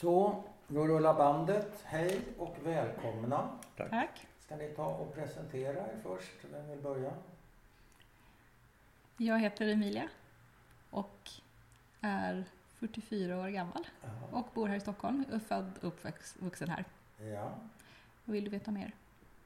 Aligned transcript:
Så, 0.00 0.42
då 0.68 0.86
rullar 0.86 1.14
bandet. 1.14 1.82
Hej 1.84 2.20
och 2.38 2.56
välkomna. 2.64 3.48
Tack. 3.76 4.26
Ska 4.40 4.56
ni 4.56 4.68
ta 4.68 4.86
och 4.86 5.14
presentera 5.14 5.78
er 5.78 5.96
först? 6.02 6.32
Vem 6.52 6.68
vill 6.70 6.78
börja? 6.80 7.12
Jag 9.16 9.38
heter 9.38 9.68
Emilia 9.68 10.08
och 10.90 11.30
är 12.00 12.44
44 12.78 13.38
år 13.40 13.48
gammal 13.48 13.86
och 14.32 14.48
bor 14.54 14.66
här 14.68 14.76
i 14.76 14.80
Stockholm. 14.80 15.24
Jag 15.28 15.34
är 15.36 15.40
född 15.40 15.72
och 15.82 15.84
uppvuxen 15.88 16.68
här. 16.68 16.84
ja. 17.18 17.50
Vad 18.24 18.32
vill 18.34 18.44
du 18.44 18.50
veta 18.50 18.70
mer? 18.70 18.92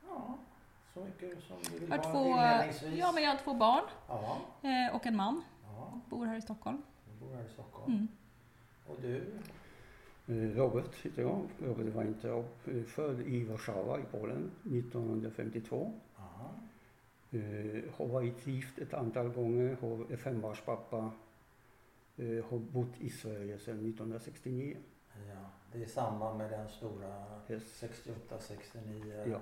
Ja, 0.08 0.38
så 0.94 1.00
mycket 1.04 1.42
som 1.44 1.56
du 1.62 1.78
vill 1.78 1.88
Jag 1.90 1.98
har, 1.98 2.04
ha 2.04 2.12
två, 2.72 2.86
ja, 2.96 3.12
men 3.12 3.22
jag 3.22 3.30
har 3.30 3.38
två 3.38 3.54
barn 3.54 3.84
Ja, 4.08 4.38
eh, 4.62 4.94
och 4.96 5.06
en 5.06 5.16
man. 5.16 5.42
ja, 5.64 6.00
Bor 6.08 6.26
här 6.26 6.36
i 6.36 6.42
Stockholm. 6.42 6.82
du 7.06 7.26
bor 7.26 7.34
här 7.36 7.44
i 7.44 7.48
Stockholm. 7.52 7.92
Mm. 7.92 8.08
Och 8.86 8.96
du? 9.02 9.38
Eh, 10.26 10.34
Robert 10.56 10.94
heter 10.94 11.22
jag. 11.22 11.48
Robert 11.58 11.86
Weintraub. 11.94 12.44
eh, 12.66 12.82
Född 12.82 13.20
i 13.20 13.44
Warszawa 13.44 13.98
i 14.00 14.02
Polen 14.10 14.50
1952. 14.64 15.92
Ja. 16.16 16.50
Eh, 17.38 17.82
Har 17.96 18.06
varit 18.06 18.46
gift 18.46 18.78
ett 18.78 18.94
antal 18.94 19.28
gånger. 19.28 19.76
Har- 19.80 20.16
fembarnspappa. 20.16 21.10
Har 22.50 22.58
bott 22.58 23.00
i 23.00 23.10
Sverige 23.10 23.58
sedan 23.58 23.78
1969. 23.84 24.76
ja. 25.28 25.50
Det 25.72 25.78
är 25.78 25.82
i 25.82 25.86
samband 25.86 26.38
med 26.38 26.50
den 26.50 26.68
stora 26.68 27.24
Yes. 27.48 27.62
68-69 27.80 29.24
Ja. 29.30 29.40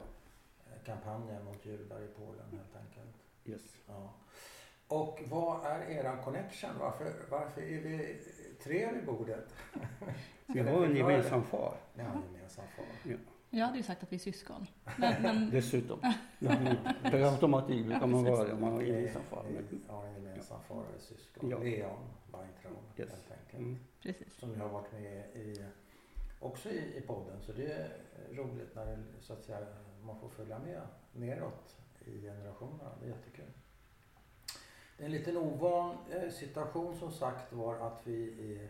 kampanjen 0.85 1.45
mot 1.45 1.67
judar 1.67 2.01
i 2.03 2.07
Polen 2.17 2.47
helt 2.51 2.77
enkelt. 2.77 3.17
Yes. 3.45 3.77
Ja. 3.89 4.13
Och 4.91 5.23
vad 5.29 5.65
är 5.65 5.81
eran 5.91 6.23
connection? 6.23 6.71
Varför, 6.81 7.13
varför 7.31 7.61
är 7.61 7.81
vi 7.81 8.19
tre 8.63 8.93
vid 8.93 9.07
bordet? 9.07 9.55
Vi 10.47 10.61
har 10.61 10.85
en 10.85 10.97
gemensam 10.97 11.43
far 11.45 11.75
Ni 11.95 12.03
har 12.03 12.15
en 12.15 12.23
gemensam 12.35 12.65
far. 12.77 13.19
Jag 13.51 13.67
hade 13.67 13.77
ju 13.79 13.83
sagt 13.83 14.03
att 14.03 14.13
vi 14.13 14.17
är 14.17 14.21
syskon. 14.21 14.67
Men, 14.99 15.23
men 15.23 15.51
dessutom. 15.53 15.99
Ja, 16.39 16.57
Per 17.03 17.33
automatik 17.33 17.87
brukar 17.87 18.07
man 18.07 18.25
vara 18.25 18.45
det 18.45 18.53
om 18.53 18.61
man 18.61 18.73
har 18.73 18.81
en 18.81 18.87
gemensam 18.87 19.23
far. 19.23 19.45
Har 19.89 20.07
en 20.07 20.15
gemensam 20.15 20.61
far 20.69 20.77
och 20.77 20.95
är 20.97 21.01
syskon. 21.01 21.51
Ja. 21.51 21.59
Leon 21.59 21.99
Weintraub 22.33 22.77
Yes. 22.97 23.11
helt 23.11 23.31
enkelt. 23.31 23.59
mm. 23.59 23.79
precis. 24.03 24.35
Som 24.35 24.53
jag 24.55 24.61
har 24.61 24.69
varit 24.69 24.93
med 24.93 25.25
i, 25.35 25.65
också 26.41 26.71
i, 26.71 26.97
i 26.97 27.01
podden. 27.01 27.41
Så 27.41 27.53
det 27.53 27.73
är 27.73 27.89
roligt 28.33 28.75
när 28.75 28.87
det, 28.87 28.99
så 29.21 29.33
att 29.33 29.45
säga, 29.45 29.59
man 30.03 30.21
får 30.21 30.29
följa 30.29 30.59
med 30.59 30.81
neråt 31.13 31.77
i 32.05 32.21
generationerna. 32.23 32.91
Det 33.01 33.07
är 33.07 33.11
jättekul. 33.11 33.45
Det 35.01 35.05
är 35.05 35.07
en 35.07 35.13
liten 35.13 35.37
ovan 35.37 35.97
eh, 36.13 36.31
situation 36.31 36.97
som 36.99 37.13
sagt 37.13 37.53
var 37.53 37.87
att 37.87 38.01
vi 38.05 38.55
är 38.55 38.65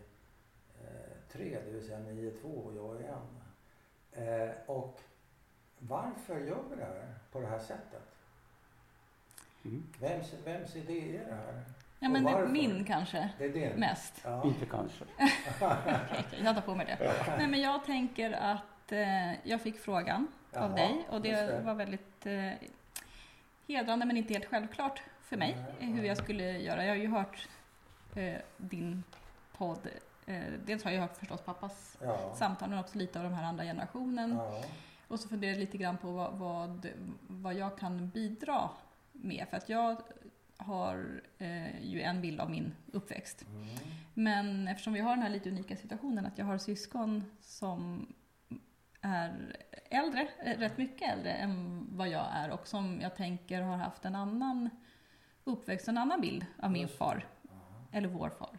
eh, 0.83 1.11
tre, 1.31 1.57
det 1.65 1.71
vill 1.71 1.87
säga 1.87 1.99
ni 1.99 2.27
är 2.27 2.31
två 2.41 2.47
och 2.47 2.75
jag 2.75 3.01
är 3.01 3.13
en. 3.13 4.47
Eh, 4.47 4.51
och 4.65 4.99
varför 5.79 6.39
gör 6.39 6.63
vi 6.69 6.75
det 6.75 6.83
här 6.83 7.15
på 7.31 7.39
det 7.39 7.47
här 7.47 7.59
sättet? 7.59 8.15
Mm. 9.65 9.83
Vems, 9.99 10.33
vems 10.45 10.75
idé 10.75 11.17
är 11.17 11.25
det 11.25 11.35
här? 11.35 11.63
Ja, 11.99 12.09
men 12.09 12.23
det, 12.23 12.31
varför? 12.31 12.47
min 12.47 12.85
kanske 12.85 13.29
Det 13.37 13.45
är 13.45 13.49
din? 13.49 13.79
mest. 13.79 14.21
Ja. 14.23 14.43
Inte 14.45 14.65
kanske. 14.65 15.05
Okej, 16.19 16.41
jag 16.43 16.55
tar 16.55 16.61
på 16.61 16.75
mig 16.75 16.85
det. 16.85 17.13
Nej, 17.37 17.47
men 17.47 17.61
jag 17.61 17.85
tänker 17.85 18.31
att 18.31 18.91
eh, 18.91 19.47
jag 19.49 19.61
fick 19.61 19.79
frågan 19.79 20.27
Jaha, 20.51 20.63
av 20.63 20.75
dig 20.75 21.07
och 21.09 21.21
det, 21.21 21.31
det. 21.31 21.59
var 21.59 21.73
väldigt 21.73 22.25
eh, 22.25 22.51
hedrande 23.67 24.05
men 24.05 24.17
inte 24.17 24.33
helt 24.33 24.45
självklart 24.45 25.01
för 25.31 25.37
mig 25.37 25.57
eh, 25.79 25.87
hur 25.87 26.03
jag 26.03 26.17
skulle 26.17 26.59
göra. 26.59 26.85
Jag 26.85 26.91
har 26.91 26.97
ju 26.97 27.07
hört 27.07 27.47
eh, 28.15 28.41
din 28.57 29.03
podd. 29.57 29.87
Eh, 30.25 30.43
dels 30.65 30.83
har 30.83 30.91
jag 30.91 31.01
hört 31.01 31.17
förstås 31.17 31.41
pappas 31.41 31.97
Ja. 32.01 32.33
samtal 32.35 32.69
men 32.69 32.79
också 32.79 32.97
lite 32.97 33.19
av 33.19 33.23
de 33.23 33.33
här 33.33 33.43
andra 33.43 33.63
generationen. 33.63 34.31
Ja. 34.35 34.63
Och 35.07 35.19
så 35.19 35.29
funderade 35.29 35.57
jag 35.57 35.59
lite 35.59 35.77
grann 35.77 35.97
på 35.97 36.11
vad, 36.11 36.33
vad, 36.33 36.87
vad 37.27 37.53
jag 37.53 37.77
kan 37.77 38.09
bidra 38.09 38.69
med. 39.11 39.45
För 39.49 39.57
att 39.57 39.69
jag 39.69 39.97
har 40.57 41.21
eh, 41.37 41.81
ju 41.81 42.01
en 42.01 42.21
bild 42.21 42.39
av 42.39 42.49
min 42.51 42.73
uppväxt. 42.91 43.45
Mm. 43.49 43.67
Men 44.13 44.67
eftersom 44.67 44.93
vi 44.93 44.99
har 44.99 45.11
den 45.11 45.21
här 45.23 45.29
lite 45.29 45.49
unika 45.49 45.75
situationen 45.75 46.25
att 46.25 46.37
jag 46.37 46.45
har 46.45 46.57
syskon 46.57 47.23
som 47.41 48.07
är 49.01 49.55
äldre, 49.89 50.27
eh, 50.45 50.57
rätt 50.57 50.77
mycket 50.77 51.13
äldre 51.13 51.31
än 51.31 51.87
vad 51.91 52.09
jag 52.09 52.25
är 52.33 52.51
och 52.51 52.67
som 52.67 53.01
jag 53.01 53.15
tänker 53.15 53.61
har 53.61 53.77
haft 53.77 54.05
en 54.05 54.15
annan 54.15 54.69
uppväxt, 55.43 55.87
en 55.87 55.97
annan 55.97 56.21
bild 56.21 56.45
av 56.61 56.71
min 56.71 56.87
far, 56.87 57.25
eller 57.91 58.07
vår 58.07 58.29
far, 58.29 58.57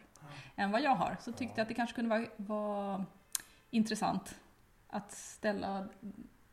än 0.55 0.71
vad 0.71 0.81
jag 0.81 0.95
har. 0.95 1.17
Så 1.19 1.31
tyckte 1.31 1.53
jag 1.55 1.61
att 1.61 1.67
det 1.67 1.73
kanske 1.73 1.95
kunde 1.95 2.09
vara, 2.09 2.27
vara 2.37 3.05
intressant 3.69 4.35
att 4.87 5.11
ställa 5.11 5.87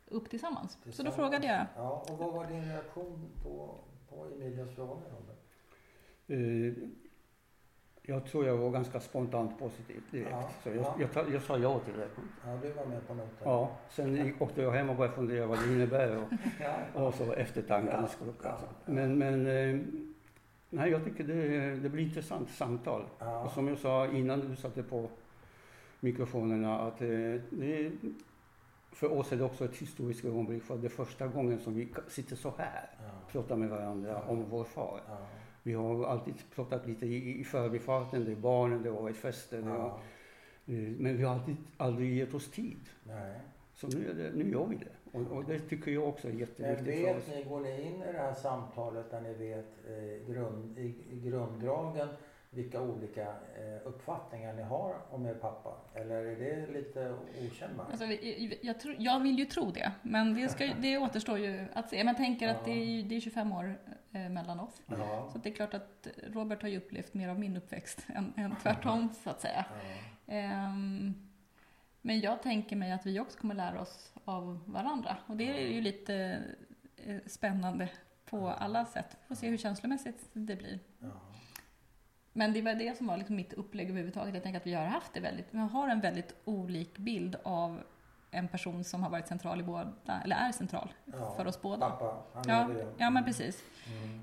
upp 0.06 0.30
tillsammans. 0.30 0.72
Så 0.72 0.78
då 0.78 0.82
Tillsammans. 0.84 1.14
frågade 1.16 1.46
jag. 1.46 1.66
Ja, 1.76 2.04
och 2.08 2.18
vad 2.18 2.32
var 2.32 2.46
din 2.46 2.64
reaktion 2.64 3.30
på, 3.42 3.74
på 4.08 4.24
Emilias 4.26 4.74
fråga? 4.74 5.00
Eh, 6.26 6.72
Jag 8.02 8.26
tror 8.26 8.46
jag 8.46 8.56
var 8.56 8.70
ganska 8.70 9.00
spontant 9.00 9.58
positiv 9.58 10.02
direkt. 10.10 10.30
Ja, 10.30 10.50
Så 10.62 10.68
jag, 10.68 10.76
ja. 10.76 11.08
jag, 11.14 11.30
jag 11.34 11.42
sa 11.42 11.58
ja 11.58 11.78
till 11.78 11.94
det. 11.96 12.08
Ja, 12.46 12.56
du 12.62 12.72
var 12.72 12.86
med 12.86 13.06
på 13.08 13.14
noten. 13.14 13.30
Ja, 13.44 13.70
sen 13.90 14.16
gick- 14.16 14.42
åkte 14.42 14.62
jag 14.62 14.72
hem 14.72 14.90
och 14.90 14.96
började 14.96 15.16
fundera 15.16 15.46
vad 15.46 15.58
det 15.58 15.72
innebär 15.72 16.16
och, 16.16 16.28
ja. 16.94 17.02
och 17.04 17.14
så 17.14 17.32
eftertanken 17.32 18.00
Ja, 18.00 18.06
skulle 18.08 18.32
ja, 18.42 18.58
ja. 18.62 18.92
Men, 18.92 19.18
men 19.18 19.46
eh, 19.46 19.80
nej, 20.70 20.90
jag 20.90 21.04
tycker 21.04 21.24
det, 21.24 21.74
det 21.76 21.88
blir 21.88 22.02
intressant 22.04 22.50
samtal. 22.50 23.04
ja. 23.18 23.44
Och 23.44 23.50
som 23.50 23.68
jag 23.68 23.78
sa 23.78 24.06
innan 24.06 24.40
du 24.40 24.56
satte 24.56 24.82
på 24.82 25.10
mikrofonerna 26.00 26.80
att 26.80 27.02
eh, 27.02 27.08
det, 27.50 27.92
för 28.92 29.12
oss 29.12 29.32
är 29.32 29.36
det 29.36 29.44
också 29.44 29.64
ett 29.64 29.76
historiskt 29.76 30.24
ögonblick 30.24 30.62
för 30.62 30.78
det 30.78 30.86
är 30.86 30.88
första 30.88 31.26
gången 31.26 31.58
som 31.58 31.74
vi 31.74 31.88
sitter 32.08 32.36
så 32.36 32.54
här 32.58 32.90
ja. 32.98 33.10
pratar 33.32 33.56
med 33.56 33.68
varandra 33.68 34.22
om 34.22 34.44
vår 34.50 34.64
far. 34.64 35.00
ja. 35.08 35.18
Vi 35.62 35.72
har 35.72 36.04
alltid 36.04 36.34
pratat 36.54 36.86
lite 36.86 37.06
i, 37.06 37.40
i 37.40 37.44
förbifarten, 37.44 38.24
det 38.24 38.32
är 38.32 38.36
barnen, 38.36 38.82
det 38.82 38.90
har 38.90 39.02
varit 39.02 39.16
fester. 39.16 39.62
Ja. 39.66 40.00
eh, 40.66 40.74
men 40.98 41.16
vi 41.16 41.22
har 41.22 41.34
alltid, 41.34 41.56
aldrig 41.76 42.16
gett 42.16 42.34
oss 42.34 42.50
tid. 42.50 42.80
Nej. 43.02 43.40
Så 43.74 43.88
nu, 43.88 44.10
är 44.10 44.14
det, 44.14 44.32
nu 44.34 44.50
gör 44.50 44.66
vi 44.66 44.76
det. 44.76 44.92
Och, 45.12 45.20
och 45.20 45.44
det 45.44 45.58
tycker 45.58 45.90
jag 45.90 46.08
också 46.08 46.28
är 46.28 46.32
Men 46.32 46.40
jätteviktigt 46.40 47.06
för 47.08 47.16
oss. 47.18 47.28
vet 47.28 47.36
ni, 47.36 47.44
går 47.50 47.60
ni 47.60 47.82
in 47.82 48.02
i 48.02 48.12
det 48.12 48.18
här 48.18 48.34
samtalet 48.34 49.10
där 49.10 49.20
ni 49.20 49.34
vet 49.34 49.66
eh, 49.88 50.32
grund, 50.32 50.78
i, 50.78 50.94
i 51.10 51.20
grunddragen 51.20 52.08
vilka 52.52 52.80
olika 52.82 53.22
eh, 53.22 53.86
uppfattningar 53.86 54.52
ni 54.52 54.62
har 54.62 54.94
om 55.10 55.26
er 55.26 55.34
pappa? 55.34 55.76
Eller 55.94 56.24
är 56.24 56.36
det 56.36 56.72
lite 56.72 57.14
okänd 57.46 57.76
mark? 57.76 57.86
Alltså, 57.90 58.04
jag, 58.62 58.80
tror- 58.80 58.96
jag 58.98 59.20
vill 59.20 59.38
ju 59.38 59.44
tro 59.44 59.70
det, 59.70 59.92
men 60.02 60.34
det, 60.34 60.48
ska, 60.48 60.66
det 60.80 60.98
återstår 60.98 61.38
ju 61.38 61.64
att 61.72 61.88
se. 61.88 61.96
Men 61.96 62.06
jag 62.06 62.16
tänker 62.16 62.48
att 62.48 62.64
det 62.64 62.70
är, 62.70 63.02
det 63.02 63.16
är 63.16 63.20
25 63.20 63.52
år 63.52 63.78
eh, 64.12 64.28
mellan 64.28 64.60
oss. 64.60 64.82
Ja. 64.86 65.28
Så 65.32 65.38
det 65.38 65.48
är 65.48 65.54
klart 65.54 65.74
att 65.74 66.06
Robert 66.26 66.62
har 66.62 66.68
ju 66.68 66.76
upplevt 66.78 67.14
mer 67.14 67.28
av 67.28 67.38
min 67.38 67.56
uppväxt 67.56 68.06
än, 68.14 68.32
än 68.36 68.56
tvärtom, 68.62 69.08
så 69.24 69.30
att 69.30 69.40
säga. 69.40 69.64
ja. 70.26 70.34
Ehm, 70.34 71.14
men 72.02 72.20
jag 72.20 72.42
tänker 72.42 72.76
mig 72.76 72.92
att 72.92 73.06
vi 73.06 73.20
också 73.20 73.38
kommer 73.38 73.54
lära 73.54 73.80
oss 73.80 74.12
av 74.30 74.60
varandra. 74.66 75.16
Och 75.26 75.36
det 75.36 75.62
är 75.64 75.68
ju 75.68 75.80
lite 75.80 76.42
eh, 76.96 77.16
spännande 77.26 77.88
på 78.24 78.48
alla 78.48 78.86
sätt. 78.86 79.16
Får 79.28 79.34
se 79.34 79.48
hur 79.48 79.56
känslomässigt 79.56 80.28
det 80.32 80.56
blir. 80.56 80.78
ja. 80.98 81.08
Men 82.32 82.52
det 82.52 82.62
var 82.62 82.74
det 82.74 82.96
som 82.96 83.06
var 83.06 83.16
liksom 83.16 83.36
mitt 83.36 83.52
upplägg 83.52 83.88
överhuvudtaget. 83.90 84.34
Jag 84.34 84.42
tänker 84.42 84.60
att 84.60 84.66
vi 84.66 84.74
har 84.74 84.84
haft 84.84 85.14
det 85.14 85.20
väldigt, 85.20 85.46
vi 85.50 85.58
har 85.58 85.88
en 85.88 86.00
väldigt 86.00 86.34
olik 86.44 86.98
bild 86.98 87.36
av 87.42 87.82
en 88.30 88.48
person 88.48 88.84
som 88.84 89.02
har 89.02 89.10
varit 89.10 89.28
central 89.28 89.60
i 89.60 89.62
båda, 89.62 89.92
eller 90.24 90.36
är 90.36 90.52
central 90.52 90.92
Ja. 91.04 91.34
för 91.36 91.46
oss 91.46 91.62
båda. 91.62 91.90
Pappa, 91.90 92.22
han 92.34 92.44
Ja, 92.48 92.68
ju. 92.72 92.86
ja 92.98 93.10
men 93.10 93.24
precis. 93.24 93.62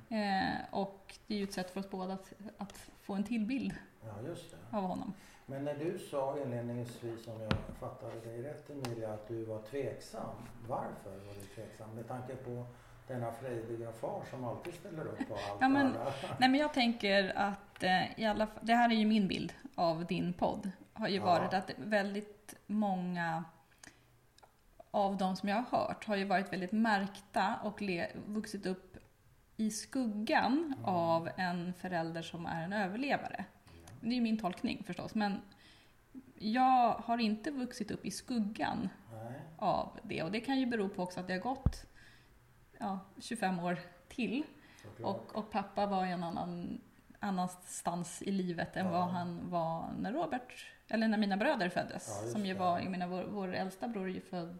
Mm. 0.10 0.54
Eh, 0.54 0.56
och 0.72 1.16
det 1.28 1.34
är 1.34 1.38
ju 1.38 1.44
ett 1.44 1.54
sätt 1.54 1.72
för 1.72 1.80
oss 1.80 1.90
båda 1.90 2.14
att, 2.14 2.34
att 2.58 2.90
få 3.02 3.14
en 3.14 3.24
till 3.24 3.46
bild 3.46 3.74
Ja, 4.04 4.14
det. 4.22 4.78
av 4.78 4.84
honom. 4.84 5.14
Men 5.50 5.64
när 5.64 5.74
du 5.76 6.00
sa 6.00 6.38
inledningsvis, 6.46 7.28
om 7.28 7.42
jag 7.42 7.54
fattade 7.80 8.20
dig 8.20 8.44
rätt 8.44 8.70
Emilia, 8.70 9.14
att 9.14 9.28
du 9.28 9.46
var 9.46 9.62
tveksam. 9.62 10.36
Varför 10.68 11.10
var 11.10 11.34
du 11.34 11.42
tveksam? 11.56 11.90
Med 11.96 12.08
tanke 12.08 12.36
på 12.36 12.66
denna 13.08 13.32
frejdiga 13.32 13.92
far 13.92 14.22
som 14.32 14.46
alltid 14.46 14.74
ställer 14.74 15.06
upp 15.06 15.28
på 15.28 15.34
allt 15.34 15.58
Ja, 15.62 15.68
men-. 15.70 15.94
Nej 16.40 16.50
men 16.50 16.56
jag 16.60 16.74
tänker 16.74 17.34
att 17.38 17.84
eh, 17.84 18.20
i 18.20 18.26
alla 18.26 18.48
det 18.62 18.74
här 18.74 18.90
är 18.90 18.96
ju 18.96 19.06
min 19.06 19.28
bild 19.28 19.54
av 19.76 20.06
din 20.06 20.34
podd. 20.34 20.72
Har 20.94 21.08
ju 21.08 21.16
Ja. 21.16 21.26
varit 21.26 21.54
att 21.54 21.72
väldigt 21.78 22.56
många 22.66 23.44
av 24.92 25.18
de 25.18 25.36
som 25.36 25.50
jag 25.50 25.56
har 25.70 25.78
hört 25.80 26.06
har 26.06 26.16
ju 26.16 26.24
varit 26.26 26.54
väldigt 26.54 26.72
märkta 26.72 27.56
och 27.64 27.82
le, 27.82 28.08
vuxit 28.28 28.66
upp 28.66 28.98
i 29.58 29.72
skuggan 29.72 30.74
Mm. 30.78 30.86
av 30.86 31.30
en 31.38 31.74
förälder 31.74 32.22
som 32.22 32.46
är 32.46 32.64
en 32.64 32.74
överlevare. 32.74 33.46
Det 34.02 34.18
är 34.18 34.22
min 34.22 34.38
tolkning 34.40 34.84
förstås, 34.84 35.16
men 35.16 35.42
jag 36.40 36.94
har 36.94 37.18
inte 37.18 37.52
vuxit 37.52 37.92
upp 37.92 38.06
i 38.06 38.12
skuggan 38.12 38.90
Nej. 39.12 39.42
av 39.58 40.00
det. 40.04 40.24
Och 40.24 40.32
det 40.32 40.40
kan 40.42 40.60
ju 40.60 40.66
bero 40.66 40.90
på 40.90 41.04
också 41.04 41.20
att 41.20 41.28
det 41.28 41.34
har 41.34 41.40
gått 41.40 41.86
ja, 42.80 43.00
25 43.20 43.60
år 43.60 43.78
till. 44.08 44.44
Och, 45.04 45.36
och 45.36 45.52
pappa 45.52 45.86
var 45.86 46.06
i 46.06 46.12
en 46.12 46.24
annan 46.24 46.82
annanstans 47.20 48.22
i 48.22 48.32
livet 48.32 48.76
än 48.76 48.86
Ja. 48.86 48.92
vad 48.92 49.08
han 49.08 49.50
var 49.50 49.92
när 50.00 50.14
Robert, 50.14 50.66
eller 50.88 51.08
när 51.08 51.18
mina 51.18 51.38
bröder 51.38 51.70
föddes. 51.70 52.22
Ja, 52.24 52.30
som 52.30 52.46
ju 52.46 52.54
var, 52.54 52.80
jag 52.80 52.92
menar 52.92 53.08
vår, 53.08 53.24
vår 53.24 53.56
äldsta 53.56 53.88
bror 53.88 54.10
är 54.10 54.14
ju 54.14 54.22
född 54.22 54.60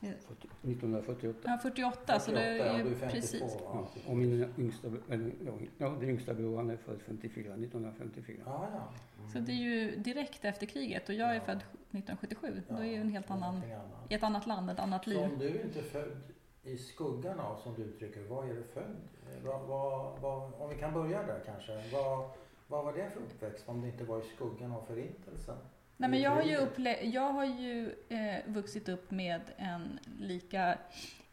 1948. 0.00 1.38
ja, 1.44 1.58
48, 1.62 2.20
så 2.20 2.30
det 2.32 2.40
är 2.40 2.58
48, 2.58 2.78
ju 2.78 2.82
du 2.84 2.90
är 2.90 2.94
52, 2.94 3.10
precis. 3.20 3.42
Ja, 3.60 3.88
och 4.06 4.16
min 4.16 4.54
yngsta, 4.58 4.88
eller, 5.10 5.32
ja, 5.78 5.88
den 5.88 6.08
yngsta 6.08 6.34
bror 6.34 6.56
han 6.56 6.70
är 6.70 6.76
född 6.76 7.00
54, 7.06 7.54
1954. 7.54 8.36
Ja, 8.46 8.68
ja. 8.72 8.88
Mm. 9.18 9.30
Så 9.32 9.38
det 9.38 9.52
är 9.52 9.56
ju 9.56 9.96
direkt 9.96 10.44
efter 10.44 10.66
kriget 10.66 11.08
och 11.08 11.14
jag 11.14 11.30
är 11.30 11.34
Ja. 11.34 11.40
född 11.40 11.56
1977. 11.90 12.62
Ja, 12.68 12.74
Då 12.76 12.82
är 12.82 12.86
ju 12.86 12.94
en 12.94 13.08
helt 13.08 13.30
annan, 13.30 13.60
i 14.08 14.14
ett 14.14 14.22
annat 14.22 14.46
land, 14.46 14.70
ett 14.70 14.78
annat 14.78 15.04
Så 15.04 15.10
liv. 15.10 15.18
om 15.18 15.38
du 15.38 15.60
inte 15.62 15.82
född 15.82 16.16
i 16.62 16.76
skuggan 16.78 17.40
av, 17.40 17.56
som 17.56 17.74
du 17.74 17.82
uttrycker 17.82 18.22
vad 18.22 18.50
är 18.50 18.54
du 18.54 18.62
född? 18.62 18.96
Vad, 19.44 19.60
vad, 19.66 20.20
vad, 20.20 20.52
om 20.58 20.68
vi 20.70 20.76
kan 20.76 20.94
börja 20.94 21.22
där 21.22 21.40
kanske. 21.46 21.82
Vad, 21.92 22.30
vad 22.68 22.84
var 22.84 22.92
det 22.92 23.10
för 23.10 23.20
uppväxt 23.20 23.68
om 23.68 23.80
det 23.80 23.88
inte 23.88 24.04
var 24.04 24.18
i 24.18 24.22
skuggan 24.36 24.72
av 24.72 24.82
förintelsen? 24.86 25.56
Nej, 26.00 26.10
men 26.10 26.20
jag 26.20 26.30
har 26.30 26.42
ju, 26.42 26.56
upple- 26.56 27.02
jag 27.04 27.32
har 27.32 27.44
ju 27.44 27.94
eh, 28.08 28.36
vuxit 28.46 28.88
upp 28.88 29.10
med 29.10 29.40
en 29.56 29.98
lika 30.18 30.78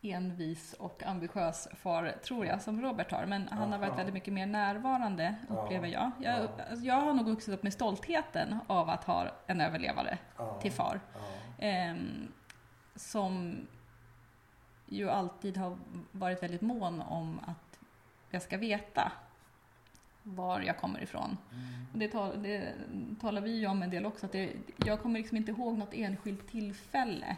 envis 0.01 0.73
och 0.73 1.03
ambitiös 1.03 1.67
far, 1.75 2.11
tror 2.23 2.45
jag, 2.45 2.61
som 2.61 2.81
Robert 2.81 3.11
har. 3.11 3.25
Men 3.25 3.47
han 3.47 3.71
har 3.71 3.79
varit 3.79 3.89
Aha. 3.89 3.97
väldigt 3.97 4.13
mycket 4.13 4.33
mer 4.33 4.45
närvarande, 4.45 5.35
upplever 5.49 5.87
jag. 5.87 6.11
Jag, 6.21 6.39
Ja. 6.43 6.47
alltså, 6.69 6.85
jag 6.85 6.95
har 6.95 7.13
nog 7.13 7.25
vuxit 7.25 7.53
upp 7.53 7.63
med 7.63 7.73
stoltheten 7.73 8.59
av 8.67 8.89
att 8.89 9.03
ha 9.03 9.27
en 9.47 9.61
överlevare 9.61 10.17
Ja, 10.37 10.59
till 10.61 10.71
far. 10.71 10.99
Ehm, 11.59 12.31
som 12.95 13.57
ju 14.85 15.09
alltid 15.09 15.57
har 15.57 15.77
varit 16.11 16.43
väldigt 16.43 16.61
mån 16.61 17.01
om 17.01 17.39
att 17.45 17.79
jag 18.29 18.41
ska 18.41 18.57
veta 18.57 19.11
var 20.35 20.61
jag 20.61 20.77
kommer 20.77 21.03
ifrån. 21.03 21.37
mm. 21.51 21.67
Och 21.93 21.99
det, 21.99 22.07
tal, 22.07 22.43
det 22.43 22.73
talar 23.21 23.41
vi 23.41 23.51
ju 23.51 23.67
om 23.67 23.83
en 23.83 23.89
del 23.89 24.05
också. 24.05 24.25
Att 24.25 24.31
det, 24.31 24.49
jag 24.85 25.01
kommer 25.01 25.19
liksom 25.19 25.37
inte 25.37 25.51
ihåg 25.51 25.77
något 25.77 25.93
enskilt 25.93 26.47
tillfälle 26.47 27.37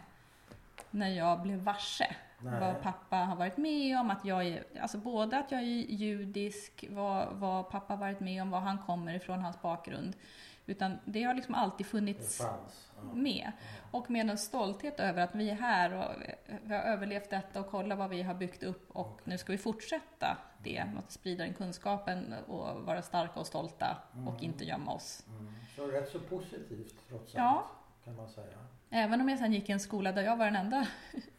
när 0.91 1.09
jag 1.09 1.41
blev 1.41 1.59
varse 1.59 2.15
Nej. 2.39 2.59
vad 2.59 2.81
pappa 2.81 3.15
har 3.15 3.35
varit 3.35 3.57
med 3.57 3.99
om. 3.99 4.09
Att 4.09 4.25
jag 4.25 4.47
är, 4.47 4.63
alltså 4.81 4.97
både 4.97 5.37
att 5.37 5.51
jag 5.51 5.61
är 5.61 5.65
judisk, 5.65 6.85
vad, 6.89 7.27
vad 7.33 7.69
pappa 7.69 7.95
varit 7.95 8.19
med 8.19 8.41
om, 8.41 8.49
var 8.49 8.59
han 8.59 8.77
kommer 8.77 9.13
ifrån, 9.13 9.39
hans 9.39 9.61
bakgrund. 9.61 10.15
Utan 10.69 10.99
det 11.05 11.23
har 11.23 11.33
liksom 11.33 11.55
alltid 11.55 11.85
funnits 11.85 12.37
fanns. 12.37 12.91
Ja. 12.95 13.13
med. 13.13 13.51
Och 13.91 14.09
med 14.11 14.29
en 14.29 14.37
stolthet 14.37 14.99
över 14.99 15.21
att 15.21 15.35
vi 15.35 15.49
är 15.49 15.55
här 15.55 15.93
och 15.93 16.11
vi 16.63 16.73
har 16.75 16.81
överlevt 16.81 17.29
detta 17.29 17.59
och 17.59 17.67
kolla 17.69 17.95
vad 17.95 18.09
vi 18.09 18.21
har 18.21 18.33
byggt 18.33 18.63
upp 18.63 18.91
och 18.91 19.07
Okej. 19.11 19.23
nu 19.23 19.37
ska 19.37 19.51
vi 19.51 19.57
fortsätta 19.57 20.37
det. 20.63 20.83
Att 20.97 21.11
sprida 21.11 21.43
den 21.43 21.53
kunskapen 21.53 22.33
och 22.47 22.81
vara 22.83 23.01
starka 23.01 23.39
och 23.39 23.47
stolta 23.47 23.97
och 24.11 24.17
Mm. 24.33 24.43
inte 24.43 24.63
gömma 24.65 24.91
oss. 24.93 25.25
Mm. 25.39 25.53
Så 25.75 25.87
rätt 25.87 26.09
så 26.11 26.19
positivt 26.19 26.95
trots 27.09 27.33
Ja. 27.33 27.41
allt 27.41 28.05
kan 28.05 28.15
man 28.15 28.29
säga. 28.29 28.57
Även 28.91 29.21
om 29.21 29.29
jag 29.29 29.39
sen 29.39 29.53
gick 29.53 29.69
i 29.69 29.71
en 29.71 29.79
skola 29.79 30.11
där 30.11 30.21
jag 30.21 30.37
var 30.37 30.45
den 30.45 30.55
enda, 30.55 30.87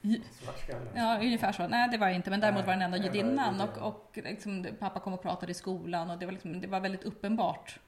ja 0.94 1.19
ungefär 1.21 1.53
så, 1.53 1.69
nej 1.69 1.88
det 1.91 1.99
var 1.99 2.06
jag 2.06 2.17
inte, 2.17 2.31
men 2.31 2.41
däremot 2.41 2.67
var 2.67 2.73
den 2.73 2.83
enda 2.83 2.97
judinnan. 2.97 3.61
och, 3.61 3.79
och 3.79 4.11
liksom, 4.25 4.67
pappa 4.79 5.00
kom 5.00 5.12
och 5.15 5.23
pratade 5.23 5.53
i 5.53 5.55
skolan 5.55 6.11
och 6.11 6.19
det 6.19 6.26
var, 6.26 6.33
liksom, 6.33 6.61
det 6.61 6.67
var 6.69 6.81
väldigt 6.81 7.05
uppenbart 7.05 7.81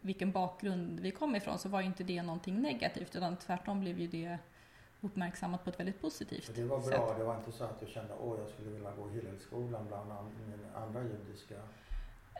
vilken 0.00 0.32
bakgrund 0.32 1.00
vi 1.00 1.10
kom 1.10 1.36
ifrån 1.36 1.58
så 1.58 1.68
var 1.68 1.80
ju 1.80 1.86
inte 1.86 2.04
det 2.04 2.22
någonting 2.22 2.62
negativt 2.62 3.16
utan 3.16 3.36
tvärtom 3.36 3.80
blev 3.80 3.98
ju 4.00 4.06
det 4.06 4.38
uppmärksammat 5.00 5.64
på 5.64 5.70
ett 5.70 5.80
väldigt 5.80 6.00
positivt 6.00 6.44
Så 6.44 6.52
det 6.52 6.64
var 6.64 6.80
sätt. 6.80 6.90
bra. 6.90 7.14
Det 7.18 7.24
var 7.24 7.36
inte 7.36 7.52
så 7.52 7.64
att 7.64 7.80
du 7.80 7.86
kände 7.86 8.14
att 8.14 8.38
jag 8.38 8.48
skulle 8.48 8.70
vilja 8.70 8.90
gå 8.90 9.08
Hillelskolan 9.08 9.86
bland 9.86 10.12
an- 10.12 10.30
andra 10.74 11.02
judiska 11.02 11.54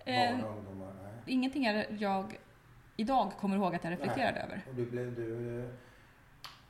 Eh, 0.04 0.30
barn 0.40 0.44
och 0.44 0.56
ungdomar. 0.58 0.92
Nej. 1.02 1.12
Ingenting 1.26 1.64
är 1.66 1.86
jag 1.98 2.38
idag 2.96 3.32
kommer 3.40 3.56
ihåg 3.56 3.74
att 3.74 3.84
jag 3.84 3.90
reflekterade 3.92 4.40
över. 4.40 4.62
Och 4.69 4.74
du 4.74 4.86
blev, 4.86 5.14
du, 5.14 5.69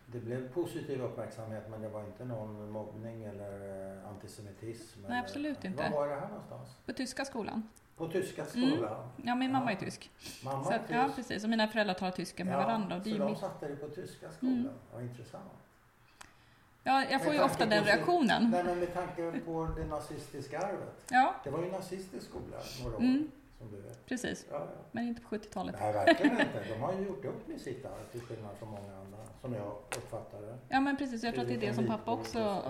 det 0.07 0.19
blev 0.21 0.53
positiv 0.53 1.01
uppmärksamhet 1.03 1.65
men 1.71 1.81
det 1.83 1.89
var 1.89 2.05
inte 2.05 2.25
någon 2.25 2.71
mobbning 2.71 3.25
eller 3.25 3.93
eh, 4.03 4.09
antisemitism? 4.09 5.01
Nej, 5.01 5.11
eller, 5.11 5.21
absolut 5.21 5.65
inte. 5.65 5.83
Var 5.83 5.91
var 5.91 6.09
det 6.09 6.15
här 6.21 6.29
någonstans? 6.29 6.77
På 6.87 6.93
tyska 6.93 7.25
skolan. 7.25 7.69
På 7.97 8.09
tyska 8.09 8.45
Mm. 8.55 8.71
skolan? 8.71 9.09
Ja, 9.25 9.35
min 9.35 9.53
mamma 9.53 9.73
Ja. 9.73 9.77
är 9.77 9.81
tysk. 9.81 10.11
Mamma 10.45 10.65
Så 10.65 10.71
är 10.71 10.75
att, 10.77 10.91
ja, 10.91 11.05
tysk. 11.05 11.17
precis. 11.17 11.45
Och 11.45 11.51
mina 11.51 11.69
föräldrar 11.69 11.95
talar 11.95 12.13
tyska 12.13 12.45
med 12.45 12.55
Ja, 12.55 12.59
varandra. 12.59 12.97
Och 12.97 13.03
det 13.03 13.11
så 13.11 13.19
de 13.19 13.31
mitt... 13.31 13.39
satte 13.39 13.67
dig 13.67 13.77
på 13.77 13.89
tyska 13.89 14.31
skolan? 14.33 14.55
Mm. 14.59 14.73
Vad 14.95 15.03
intressant. 15.03 15.45
Ja, 16.83 17.05
jag 17.11 17.21
får 17.23 17.31
Med 17.31 17.39
ju 17.39 17.45
ofta 17.45 17.67
den 17.67 17.85
reaktionen. 17.85 18.51
Nej, 18.51 18.65
men 18.65 18.79
med 18.79 18.95
tanke 18.95 19.33
på 19.45 19.69
det 19.77 19.85
nazistiska 19.85 20.59
arvet. 20.59 21.05
Ja, 21.11 21.35
Det 21.45 21.51
var 21.51 21.63
ju 21.65 21.71
nazistisk 21.73 22.27
skola 22.29 22.57
några 22.83 22.97
år, 22.97 23.01
Mm. 23.01 23.31
Som 23.59 23.71
du 23.71 23.81
vet. 23.81 24.07
precis. 24.07 24.47
Ja, 24.51 24.57
ja. 24.59 24.67
Men 24.93 25.09
inte 25.09 25.23
på 25.23 25.35
70-talet. 25.37 25.77
Nej, 25.81 25.93
verkligen 25.93 26.33
inte. 26.41 26.65
De 26.75 26.81
har 26.81 26.93
ju 26.93 27.07
gjort 27.07 27.25
upp 27.25 27.49
med 27.49 27.61
sitt 27.61 27.85
arv 27.87 28.05
till 28.13 28.21
skillnad 28.21 28.57
från 28.59 28.69
många 28.69 28.97
andra, 28.97 29.19
som 29.41 29.55
jag 29.55 29.67
uppfattar 29.97 30.41
det. 30.43 30.59
Ja 30.69 30.81
men 30.81 30.97
precis, 30.97 31.23
jag 31.25 31.35
tror 31.35 31.43
att 31.43 31.49
det 31.49 31.55
är 31.55 31.61
det 31.61 31.75
som 31.75 31.87
pappa 31.87 32.11
också... 32.13 32.63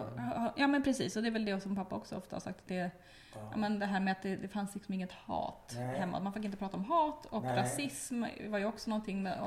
Ja. 0.56 0.66
Men 0.66 0.82
precis, 0.82 1.16
och 1.16 1.22
det 1.22 1.28
är 1.28 1.32
väl 1.32 1.44
det 1.44 1.60
som 1.60 1.76
pappa 1.76 1.96
också 1.96 2.16
ofta 2.16 2.36
har 2.36 2.40
sagt. 2.40 2.58
att 2.60 2.68
Det, 2.68 2.90
Ja. 3.34 3.48
ja, 3.50 3.56
men 3.56 3.78
det 3.78 3.86
här 3.86 4.00
med 4.00 4.12
att 4.12 4.22
det, 4.22 4.36
det 4.36 4.48
fanns 4.48 4.74
liksom 4.74 4.94
inget 4.94 5.12
hat 5.12 5.72
Nej. 5.76 5.98
hemma. 5.98 6.20
Man 6.20 6.32
fick 6.32 6.44
inte 6.44 6.56
prata 6.56 6.76
om 6.76 6.84
hat 6.84 7.26
och 7.26 7.42
Nej. 7.42 7.56
rasism 7.56 8.24
var 8.48 8.58
ju 8.58 8.64
också 8.64 8.90
någonting 8.90 9.22
med, 9.22 9.38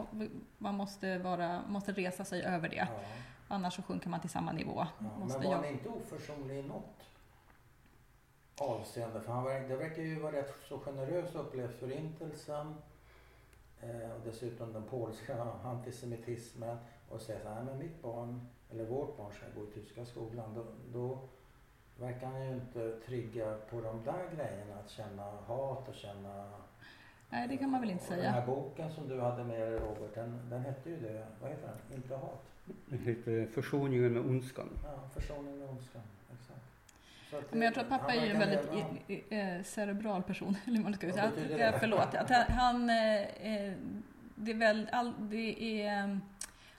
man 0.57 0.75
måste, 0.75 1.17
vara, 1.17 1.61
måste 1.67 1.91
resa 1.91 2.25
sig 2.25 2.43
över 2.43 2.69
det. 2.69 2.87
Annars 3.47 3.75
så 3.75 3.81
sjunker 3.81 4.09
man 4.09 4.19
till 4.21 4.29
samma 4.29 4.51
nivå. 4.51 4.85
Men 4.99 5.27
var 5.27 5.43
jag- 5.43 5.61
ni 5.61 5.67
inte 5.71 5.89
oförsonlig 5.89 6.57
i 6.59 6.61
något 6.63 7.03
avseende? 8.61 9.21
För 9.21 9.31
han 9.31 9.43
var, 9.43 9.51
det 9.53 9.75
verkar 9.75 10.01
ju 10.01 10.19
vara 10.19 10.31
rätt 10.35 10.53
så 10.69 10.79
generöst 10.79 11.35
upplevt 11.35 11.79
förintelsen 11.79 12.75
eh, 13.81 14.11
och 14.11 14.21
dessutom 14.25 14.73
den 14.73 14.83
polska 14.83 15.43
antisemitismen 15.63 16.77
och 17.09 17.21
säga 17.21 17.39
så 17.43 17.49
här, 17.49 17.55
"Nej, 17.55 17.63
men 17.65 17.77
mitt 17.77 18.01
barn 18.01 18.47
eller 18.71 18.85
vårt 18.85 19.17
barn 19.17 19.31
ska 19.33 19.45
gå 19.61 19.67
i 19.67 19.71
tyska 19.71 20.05
skolan. 20.05 20.53
Då, 20.55 20.65
då 20.93 21.19
verkar 21.99 22.27
han 22.27 22.45
ju 22.45 22.53
inte 22.53 22.99
trygga 23.05 23.57
på 23.69 23.81
de 23.81 24.03
där 24.03 24.29
grejerna, 24.35 24.79
att 24.83 24.89
känna 24.89 25.23
hat 25.23 25.87
och 25.89 25.95
känna 25.95 26.51
Nej, 27.29 27.47
det 27.47 27.57
kan 27.57 27.69
man 27.69 27.81
väl 27.81 27.89
inte 27.89 28.03
Och 28.03 28.09
Den 28.11 28.19
säga. 28.19 28.31
här 28.31 28.45
boken 28.45 28.91
som 28.91 29.07
du 29.07 29.19
hade 29.21 29.43
med 29.43 29.59
dig 29.61 29.79
Robert, 29.79 30.15
den, 30.15 30.49
den 30.49 30.61
hette 30.61 30.89
ju 30.89 30.99
det, 30.99 31.27
vad 31.41 31.49
heter 31.49 31.67
den? 31.87 31.97
Inte 31.97 32.15
hat? 32.15 32.43
Den 32.85 32.99
heter 32.99 33.45
Försoningen 33.47 34.13
med 34.13 34.21
ondskan. 34.25 34.69
Ja, 34.83 35.09
Försoning 35.13 35.59
med 35.59 35.69
ondskan. 35.69 36.01
Att 37.33 37.53
Men 37.53 37.61
jag 37.61 37.73
tror 37.73 37.83
att 37.83 37.89
pappa 37.89 38.03
han 38.07 38.17
är 38.17 38.25
ju 38.25 38.31
en 38.31 38.39
väldigt 38.39 38.65
leva- 38.65 38.97
i, 39.07 39.13
i, 39.13 39.57
eh, 39.57 39.63
cerebral 39.63 40.23
person, 40.23 40.57
eller 40.67 40.79
man 40.79 40.93
ska 40.93 41.11
säga. 41.11 41.23
Att, 41.23 41.35
det? 41.35 41.61
eh, 41.63 41.79
förlåt. 41.79 42.15
Att 42.15 42.29
han, 42.29 42.43
han 42.49 42.89
eh, 42.89 43.21
eh, 43.21 43.73
det 44.35 44.51
är 44.51 44.55
väl, 44.55 44.89
all, 44.91 45.13
det 45.19 45.81
är, 45.83 46.03
eh, 46.09 46.17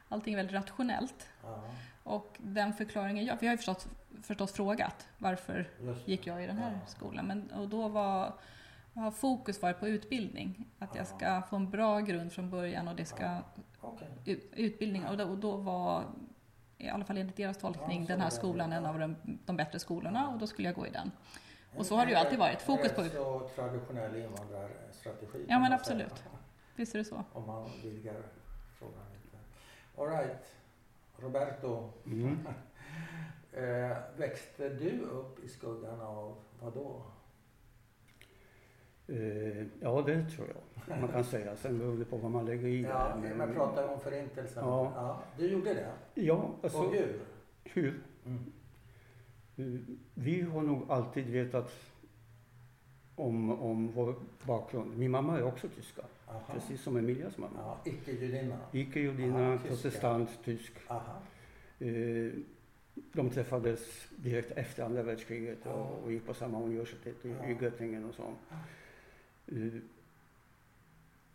allting 0.08 0.34
är 0.34 0.36
väldigt 0.36 0.54
rationellt. 0.54 1.28
Ja, 1.42 1.64
Och 2.02 2.36
den 2.38 2.72
förklaringen 2.72 3.24
jag, 3.24 3.38
för 3.38 3.46
jag 3.46 3.50
har 3.50 3.54
ju 3.54 3.56
förstås, 3.56 3.88
förstås 4.22 4.52
frågat 4.52 5.08
varför 5.18 5.68
gick 6.04 6.26
jag 6.26 6.44
i 6.44 6.46
den 6.46 6.58
här 6.58 6.72
Ja. 6.72 6.86
skolan. 6.86 7.26
Men, 7.26 7.50
och 7.50 7.68
då 7.68 7.88
var, 7.88 8.32
har 8.94 9.10
fokus 9.10 9.62
varit 9.62 9.80
på 9.80 9.88
utbildning. 9.88 10.66
Att 10.78 10.94
jag 10.94 11.02
Ja. 11.10 11.16
ska 11.16 11.42
få 11.50 11.56
en 11.56 11.70
bra 11.70 12.00
grund 12.00 12.32
från 12.32 12.50
början 12.50 12.88
och 12.88 12.96
det 12.96 13.04
ska 13.04 13.22
Ja. 13.82 13.98
Ut, 14.24 14.52
utbildning. 14.56 15.06
Och 15.06 15.16
då, 15.16 15.24
och 15.24 15.38
då 15.38 15.56
var, 15.56 16.04
i 16.80 16.88
alla 16.88 17.04
fall 17.04 17.16
enligt 17.18 17.36
deras 17.36 17.58
tolkning, 17.58 18.04
den 18.06 18.20
här 18.20 18.30
skolan 18.30 18.72
en 18.72 18.86
av 18.86 18.98
de, 18.98 19.16
de 19.46 19.56
bättre 19.56 19.78
skolorna 19.78 20.28
och 20.28 20.38
då 20.38 20.46
skulle 20.46 20.68
jag 20.68 20.74
gå 20.74 20.86
i 20.86 20.90
den. 20.90 21.10
En- 21.72 21.78
Och 21.78 21.86
så 21.86 21.96
har 21.96 22.06
det 22.06 22.12
ju 22.12 22.18
alltid 22.18 22.38
varit. 22.38 22.62
Fokus 22.62 22.92
på- 22.92 23.04
så 23.04 23.48
traditionell 23.54 24.16
invandrarstrategi. 24.16 25.46
Ja, 25.48 25.58
men 25.58 25.72
absolut. 25.72 26.08
säga. 26.18 26.30
Visst 26.76 26.94
är 26.94 26.98
det 26.98 27.04
så? 27.04 27.24
Om 27.32 27.46
man 27.46 27.70
vidgar 27.82 28.22
frågan 28.78 29.00
lite. 29.12 29.36
All 29.98 30.08
right. 30.08 30.46
Roberto, 31.16 31.90
Mm. 32.06 32.46
eh, 33.52 33.96
växte 34.16 34.68
du 34.68 35.00
upp 35.00 35.44
i 35.44 35.48
skuggan 35.48 36.00
av 36.00 36.36
vad 36.62 36.74
då? 36.74 37.02
Eh, 39.10 39.66
ja, 39.80 40.02
det 40.06 40.24
tror 40.28 40.48
jag 40.48 40.56
man 41.00 41.08
kan 41.08 41.24
säga. 41.24 41.56
Sen 41.56 41.78
beror 41.78 41.96
det 41.98 42.04
på 42.04 42.16
vad 42.16 42.30
man 42.30 42.46
lägger 42.46 42.68
i 42.68 42.82
Ja, 42.82 43.16
det. 43.22 43.34
man 43.34 43.54
pratar 43.54 43.88
om 43.88 44.00
förintelsen. 44.00 44.64
Ja. 44.64 45.22
du 45.38 45.46
gjorde 45.46 45.74
det? 45.74 45.92
Ja, 46.14 46.50
alltså 46.62 46.78
och 46.78 46.92
hur? 46.92 47.20
hur? 47.64 48.00
Mm. 48.26 48.52
Eh, 49.56 49.80
Vi 50.14 50.40
har 50.40 50.62
nog 50.62 50.90
alltid 50.90 51.26
vetat 51.26 51.72
om, 53.14 53.50
om 53.62 53.92
vår 53.92 54.14
bakgrund. 54.46 54.98
Min 54.98 55.10
mamma 55.10 55.38
är 55.38 55.42
också 55.42 55.68
tyska, 55.68 56.02
Aha. 56.28 56.40
precis 56.52 56.82
som 56.82 56.96
Emilias 56.96 57.38
mamma. 57.38 57.58
Ja, 57.58 57.78
icke-judinna. 57.84 58.56
Icke-judinna, 58.72 59.58
protestant, 59.66 60.38
tysk. 60.44 60.72
Aha. 60.88 61.16
Eh, 61.78 62.32
De 63.12 63.30
träffades 63.30 64.08
direkt 64.16 64.50
efter 64.52 64.82
andra 64.84 65.02
världskriget 65.02 65.58
Ja. 65.64 65.70
och, 65.72 66.04
och 66.04 66.12
gick 66.12 66.26
på 66.26 66.34
samma 66.34 66.62
universitet 66.62 67.24
i, 67.24 67.28
Ja. 67.42 67.46
i 67.48 67.64
Göttingen 67.64 68.04
och 68.04 68.14
så. 68.14 68.22
Eh, 69.46 69.56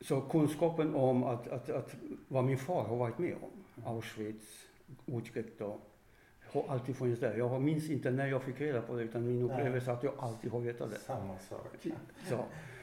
Så 0.02 0.22
kunskapen 0.22 0.96
om 0.96 1.24
att, 1.24 1.48
att, 1.48 1.70
att 1.70 1.96
vad 2.28 2.44
min 2.44 2.58
far 2.58 2.84
har 2.84 2.96
varit 2.96 3.18
med 3.18 3.36
om, 3.42 3.84
Auschwitz, 3.86 4.68
Utgetto, 5.06 5.78
har 6.54 6.64
alltid 6.68 6.96
funnits 6.96 7.22
där. 7.22 7.38
Jag 7.38 7.62
minns 7.62 7.90
inte 7.90 8.12
när 8.12 8.28
jag 8.28 8.44
fick 8.44 8.62
reda 8.62 8.82
på 8.82 8.96
det 8.96 9.04
utan 9.04 9.26
min 9.28 9.42
upplevelse 9.42 9.92
att 9.92 10.04
jag 10.04 10.14
alltid 10.20 10.52
har 10.52 10.60
vetat 10.60 10.92
det. 10.92 10.98
Samma 11.00 11.40
sak. 11.40 11.68
Så, 12.30 12.36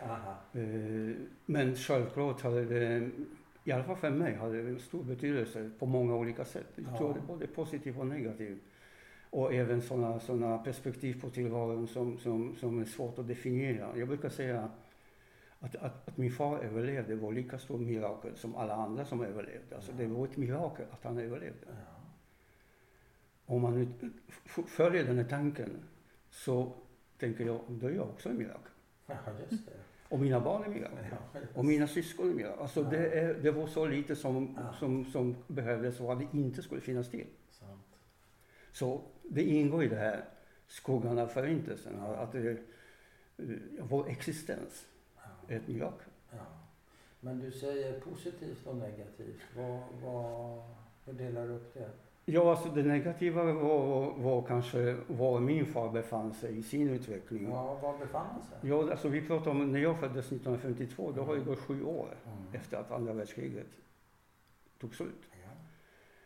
Aha. 0.03 0.35
eh, 0.53 1.17
men 1.47 1.75
självklart 1.77 2.41
hade 2.41 2.65
det, 2.65 3.11
i 3.65 3.73
alla 3.73 3.85
fall 3.85 3.97
för 3.97 4.11
mig, 4.11 4.35
hade 4.35 4.63
det 4.63 4.79
stor 4.81 5.03
betydelse 5.05 5.71
på 5.79 5.87
många 5.87 6.15
olika 6.17 6.45
sätt. 6.45 6.67
Jag 6.77 6.85
Ja. 6.93 6.99
tror 6.99 7.15
det 7.15 7.21
både 7.27 7.47
positiv 7.47 8.01
och 8.01 8.07
negativ. 8.07 8.59
Och 9.31 9.55
även 9.55 9.83
sådana 9.83 10.21
såna 10.21 10.59
perspektiv 10.59 11.21
på 11.21 11.31
tillvaron 11.31 11.89
som, 11.89 12.19
som, 12.19 12.57
som 12.57 12.81
är 12.81 12.85
svårt 12.85 13.19
att 13.19 13.29
definiera. 13.29 13.97
Jag 13.99 14.09
brukar 14.09 14.29
säga 14.29 14.71
att, 15.63 15.77
att, 15.77 16.09
att 16.09 16.17
min 16.17 16.33
far 16.33 16.59
överlevde 16.59 17.15
var 17.17 17.33
lika 17.33 17.59
stort 17.59 17.81
mirakel 17.81 18.37
som 18.37 18.57
alla 18.57 18.75
andra 18.75 19.05
som 19.05 19.21
överlevde. 19.25 19.77
Alltså 19.77 19.93
det 19.93 20.07
var 20.07 20.25
ett 20.27 20.37
mirakel 20.37 20.87
att 20.91 21.05
han 21.05 21.19
överlevde. 21.19 21.67
Om 23.47 23.63
man 23.63 23.95
följer 24.67 25.05
den 25.05 25.17
här 25.19 25.25
tanken 25.25 25.71
så 26.31 26.73
tänker 27.19 27.45
jag, 27.47 27.61
då 27.69 27.87
är 27.87 27.91
jag 27.91 28.09
också 28.09 28.29
en 28.29 28.39
mirakel. 28.39 28.73
ja, 29.07 29.15
just 29.51 29.67
det. 29.67 29.73
Och 30.09 30.21
mina 30.21 30.41
barn 30.41 30.65
är 30.65 30.69
mirakel. 30.69 31.05
Ja. 31.35 31.41
Och 31.55 31.65
mina 31.65 31.87
syskon 31.87 32.31
är 32.31 32.35
mirakel. 32.35 32.61
Alltså 32.63 32.81
Ja. 32.83 32.91
det, 32.91 33.19
är, 33.21 33.35
det 33.35 33.51
var 33.51 33.67
så 33.67 33.87
lite 33.87 34.17
som, 34.17 34.59
Ja. 34.61 34.73
som, 34.79 35.05
som 35.05 35.37
behövdes 35.47 35.97
för 35.99 36.13
att 36.13 36.19
det 36.19 36.39
inte 36.39 36.63
skulle 36.63 36.81
finnas 36.81 37.11
till. 37.11 37.27
Sant. 37.51 37.83
Så 38.73 39.01
det 39.23 39.43
ingår 39.43 39.85
i 39.85 39.89
det 39.89 39.97
här 39.97 40.25
skuggan 40.67 41.19
av 41.19 41.27
förintelsen. 41.27 42.01
Att 42.01 42.33
det, 42.33 42.51
eh, 42.51 42.57
vår 43.81 44.09
existens. 44.09 44.87
Ett 45.49 45.69
mirakel. 45.69 46.09
Ja. 46.31 46.37
Men 47.21 47.39
du 47.41 47.53
säger 47.53 48.01
positivt 48.01 48.67
och 48.67 48.77
negativt. 48.77 49.41
Vad, 49.57 49.81
vad, 50.03 50.63
hur 51.05 51.13
delar 51.13 51.47
du 51.47 51.53
upp 51.55 51.75
det? 51.75 51.91
Ja, 52.25 52.51
alltså 52.51 52.69
det 52.69 52.83
negativa 52.83 53.45
var, 53.45 54.13
var 54.17 54.43
kanske 54.43 54.97
var 55.07 55.41
min 55.41 55.67
far 55.67 55.91
befann 55.93 56.35
sig 56.35 56.59
i 56.59 56.63
sin 56.63 56.89
utveckling. 56.91 57.49
Ja, 57.51 57.79
var 57.83 57.99
befann 57.99 58.27
han 58.33 58.43
sig? 58.43 58.71
Ja, 58.71 58.91
alltså 58.91 59.09
vi 59.09 59.27
pratar 59.27 59.51
om 59.51 59.73
när 59.73 59.81
jag 59.81 60.01
föddes 60.01 60.27
1952, 60.27 61.13
då 61.17 61.23
har 61.23 61.35
det 61.35 61.41
gått 61.41 61.59
sju 61.59 61.85
år 61.85 62.17
Mm. 62.27 62.39
efter 62.55 62.77
att 62.77 62.91
andra 62.91 63.13
världskriget 63.13 63.67
tog 64.81 64.95
slut. 64.95 65.23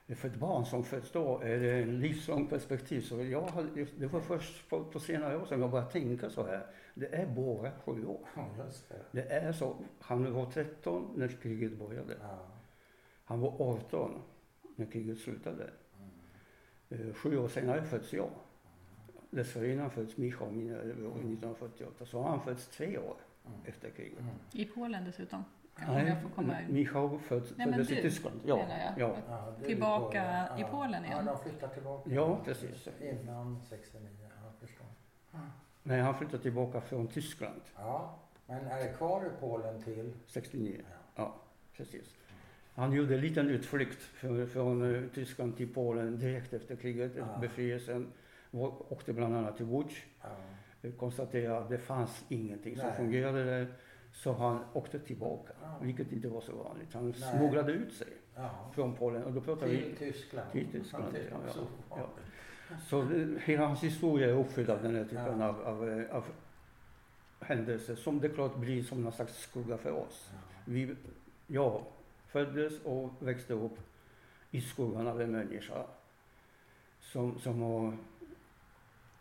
För 0.08 0.28
ett 0.28 0.34
barn 0.36 0.64
som 0.66 0.84
föds 0.84 1.10
då 1.12 1.40
är 1.40 1.60
det 1.60 1.82
en 1.82 2.00
livslång 2.00 2.46
perspektiv. 2.46 3.00
Så 3.00 3.22
jag 3.24 3.42
hade, 3.42 3.84
det 3.98 4.06
var 4.06 4.20
först 4.20 4.68
på, 4.68 4.84
på 4.84 5.00
senare 5.00 5.36
år 5.36 5.44
som 5.44 5.60
jag 5.60 5.70
började 5.70 5.90
tänka 5.90 6.30
så 6.30 6.46
här. 6.46 6.66
Det 6.94 7.14
är 7.14 7.26
bara 7.26 7.70
sju 7.84 8.06
år. 8.06 8.28
Ja, 8.36 8.46
det. 8.88 9.02
Det 9.10 9.22
är 9.28 9.52
så. 9.52 9.76
Han 10.00 10.32
var 10.32 10.50
13 10.50 11.12
när 11.16 11.28
kriget 11.28 11.78
började. 11.78 12.16
Ja. 12.22 12.38
Han 13.24 13.40
var 13.40 13.56
18 13.62 14.22
när 14.76 14.86
kriget 14.86 15.18
slutade. 15.18 15.70
Mm. 16.90 17.08
Eh, 17.08 17.14
Sju 17.14 17.38
år 17.38 17.48
senare 17.48 17.82
föds 17.82 18.12
jag. 18.12 18.30
Dessförinnan 19.30 19.90
föds 19.90 20.16
Michał 20.16 20.50
mina 20.52 20.76
år 20.76 20.82
1948. 20.84 22.06
Så 22.06 22.22
har 22.22 22.28
han 22.30 22.40
fötts 22.40 22.68
tre 22.68 22.98
år 22.98 23.16
Mm. 23.46 23.58
efter 23.66 23.90
kriget. 23.90 24.20
Mm. 24.20 24.34
I 24.52 24.64
Polen 24.64 25.04
dessutom. 25.04 25.44
Om 25.88 26.06
jag 26.06 26.22
får 26.22 26.28
komma 26.28 26.60
ut. 26.60 26.68
Michał 26.68 27.18
föds, 27.18 27.52
Nej, 27.56 27.66
föddes 27.72 27.90
i 27.90 27.94
du, 27.94 28.02
Tyskland. 28.02 28.40
Ja, 28.44 28.56
menar 28.56 28.78
jag. 28.96 29.08
ja. 29.08 29.16
Ja, 29.28 29.54
Tillbaka 29.66 30.46
Polen. 30.50 30.66
i 30.66 30.70
Polen 30.70 31.04
igen? 31.04 31.22
Ja, 31.26 31.32
de 31.32 31.38
flyttar 31.50 31.68
tillbaka. 31.68 32.10
Ja, 32.10 32.40
precis. 32.44 32.88
Innan 33.00 33.60
69, 33.68 34.08
jag 34.44 34.68
förstår. 34.68 34.86
Nej, 35.82 36.00
han 36.00 36.14
flyttade 36.18 36.42
tillbaka 36.42 36.80
från 36.80 37.06
Tyskland 37.08 37.60
Ja, 37.78 38.18
men 38.46 38.66
är 38.66 38.78
det 38.84 38.92
kvar 38.92 39.26
i 39.26 39.40
Polen 39.40 39.82
till? 39.82 40.12
69. 40.26 40.76
Ja. 40.78 40.84
Ja, 41.14 41.34
precis. 41.76 42.14
Han 42.74 42.92
gjorde 42.92 43.14
en 43.14 43.20
liten 43.20 43.48
utflykt 43.48 44.02
från, 44.02 44.48
från 44.48 44.94
eh, 44.94 45.02
Tyskland 45.14 45.56
till 45.56 45.74
Polen 45.74 46.18
direkt 46.18 46.52
efter 46.52 46.76
kriget, 46.76 47.12
Ja. 47.16 47.38
befrielsen. 47.40 48.12
Åkte 48.50 49.12
bland 49.12 49.36
annat 49.36 49.56
till 49.56 49.66
Łódź. 49.66 50.06
Ja. 50.22 50.90
Konstaterade 50.98 51.58
att 51.58 51.68
det 51.68 51.78
fanns 51.78 52.24
ingenting 52.28 52.76
som 52.76 52.86
Nej. 52.86 52.96
fungerade 52.96 53.44
där. 53.44 53.66
Så 54.16 54.32
han 54.32 54.58
åkte 54.72 54.98
tillbaka, 54.98 55.52
Ja. 55.62 55.78
vilket 55.82 56.12
inte 56.12 56.28
var 56.28 56.40
så 56.40 56.52
vanligt. 56.56 56.94
Han 56.94 57.04
Nej. 57.04 57.14
smugglade 57.38 57.72
ut 57.72 57.92
sig 57.94 58.06
ja. 58.34 58.50
från 58.74 58.94
Polen. 58.94 59.24
Och 59.24 59.32
då 59.32 59.40
pratar 59.40 59.66
Till 59.68 59.84
vi, 60.00 60.12
Tyskland. 60.12 60.52
till 60.52 60.66
Tyskland, 60.72 61.04
ja, 61.30 61.36
ja. 61.90 61.96
vanligt. 61.96 62.84
så 62.88 63.02
det, 63.02 63.40
hela 63.44 63.66
hans 63.66 63.82
historia 63.82 64.28
är 64.30 64.32
uppfylld 64.32 64.70
av 64.70 64.82
den 64.82 64.94
här 64.94 65.04
typen 65.04 65.40
Ja. 65.40 65.48
av, 65.48 65.60
av, 65.62 65.88
eh, 65.88 66.16
av 66.16 66.24
händelser 67.40 67.94
som 67.94 68.20
det 68.20 68.28
klart 68.28 68.56
blir 68.56 68.82
som 68.82 69.02
någon 69.02 69.12
slags 69.12 69.38
skugga 69.38 69.76
för 69.78 69.90
oss. 69.92 70.30
Ja. 70.32 70.38
Vi, 70.64 70.94
jag 71.46 71.82
föddes 72.28 72.80
och 72.84 73.10
växte 73.18 73.54
upp 73.54 73.78
i 74.50 74.60
skuggan 74.60 75.06
av 75.06 75.20
en 75.20 75.30
människa 75.32 75.84
som, 77.00 77.38
som 77.38 77.62
har 77.62 77.96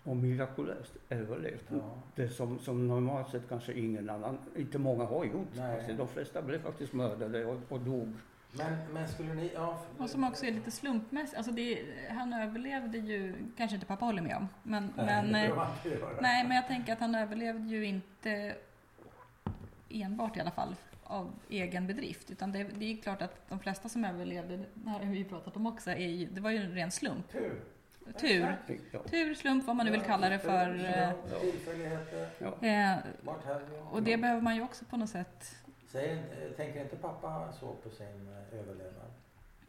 och 0.06 0.18
mirakulöst 0.18 0.94
överlevt. 1.10 1.66
Ja. 1.72 1.98
Det 2.16 2.30
som, 2.30 2.60
som 2.60 2.88
normalt 2.88 3.30
sett 3.30 3.50
kanske 3.50 3.74
ingen 3.74 4.10
annan, 4.10 4.38
inte 4.56 4.78
många 4.80 5.04
har 5.06 5.26
gjort. 5.26 5.48
Nej. 5.56 5.76
Alltså, 5.76 5.94
de 5.94 6.08
flesta 6.08 6.42
blev 6.42 6.64
faktiskt 6.64 6.94
mördade 6.94 7.46
och, 7.46 7.60
och 7.70 7.80
dog. 7.80 8.14
Men, 8.58 8.78
men 8.94 9.08
skulle 9.08 9.34
ni... 9.34 9.52
Ja, 9.54 9.78
för- 9.98 10.04
Och 10.04 10.10
som 10.10 10.24
också 10.24 10.46
är 10.46 10.52
lite 10.52 10.72
slumpmässigt. 10.72 11.38
Alltså 11.38 11.52
det, 11.52 11.80
han 12.10 12.34
överlevde 12.34 12.98
ju, 12.98 13.34
kanske 13.58 13.76
inte 13.76 13.88
pappa 13.88 14.06
håller 14.06 14.22
med 14.22 14.36
om, 14.38 14.48
men, 14.64 14.94
Nej, 14.98 15.06
men, 15.32 15.36
eh, 15.36 15.68
nej, 16.22 16.44
men 16.48 16.56
jag 16.56 16.68
tänker 16.68 16.94
att 16.94 17.00
han 17.00 17.16
överlevde 17.16 17.68
ju 17.70 17.86
inte 17.86 18.56
enbart 19.90 20.38
i 20.38 20.40
alla 20.40 20.52
fall 20.52 20.76
av 21.04 21.32
egen 21.50 21.88
bedrift. 21.88 22.32
Utan 22.32 22.52
det, 22.52 22.64
det 22.64 22.86
är 22.92 22.98
klart 22.98 23.22
att 23.22 23.50
de 23.50 23.60
flesta 23.60 23.90
som 23.90 24.06
överlevde, 24.06 24.58
det 24.74 24.90
här 24.90 25.00
har 25.00 25.06
vi 25.12 25.18
ju 25.18 25.24
pratat 25.26 25.56
om 25.56 25.68
också, 25.68 25.92
är 25.92 25.98
ju, 26.08 26.26
det 26.26 26.42
var 26.42 26.52
ju 26.52 26.58
en 26.58 26.72
ren 26.72 26.92
slump. 26.92 27.32
Tur. 27.32 27.62
Tur. 28.14 28.58
Tur, 29.10 29.34
slump, 29.34 29.66
vad 29.68 29.76
man 29.76 29.86
nu 29.86 29.92
vill 29.92 30.02
kalla 30.02 30.30
det 30.30 30.40
för. 30.40 30.86
Eh. 30.86 31.10
Eh, 32.92 32.98
och 33.92 34.04
det 34.04 34.18
behöver 34.18 34.42
man 34.42 34.56
ju 34.56 34.62
också 34.62 34.86
på 34.86 34.98
något 34.98 35.10
sätt. 35.10 35.56
Säger, 35.92 36.18
inte- 36.18 36.50
tänker 36.58 36.82
inte 36.82 36.96
pappa 36.96 37.52
så 37.60 37.74
på 37.74 37.90
sin 37.90 38.08
eh, 38.52 38.60
överlevnad? 38.60 39.12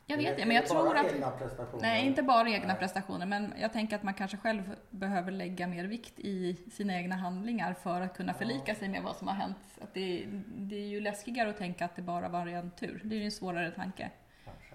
Jag 0.08 0.16
vet 0.16 0.36
det, 0.36 0.46
men 0.46 0.56
jag 0.56 0.66
tror 0.66 0.96
att... 0.96 1.12
egna 1.12 1.30
prestationer? 1.30 1.82
Nej, 1.82 2.06
inte 2.06 2.22
bara 2.22 2.48
egna 2.50 2.66
Nej. 2.68 2.76
prestationer, 2.76 3.26
men 3.26 3.54
jag 3.60 3.72
tänker 3.72 3.96
att 3.96 4.02
man 4.02 4.14
kanske 4.14 4.36
själv 4.36 4.76
behöver 4.90 5.30
lägga 5.32 5.66
mer 5.66 5.84
vikt 5.84 6.18
i 6.20 6.56
sina 6.72 6.94
egna 6.94 7.16
handlingar 7.16 7.74
för 7.74 8.00
att 8.00 8.16
kunna 8.16 8.32
Ja. 8.32 8.38
förlika 8.38 8.74
sig 8.74 8.88
med 8.88 9.02
vad 9.02 9.16
som 9.16 9.28
har 9.28 9.34
hänt. 9.34 9.56
Att 9.80 9.94
det, 9.94 10.26
det 10.46 10.76
är 10.76 10.86
ju 10.86 11.00
läskigare 11.00 11.50
att 11.50 11.58
tänka 11.58 11.84
att 11.84 11.96
det 11.96 12.02
bara 12.02 12.28
var 12.28 12.46
ren 12.46 12.70
tur. 12.70 13.00
Det 13.04 13.14
är 13.14 13.18
ju 13.18 13.24
en 13.24 13.32
svårare 13.32 13.70
tanke, 13.70 14.10
Kanske. 14.44 14.74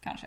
kanske. 0.00 0.26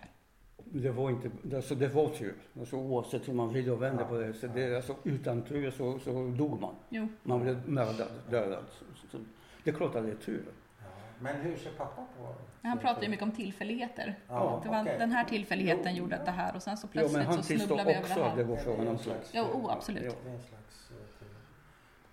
Det 0.76 0.92
var 0.92 1.10
inte, 1.10 1.56
alltså 1.56 1.76
det 1.76 1.88
var 1.88 2.10
tur. 2.10 2.34
Alltså 2.60 2.76
oavsett 2.76 3.28
hur 3.28 3.34
man 3.34 3.50
vrider 3.50 3.72
och 3.72 3.82
vänder 3.82 4.04
Ja. 4.04 4.10
på 4.10 4.18
det. 4.18 4.34
Så 4.34 4.48
det 4.48 4.76
alltså, 4.76 4.96
utan 5.04 5.42
tur 5.42 5.72
så, 5.72 6.00
så 6.00 6.12
dog 6.38 6.62
man. 6.62 6.76
Jo, 6.90 7.08
Man 7.24 7.42
blev 7.42 7.70
mördad, 7.70 8.08
dödad. 8.30 8.64
Så, 8.72 9.08
så, 9.12 9.18
det 9.64 9.70
är 9.70 9.74
klart 9.76 9.96
att 9.96 10.04
det 10.04 10.12
är 10.12 10.16
tur. 10.16 10.44
Ja. 10.80 10.86
Men 11.20 11.36
hur 11.36 11.58
ser 11.58 11.72
pappa 11.72 11.96
på 12.18 12.36
han 12.62 12.72
sin 12.78 12.82
pratar 12.82 13.02
ju 13.04 13.10
mycket 13.10 13.24
om 13.24 13.32
tillfälligheter. 13.32 14.20
Ja, 14.28 14.60
Det 14.64 14.70
var 14.70 14.82
okej. 14.82 14.96
Den 15.00 15.12
här 15.12 15.24
tillfälligheten 15.26 15.96
Jo. 15.96 16.04
gjorde 16.04 16.16
att 16.16 16.26
det 16.26 16.32
här 16.32 16.56
och 16.56 16.62
sen 16.64 16.78
så 16.78 16.88
Ja, 16.92 17.02
men 17.02 17.10
plötsligt 17.12 17.28
han 17.28 17.44
så 17.44 17.66
snubblar 17.66 17.86
vi 17.86 17.92
över 17.92 18.02
också 18.02 18.14
det 18.20 18.26
att 18.26 18.36
det 18.36 18.44
här. 18.44 18.50
var 18.50 18.58
frågan 18.58 18.88
om 18.88 18.98
slags- 18.98 19.32
Jo, 19.34 19.44
oh, 19.44 19.72
absolut. 19.74 20.04
Ja. 20.04 20.12
Det 20.24 20.30
är 20.30 20.34
en 20.34 20.40
slags 20.42 20.92
eh. 20.92 21.28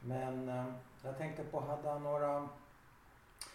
Men 0.03 0.49
eh, 0.49 0.65
jag 1.05 1.19
tänkte 1.19 1.43
på, 1.45 1.61
hade 1.61 1.89
han 1.91 2.03
några... 2.03 2.49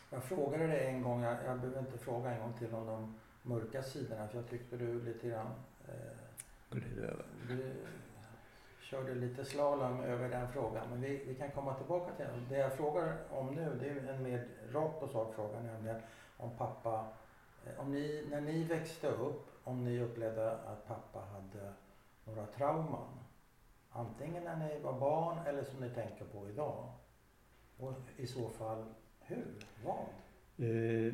Jag 0.10 0.24
frågade 0.24 0.68
dig 0.68 0.88
en 0.88 1.02
gång, 1.02 1.22
jag, 1.24 1.38
jag 1.46 1.60
behöver 1.60 1.80
inte 1.80 1.98
fråga 1.98 2.30
en 2.32 2.40
gång 2.42 2.54
till 2.60 2.74
om 2.74 2.86
de 2.88 3.16
mörka 3.46 3.84
sidorna 3.84 4.28
för 4.28 4.38
jag 4.38 4.50
tyckte 4.50 4.78
du 4.78 5.02
lite 5.02 5.28
grann... 5.28 5.52
Eh, 5.88 6.78
du 7.48 7.74
körde 8.82 9.16
lite 9.16 9.46
slalom 9.46 10.00
över 10.00 10.30
den 10.30 10.52
frågan 10.52 10.90
men 10.90 11.02
vi, 11.02 11.26
vi 11.28 11.36
kan 11.36 11.52
komma 11.52 11.74
tillbaka 11.74 12.16
till 12.16 12.26
den. 12.26 12.46
Det 12.50 12.58
jag 12.58 12.74
frågar 12.74 13.18
om 13.30 13.56
nu 13.56 13.78
det 13.80 13.90
är 13.90 14.14
en 14.14 14.24
mer 14.24 14.48
rakt 14.72 15.00
på 15.00 15.08
sak 15.08 15.36
fråga 15.36 15.60
nämligen 15.60 16.02
om 16.38 16.58
pappa, 16.58 17.08
eh, 17.66 17.80
om 17.80 17.92
ni, 17.92 18.28
när 18.30 18.42
ni 18.42 18.64
växte 18.64 19.08
upp, 19.08 19.48
om 19.64 19.84
ni 19.84 20.02
upplevde 20.02 20.52
att 20.52 20.88
pappa 20.88 21.20
hade 21.20 21.74
några 22.24 22.46
trauman. 22.46 23.20
Antingen 23.90 24.44
när 24.44 24.56
ni 24.56 24.80
var 24.80 25.00
barn 25.00 25.48
eller 25.48 25.64
som 25.64 25.80
ni 25.80 25.90
tänker 25.90 26.26
på 26.26 26.50
idag. 26.50 26.92
Och 27.78 27.94
i 28.18 28.28
så 28.28 28.50
fall 28.50 28.86
hur? 29.20 29.56
Vad? 29.84 30.06
Eh, 30.58 31.14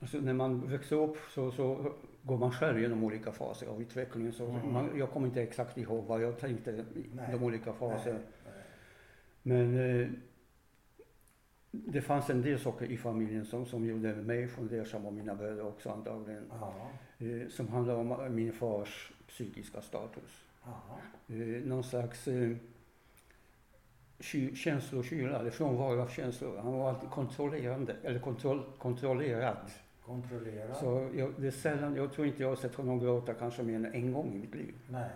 alltså 0.00 0.18
när 0.18 0.32
man 0.32 0.68
växer 0.70 0.96
upp 0.96 1.16
så, 1.34 1.50
så 1.52 1.92
går 2.22 2.38
man 2.38 2.52
själv 2.52 2.80
genom 2.80 3.04
olika 3.04 3.32
faser 3.32 3.66
av 3.66 3.82
utvecklingen. 3.82 4.32
Så 4.32 4.46
Mm. 4.46 4.72
man, 4.72 4.90
jag 4.98 5.10
kommer 5.10 5.26
inte 5.26 5.42
exakt 5.42 5.78
ihåg 5.78 6.04
vad 6.04 6.22
jag 6.22 6.38
tänkte 6.38 6.70
i 6.70 7.06
de 7.32 7.42
olika 7.44 7.72
faserna. 7.72 8.18
Men 9.42 9.76
eh, 10.00 10.08
det 11.70 12.00
fanns 12.02 12.30
en 12.30 12.42
del 12.42 12.58
saker 12.58 12.86
i 12.86 12.96
familjen 12.96 13.44
som, 13.44 13.66
som 13.66 13.86
gjorde 13.86 14.14
mig 14.14 14.48
fundersam 14.48 15.06
och 15.06 15.12
mina 15.12 15.34
bröder 15.34 15.66
också 15.66 15.90
antagligen. 15.90 16.50
Eh, 17.18 17.48
som 17.48 17.68
handlar 17.68 17.94
om 17.94 18.34
min 18.34 18.52
fars 18.52 19.12
psykiska 19.28 19.80
status. 19.80 20.44
Eh, 21.28 21.36
någon 21.68 21.84
slags 21.84 22.28
eh, 22.28 22.56
ky- 24.18 24.54
känslokyla, 24.54 25.38
eller 25.40 25.50
frånvaro 25.50 26.00
av 26.00 26.08
känslor. 26.08 26.56
Han 26.62 26.72
var 26.72 26.88
alltid 26.88 27.10
kontrollerande, 27.10 27.96
eller 28.02 28.18
kontroll, 28.20 28.62
kontrollerad. 28.78 29.56
Kontrollerad? 30.10 30.76
Så 30.76 31.08
jag, 31.14 31.32
det 31.36 31.46
är 31.46 31.50
sällan, 31.50 31.96
jag 31.96 32.12
tror 32.12 32.26
inte 32.26 32.42
jag 32.42 32.48
har 32.48 32.56
sett 32.56 32.74
honom 32.74 32.98
gråta 32.98 33.34
kanske 33.34 33.62
mer 33.62 33.74
än 33.76 33.86
en 33.86 34.12
gång 34.12 34.34
i 34.34 34.38
mitt 34.38 34.54
liv. 34.54 34.74
Nej. 34.88 35.10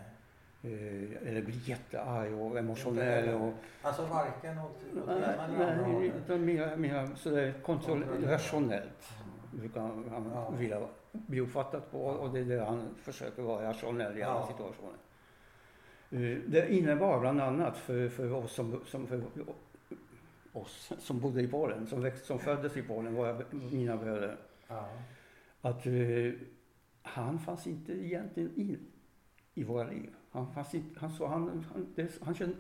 Eh, 0.63 1.29
eller 1.29 1.43
bli 1.43 1.55
jättearg 1.65 2.35
och 2.35 2.59
emotionell. 2.59 3.29
Och, 3.35 3.53
Alltså 3.83 4.03
varken 4.07 4.59
åt, 4.59 4.71
åt 4.97 5.07
nej, 5.07 5.37
nej, 5.59 5.85
hållet? 5.95 6.13
utan 6.25 6.45
mer, 6.45 6.77
mer 6.77 7.09
sådär 7.17 7.55
kontroll, 7.63 8.05
rationellt. 8.23 9.09
Brukar 9.53 9.81
han 9.81 10.31
Ja. 10.35 10.51
vilja 10.59 10.81
bli 11.13 11.41
uppfattad 11.41 11.83
på 11.91 11.99
och 12.05 12.31
det 12.31 12.41
är 12.41 12.45
det 12.45 12.65
han 12.65 12.89
försöker 12.97 13.43
vara 13.43 13.69
rationell 13.69 14.19
i 14.19 14.23
alla 14.23 14.41
Ja. 14.41 14.47
situationer. 14.47 14.97
Eh, 16.11 16.39
Det 16.47 16.73
innebar 16.75 17.21
bland 17.21 17.41
annat 17.41 17.77
för, 17.77 18.09
för 18.09 18.33
oss 18.35 18.53
som, 18.53 18.81
som 18.87 19.07
för 19.07 19.23
oss 20.53 20.93
som 20.99 21.21
bodde 21.21 21.43
i 21.43 21.49
Polen, 21.49 21.87
som, 21.87 22.03
växt, 22.03 22.25
som 22.27 22.39
föddes 22.39 22.77
i 22.77 22.83
Polen, 22.83 23.15
våra, 23.15 23.41
mina 23.73 23.97
bröder, 23.97 24.37
Ja. 24.75 24.89
att 25.71 25.87
eh, 25.87 26.33
han 27.03 27.39
fanns 27.39 27.67
inte 27.67 27.93
egentligen 27.93 28.51
i, 28.57 28.79
i 29.55 29.65
våra 29.65 29.85
liv. 29.85 30.15
Han, 30.31 30.53
fanns 30.53 30.75
inte, 30.75 31.01
han, 31.01 31.11
så 31.11 31.27
han, 31.27 31.65
han, 31.73 31.87
det, 31.95 32.13
han, 32.23 32.35
kände, 32.35 32.57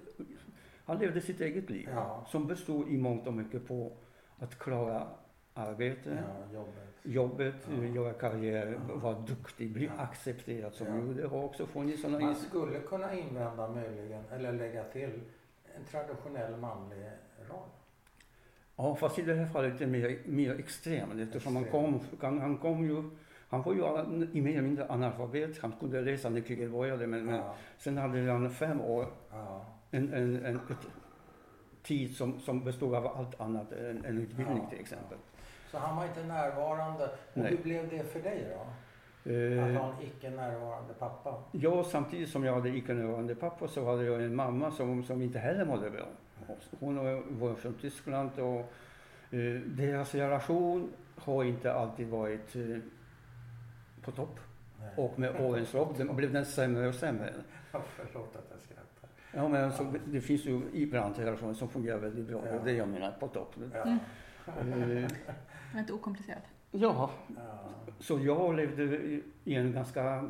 han 0.85 0.99
levde 0.99 1.21
sitt 1.21 1.40
eget 1.40 1.71
liv 1.71 1.88
Ja. 1.92 2.25
som 2.28 2.47
bestod 2.47 2.88
i 2.88 2.97
mångt 2.99 3.26
och 3.26 3.35
mycket 3.35 3.68
på 3.68 3.92
att 4.38 4.59
klara 4.59 5.09
arbete, 5.54 6.25
ja, 6.28 6.52
jobbet. 6.54 6.75
jobbet, 7.02 7.68
Ja. 7.78 7.85
göra 7.85 8.12
karriär, 8.12 8.80
Ja. 8.88 8.94
vara 8.94 9.18
duktig, 9.21 9.73
bli 9.73 9.90
accepterad 9.99 10.75
som 10.75 10.87
Ja. 10.87 11.14
Det 11.23 11.26
har 11.28 11.44
också 11.44 11.66
funnits 11.66 12.02
sådana 12.02 12.21
Man 12.21 12.35
skulle 12.37 12.80
kunna 12.80 13.14
invända 13.14 13.68
möjligen, 13.68 14.25
eller 14.33 14.52
lägga 14.52 14.85
till, 14.85 15.21
en 15.76 15.85
traditionell 15.85 16.56
manlig 16.56 17.11
roll. 17.49 17.68
Ja, 18.76 18.95
fast 18.95 19.19
i 19.19 19.23
det 19.23 19.35
här 19.35 19.47
fallet 19.47 19.75
är 19.75 19.78
det 19.78 19.87
mer, 19.87 20.19
mer 20.25 20.59
extrem. 20.59 21.21
Eftersom 21.21 21.57
han 21.57 21.64
kom, 21.64 22.00
han, 22.21 22.40
han 22.40 22.57
kom 22.59 22.85
ju, 22.85 23.02
han 23.49 23.62
var 23.62 23.73
ju 23.75 23.81
i 24.33 24.40
mer 24.40 24.52
eller 24.52 24.62
mindre 24.62 24.88
analfabet. 24.88 25.59
Han 25.59 25.73
kunde 25.81 26.00
läsa 26.00 26.28
när 26.28 26.40
kriget 26.40 26.71
började 26.71 27.07
men, 27.07 27.25
men 27.25 27.35
Ja, 27.35 27.54
sen 27.78 27.99
hade 27.99 28.31
han 28.33 28.50
fem 28.50 28.81
år, 28.81 29.07
ja, 29.31 29.64
en, 29.90 30.12
en, 30.12 30.45
en 30.45 30.61
tid 31.83 32.16
som, 32.16 32.40
som 32.40 32.64
bestod 32.64 32.95
av 32.95 33.07
allt 33.07 33.40
annat 33.40 33.73
än, 33.73 34.04
än 34.04 34.19
utbildning 34.19 34.59
Ja, 34.62 34.71
till 34.71 34.81
exempel. 34.81 35.19
Så 35.71 35.78
han 35.78 35.97
var 35.97 36.04
inte 36.04 36.25
närvarande. 36.25 37.04
Och 37.04 37.11
Nej. 37.35 37.50
hur 37.50 37.62
blev 37.62 37.88
det 37.88 38.04
för 38.04 38.21
dig 38.21 38.47
då? 38.54 38.61
Att 38.61 38.66
Eh, 39.26 39.83
ha 39.83 39.93
en 39.93 40.02
icke 40.07 40.31
närvarande 40.31 40.95
pappa? 40.95 41.43
Ja, 41.52 41.85
samtidigt 41.85 42.28
som 42.28 42.45
jag 42.45 42.54
hade 42.54 42.69
icke-närvarande 42.69 43.35
pappa 43.35 43.69
så 43.69 43.85
hade 43.90 44.04
jag 44.04 44.23
en 44.23 44.35
mamma 44.35 44.71
som, 44.71 45.04
som 45.04 45.23
inte 45.23 45.38
heller 45.38 45.64
mådde 45.64 45.90
bra. 45.90 46.07
Hon 46.80 46.96
var 47.38 47.54
från 47.54 47.74
Tyskland 47.74 48.30
och 48.38 48.72
eh, 49.30 49.60
deras 49.66 50.14
relation 50.14 50.92
har 51.16 51.44
inte 51.44 51.72
alltid 51.74 52.08
varit 52.08 52.56
eh, 52.56 52.62
på 54.02 54.10
topp. 54.12 54.40
Nej. 54.80 54.90
Och 54.96 55.18
med 55.18 55.40
årens 55.40 55.72
lopp 55.72 55.96
den, 55.96 56.16
blev 56.16 56.32
den 56.32 56.44
sämre 56.46 56.88
och 56.88 56.94
sämre. 56.94 57.34
Förlåt 57.70 58.36
att 58.36 58.46
jag 58.50 58.60
skrattar. 58.60 59.08
Ja, 59.32 59.48
men 59.48 59.64
alltså, 59.64 59.92
det 60.06 60.20
finns 60.20 60.44
ju 60.44 60.60
ibland 60.72 61.18
relationer 61.18 61.54
som 61.54 61.68
fungerar 61.68 61.98
väldigt 61.98 62.26
bra. 62.28 62.40
Det 62.42 62.48
är 62.48 62.64
det 62.64 62.72
jag 62.72 62.88
menar, 62.88 63.10
på 63.20 63.28
topp. 63.28 63.54
Ja. 63.74 63.82
Mm. 64.60 64.72
Eh, 64.82 64.88
Det 64.88 64.94
är 65.74 65.78
inte 65.80 65.92
okomplicerat. 65.92 66.42
ja, 66.70 67.10
Ja. 67.36 67.58
så 68.00 68.18
jag 68.18 68.54
levde 68.56 68.82
i- 68.82 69.22
i 69.44 69.54
en 69.54 69.72
ganska 69.72 70.28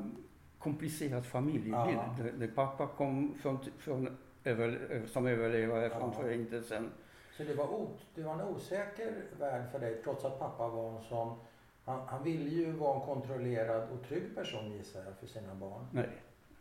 komplicerad 0.58 1.26
familjebild. 1.26 1.74
Ja. 1.74 2.14
Där, 2.18 2.32
där 2.38 2.48
pappa 2.48 2.86
kom 2.86 3.34
från, 3.42 3.58
från 3.78 4.16
över, 4.44 5.02
som 5.06 5.26
överlevare 5.26 5.90
från 5.90 6.12
Ja. 6.16 6.22
förintelsen. 6.22 6.90
Så 7.36 7.42
det 7.42 7.54
var, 7.54 7.64
o, 7.64 7.88
det 8.14 8.22
var 8.22 8.32
en 8.32 8.40
osäker 8.40 9.12
värld 9.40 9.62
för 9.72 9.78
dig 9.78 10.00
trots 10.04 10.24
att 10.24 10.38
pappa 10.38 10.68
var 10.68 10.90
en 10.96 11.02
sån 11.02 11.36
han, 11.84 12.00
han 12.06 12.22
ville 12.22 12.50
ju 12.50 12.72
vara 12.72 12.94
en 12.94 13.00
kontrollerad 13.00 13.82
och 13.82 14.08
trygg 14.08 14.34
person 14.34 14.72
gissar 14.72 15.00
jag 15.04 15.14
för 15.20 15.26
sina 15.26 15.54
barn. 15.54 15.86
Nej, 15.92 16.08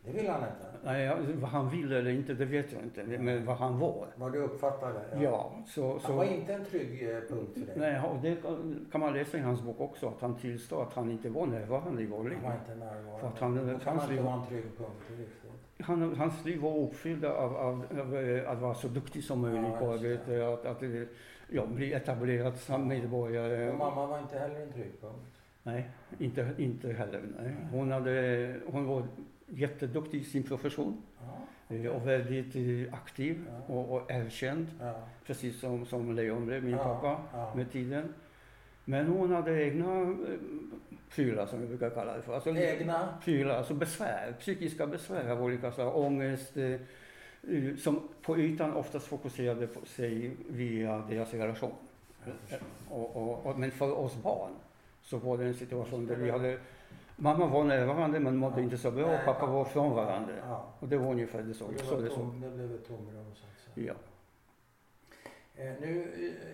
Det 0.04 0.12
ville 0.12 0.30
han 0.30 0.40
inte. 0.40 0.66
Nej 0.84 1.04
ja, 1.04 1.16
vad 1.34 1.50
han 1.50 1.70
ville 1.70 1.98
eller 1.98 2.10
inte, 2.10 2.34
det 2.34 2.44
vet 2.44 2.72
jag 2.72 2.82
inte. 2.82 3.02
Men 3.04 3.44
vad 3.44 3.56
han 3.56 3.78
var. 3.78 4.06
Vad 4.16 4.32
du 4.32 4.38
uppfattade? 4.38 5.00
Ja, 5.20 5.52
så... 5.66 5.90
Han 5.90 6.00
så 6.00 6.12
var 6.12 6.24
inte 6.24 6.54
en 6.54 6.64
trygg 6.64 7.10
eh, 7.10 7.20
punkt 7.20 7.50
för 7.54 7.60
dig. 7.60 7.74
nej, 7.76 8.00
och 8.10 8.16
det 8.22 8.36
kan 8.92 9.00
man 9.00 9.12
läsa 9.12 9.38
i 9.38 9.40
hans 9.40 9.62
bok 9.62 9.80
också, 9.80 10.08
att 10.08 10.20
han 10.20 10.36
tillstår 10.36 10.82
att 10.82 10.92
han 10.94 11.10
inte 11.10 11.28
var 11.28 11.46
närvarande 11.46 12.02
i 12.02 12.06
vår 12.06 12.24
liv. 12.24 12.38
Han 12.42 12.44
var 12.44 12.58
inte 12.60 12.74
närvarande. 12.74 13.18
För 13.20 13.28
att 13.28 13.38
han- 13.38 13.54
Då 13.72 13.78
kan 13.78 13.96
man 13.96 14.10
inte 14.10 14.22
vara 14.22 14.34
en 14.34 14.46
trygg 14.46 14.64
punkt. 14.78 15.02
Han, 15.80 16.16
hans 16.16 16.44
liv 16.44 16.60
var 16.60 16.78
uppfylld 16.78 17.24
av, 17.24 17.56
av, 17.56 17.84
av 18.00 18.16
eh, 18.16 18.50
att 18.50 18.58
vara 18.60 18.74
så 18.74 18.88
duktig 18.88 19.24
som 19.24 19.40
möjligt 19.40 19.62
Ja, 19.72 19.78
på 19.78 19.92
arbete, 19.92 20.48
att, 20.48 20.66
att 20.66 20.82
eh, 20.82 21.02
ja, 21.50 21.66
bli 21.66 21.92
etablerad 21.92 22.56
som 22.56 22.88
medborgare. 22.88 23.70
Och 23.70 23.78
mamma 23.78 24.06
var 24.06 24.18
inte 24.18 24.38
heller 24.38 24.60
en 24.60 24.72
trygg 24.72 25.00
punkt. 25.00 25.40
Nej, 25.62 25.88
inte, 26.18 26.50
inte 26.58 26.92
heller. 26.92 27.22
Nej. 27.40 27.54
Hon, 27.72 27.90
hade, 27.90 28.56
hon 28.66 28.86
var 28.86 29.02
jätteduktig 29.46 30.20
i 30.20 30.24
sin 30.24 30.42
profession 30.42 31.02
Ja. 31.68 31.76
eh, 31.76 31.86
och 31.86 32.08
väldigt 32.08 32.92
aktiv 32.94 33.44
Ja. 33.68 33.74
och, 33.74 33.94
och 33.94 34.10
erkänd. 34.10 34.66
Precis 35.26 35.60
som, 35.60 35.86
som 35.86 36.14
Leon 36.14 36.46
blev, 36.46 36.64
min 36.64 36.76
pappa, 36.78 37.18
med 37.56 37.72
tiden. 37.72 38.14
Men 38.84 39.06
hon 39.06 39.30
hade 39.32 39.64
egna 39.64 40.16
prylar 41.14 41.46
som 41.46 41.60
vi 41.60 41.66
brukar 41.66 41.90
kalla 41.90 42.16
det 42.16 42.22
för. 42.22 42.34
Alltså, 42.34 42.50
Egna? 42.56 43.08
Prylar, 43.24 43.56
alltså 43.56 43.74
besvär, 43.74 44.34
psykiska 44.38 44.86
besvär 44.86 45.30
av 45.30 45.42
olika 45.42 45.72
slag. 45.72 45.96
Ångest, 45.96 46.56
eh, 46.56 47.76
som 47.78 48.08
på 48.22 48.38
ytan 48.38 48.72
oftast 48.72 49.06
fokuserade 49.06 49.66
på 49.66 49.86
sig 49.86 50.36
via 50.48 50.98
deras 50.98 51.34
relation. 51.34 51.72
Och, 52.90 53.16
och, 53.16 53.46
och, 53.46 53.58
men 53.58 53.70
för 53.70 53.98
oss 53.98 54.16
barn 54.22 54.50
så 55.02 55.18
var 55.18 55.38
det 55.38 55.44
en 55.44 55.54
situation 55.54 56.06
där 56.06 56.16
vi 56.16 56.30
hade 56.30 56.58
Mamma 57.16 57.46
var 57.46 57.64
närvarande 57.64 58.20
men 58.20 58.36
mådde 58.36 58.56
Ja. 58.56 58.62
inte 58.62 58.78
så 58.78 58.90
bra 58.90 59.06
och 59.06 59.24
pappa 59.24 59.46
var 59.46 59.64
frånvarande. 59.64 60.32
Ja. 60.48 60.64
Och 60.80 60.88
det 60.88 60.96
var 60.96 61.10
ungefär 61.10 61.42
det 61.42 61.54
så, 61.54 61.70
det, 61.70 61.78
så 61.84 62.00
det 62.00 62.10
tom, 62.10 62.40
det 62.40 62.50
blev 62.50 62.74
ett 62.74 62.88
tomrum 62.88 63.34
så 63.34 63.46
att 63.46 63.74
säga. 63.74 63.86
Ja. 63.86 63.94
Eh, 65.56 65.72
nu 65.80 66.02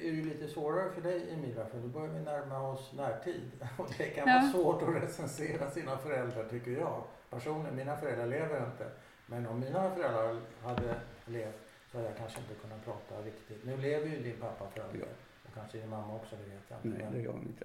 är 0.02 0.12
det 0.12 0.22
lite 0.22 0.48
svårare 0.48 0.90
för 0.92 1.00
dig 1.02 1.32
Emilia 1.32 1.66
för 1.66 1.78
nu 1.78 1.88
börjar 1.88 2.08
vi 2.08 2.20
närma 2.20 2.68
oss 2.68 2.92
närtid. 2.96 3.50
Och 3.78 3.88
det 3.98 4.04
kan 4.04 4.28
Ja. 4.28 4.34
vara 4.34 4.52
svårt 4.52 4.82
att 4.82 5.02
recensera 5.02 5.70
sina 5.70 5.98
föräldrar 5.98 6.48
tycker 6.48 6.70
jag. 6.70 7.04
Personligen, 7.30 7.76
mina 7.76 7.96
föräldrar 7.96 8.26
lever 8.26 8.66
inte. 8.66 8.86
Men 9.26 9.46
om 9.46 9.60
mina 9.60 9.90
föräldrar 9.94 10.40
hade 10.62 10.94
levt 11.26 11.56
så 11.90 11.96
hade 11.98 12.08
jag 12.08 12.18
kanske 12.18 12.40
inte 12.40 12.54
kunnat 12.54 12.84
prata 12.84 13.22
riktigt. 13.22 13.64
Nu 13.64 13.76
lever 13.76 14.06
ju 14.06 14.22
din 14.22 14.36
pappa 14.40 14.70
för 14.70 14.82
all 14.82 14.92
del. 14.92 15.00
Ja. 15.00 15.06
Och 15.48 15.54
kanske 15.54 15.78
din 15.78 15.88
mamma 15.88 16.14
också, 16.14 16.36
det 16.36 16.50
vet 16.54 16.62
jag 16.68 16.78
inte. 16.92 17.04
Nej, 17.04 17.08
det 17.12 17.20
gör 17.22 17.32
hon 17.32 17.42
inte. 17.42 17.64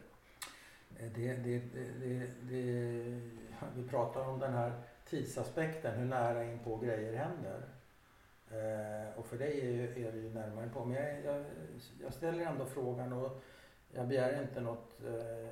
Eh, 0.99 1.11
Det, 1.15 1.33
det, 1.33 1.59
det, 1.73 1.85
det, 2.01 2.27
det, 2.41 3.21
vi 3.75 3.87
pratar 3.89 4.27
om 4.29 4.39
den 4.39 4.53
här 4.53 4.71
tidsaspekten, 5.09 5.99
hur 5.99 6.05
nära 6.05 6.43
in 6.43 6.59
på 6.59 6.77
grejer 6.77 7.13
händer. 7.17 7.61
Eh, 8.51 9.19
och 9.19 9.25
för 9.25 9.37
dig 9.37 9.59
är, 9.61 9.71
ju, 9.71 10.05
är 10.07 10.11
det 10.11 10.17
ju 10.17 10.33
närmare 10.33 10.69
på. 10.69 10.85
Men 10.85 10.95
jag, 11.03 11.23
jag, 11.25 11.45
jag 12.03 12.13
ställer 12.13 12.45
ändå 12.45 12.65
frågan 12.65 13.13
och 13.13 13.43
jag 13.93 14.07
begär 14.07 14.41
inte 14.41 14.61
något 14.61 15.01
eh, 15.05 15.49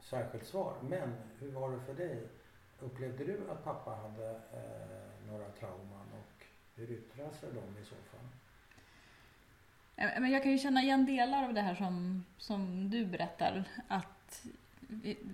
särskilt 0.00 0.46
svar. 0.46 0.74
Men 0.82 1.14
hur 1.40 1.50
var 1.52 1.70
det 1.70 1.80
för 1.80 1.94
dig? 1.94 2.22
Upplevde 2.80 3.24
du 3.24 3.38
att 3.50 3.64
pappa 3.64 3.90
hade 3.90 4.30
eh, 4.30 5.30
några 5.30 5.48
trauman 5.48 6.06
och 6.12 6.44
hur 6.74 6.90
yttrar 6.90 7.30
sig 7.30 7.48
de 7.52 7.80
i 7.80 7.84
så 7.84 7.94
fall? 7.94 8.26
Eh, 9.96 10.20
Men 10.20 10.30
jag 10.30 10.42
kan 10.42 10.52
ju 10.52 10.58
känna 10.58 10.82
igen 10.82 11.06
delar 11.06 11.44
av 11.44 11.54
det 11.54 11.60
här 11.60 11.74
som, 11.74 12.24
som 12.38 12.90
du 12.90 13.06
berättar. 13.06 13.64
Att 13.88 14.44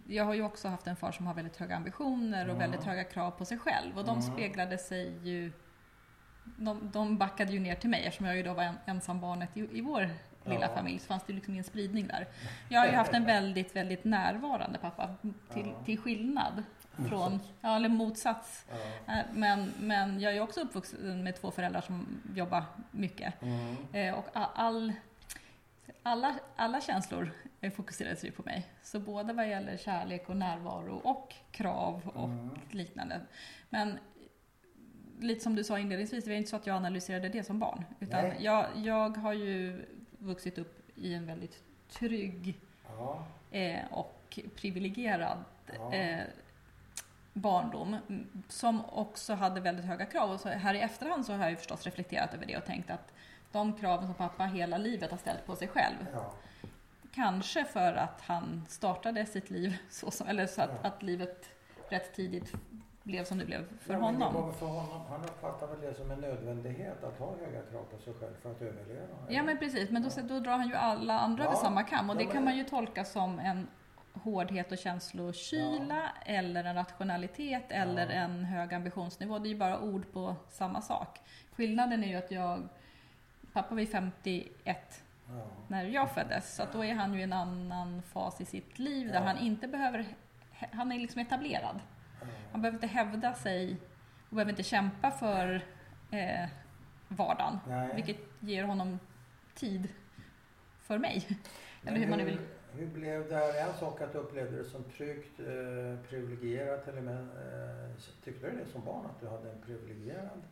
jag 0.07 0.25
har 0.25 0.35
ju 0.35 0.43
också 0.43 0.69
haft 0.69 0.87
en 0.87 0.97
far 0.97 1.13
som 1.13 1.27
har 1.27 1.35
väldigt 1.35 1.57
höga 1.57 1.77
ambitioner 1.77 2.45
och 2.45 2.55
Mm. 2.55 2.59
väldigt 2.59 2.85
höga 2.87 3.05
krav 3.05 3.31
på 3.31 3.45
sig 3.45 3.59
själv. 3.59 3.99
Och 3.99 4.05
de 4.05 4.19
Mm. 4.19 4.23
speglade 4.23 4.79
sig 4.79 5.13
ju... 5.29 5.53
De, 6.45 6.91
de 6.93 7.19
backade 7.19 7.53
ju 7.53 7.59
ner 7.61 7.75
till 7.75 7.91
mig 7.91 8.05
eftersom 8.05 8.27
jag 8.27 8.37
ju 8.37 8.43
då 8.43 8.53
var 8.55 8.63
en, 8.63 8.75
ensam 8.87 9.21
barnet 9.21 9.57
i, 9.57 9.61
i 9.73 9.81
vår 9.81 10.11
lilla 10.45 10.61
Ja. 10.61 10.75
familj. 10.77 10.99
Så 10.99 11.07
fanns 11.07 11.23
det 11.27 11.33
liksom 11.33 11.53
ingen 11.55 11.65
spridning 11.65 12.07
där. 12.07 12.27
Jag 12.69 12.81
har 12.81 12.87
ju 12.87 12.93
haft 12.93 13.13
en 13.15 13.25
väldigt, 13.25 13.77
väldigt 13.77 14.05
närvarande 14.05 14.79
pappa. 14.79 15.15
Till, 15.53 15.67
Ja. 15.67 15.85
till 15.85 15.99
skillnad 15.99 16.63
från... 17.09 17.41
Ja, 17.61 17.77
eller 17.77 17.89
motsats. 17.89 18.67
Ja. 19.07 19.13
Eh, 19.13 19.25
Men, 19.33 19.73
men 19.81 20.21
jag 20.21 20.31
är 20.31 20.35
ju 20.37 20.41
också 20.41 20.61
uppvuxen 20.61 21.25
med 21.25 21.41
två 21.41 21.51
föräldrar 21.51 21.81
som 21.81 22.07
jobbar 22.35 22.65
mycket. 22.91 23.43
Mm. 23.43 23.77
Eh, 23.93 24.15
Och 24.15 24.27
all, 24.35 24.93
alla, 26.03 26.35
alla 26.57 26.81
känslor 26.81 27.31
fokuserades 27.77 28.25
ju 28.25 28.31
på 28.31 28.43
mig. 28.43 28.67
Så 28.83 29.01
både 29.01 29.33
vad 29.33 29.49
gäller 29.49 29.77
kärlek 29.77 30.29
och 30.29 30.37
närvaro 30.37 30.95
och 31.05 31.35
krav 31.51 32.09
och 32.15 32.25
Mm. 32.29 32.51
liknande. 32.71 33.21
Men 33.71 33.99
lite 35.25 35.41
som 35.41 35.55
du 35.57 35.65
sa 35.65 35.79
inledningsvis, 35.79 36.25
det 36.25 36.31
var 36.31 36.37
inte 36.37 36.51
så 36.51 36.57
att 36.57 36.67
jag 36.67 36.77
analyserade 36.77 37.29
det 37.29 37.45
som 37.45 37.59
barn. 37.59 37.85
Utan 38.01 38.25
Nej. 38.25 38.37
jag, 38.41 38.67
jag 38.77 39.17
har 39.17 39.33
ju 39.33 39.85
vuxit 40.19 40.59
upp 40.59 40.83
i 40.95 41.15
en 41.15 41.27
väldigt 41.27 41.63
trygg 41.91 42.61
Ja. 42.99 43.25
eh, 43.51 43.81
och 43.91 44.39
privilegierad 44.57 45.45
Ja. 45.79 45.93
eh, 45.95 46.21
barndom 47.33 47.97
mm, 48.09 48.27
som 48.49 48.85
också 48.85 49.35
hade 49.35 49.61
väldigt 49.61 49.85
höga 49.85 50.07
krav. 50.07 50.31
Och 50.31 50.41
så 50.41 50.49
här 50.49 50.75
i 50.75 50.81
efterhand 50.81 51.27
så 51.27 51.33
har 51.33 51.49
jag 51.49 51.59
förstås 51.59 51.85
reflekterat 51.85 52.35
över 52.35 52.47
det 52.47 52.57
och 52.57 52.65
tänkt 52.65 52.91
att 52.91 53.13
de 53.53 53.73
kraven 53.73 54.07
som 54.07 54.15
pappa 54.15 54.45
hela 54.45 54.79
livet 54.79 55.11
har 55.11 55.19
ställt 55.19 55.47
på 55.47 55.57
sig 55.57 55.69
själv 55.69 55.97
Ja. 56.13 56.35
Kanske 57.15 57.65
för 57.65 57.95
att 57.95 58.21
han 58.21 58.65
startade 58.69 59.27
sitt 59.27 59.51
liv 59.51 59.77
så 59.91 60.11
som, 60.11 60.29
eller 60.29 60.47
så 60.47 60.63
att, 60.63 60.85
att 60.85 61.03
livet 61.03 61.49
rätt 61.89 62.15
tidigt 62.15 62.53
blev 63.05 63.25
som 63.25 63.39
det 63.39 63.45
blev 63.45 63.65
för 63.81 63.95
Ja, 63.95 64.01
honom. 64.01 64.53
för 64.55 64.67
honom. 64.67 65.01
Han 65.11 65.21
uppfattar 65.25 65.67
väl 65.67 65.81
det 65.81 65.95
som 65.95 66.11
en 66.11 66.19
nödvändighet 66.21 67.05
att 67.05 67.19
ha 67.19 67.37
höga 67.37 67.63
krav 67.71 67.83
på 67.91 67.99
sig 67.99 68.15
själv 68.15 68.35
för 68.43 68.51
att 68.51 68.63
överleva. 68.63 69.07
Ja 69.29 69.43
men 69.43 69.59
precis, 69.59 69.91
men 69.91 70.03
då, 70.03 70.09
Ja. 70.17 70.23
då 70.23 70.41
drar 70.41 70.53
han 70.59 70.69
ju 70.69 70.75
alla 70.75 71.19
andra 71.21 71.45
Ja. 71.45 71.55
samma 71.55 71.83
kam 71.83 72.11
och 72.11 72.17
Ja, 72.17 72.19
det 72.19 72.27
kan 72.33 72.45
man 72.45 72.57
ju 72.57 72.65
tolka 72.65 73.05
som 73.05 73.39
en 73.39 73.69
hårdhet 74.23 74.73
och 74.73 74.79
känslokyla 74.79 76.11
eller 76.27 76.65
en 76.65 76.75
rationalitet 76.75 77.65
eller 77.69 78.07
Ja. 78.07 78.13
en 78.13 78.45
hög 78.45 78.75
ambitionsnivå. 78.75 79.39
Det 79.39 79.49
är 79.49 79.53
ju 79.53 79.59
bara 79.59 79.81
ord 79.81 80.13
på 80.13 80.37
samma 80.49 80.81
sak. 80.81 81.21
Skillnaden 81.53 82.05
är 82.05 82.09
ju 82.09 82.15
att 82.17 82.31
jag, 82.31 82.69
pappa 83.53 83.75
var 83.75 83.81
ju 83.81 83.87
51 83.87 85.03
Ja. 85.29 85.47
när 85.69 85.85
jag 85.85 86.11
föddes 86.11 86.55
så 86.57 86.63
då 86.73 86.85
är 86.85 86.95
han 86.95 87.15
ju 87.15 87.21
i 87.21 87.23
en 87.23 87.33
annan 87.33 88.03
fas 88.03 88.41
i 88.41 88.45
sitt 88.45 88.79
liv 88.79 89.09
där 89.09 89.15
Ja. 89.15 89.21
han 89.27 89.39
inte 89.39 89.69
behöver, 89.69 90.07
han 90.73 90.93
är 90.93 90.99
liksom 90.99 91.21
etablerad. 91.21 91.81
Han 92.53 92.63
behöver 92.63 92.77
inte 92.77 92.87
hävda 92.87 93.35
sig 93.35 93.77
och 94.29 94.37
behöver 94.37 94.51
inte 94.53 94.63
kämpa 94.63 95.11
för 95.11 95.55
eh, 96.11 96.49
vardagen. 97.09 97.59
Nej. 97.69 97.91
Vilket 97.95 98.17
ger 98.41 98.65
honom 98.65 98.99
tid 99.55 99.89
för 100.83 100.99
mig. 100.99 101.27
Eller 101.87 101.99
hur 101.99 102.09
man 102.09 102.19
nu 102.19 102.25
vill. 102.25 102.39
Hur 102.73 102.87
blev 102.87 103.29
det 103.29 103.35
här? 103.37 103.69
En 103.69 103.75
sak 103.75 104.01
att 104.01 104.13
du 104.13 104.19
upplevde 104.19 104.57
det 104.59 104.65
som 104.65 104.85
tryggt, 104.85 105.41
eh, 105.41 106.09
privilegierat 106.09 106.89
och 106.89 106.95
med. 106.95 107.21
Eh, 107.21 107.91
tyckte 108.25 108.51
du 108.51 108.57
det 108.57 108.67
som 108.73 108.85
barn 108.85 109.07
att 109.07 109.21
du 109.21 109.29
hade 109.29 109.51
en 109.51 109.61
privilegierad? 109.67 110.43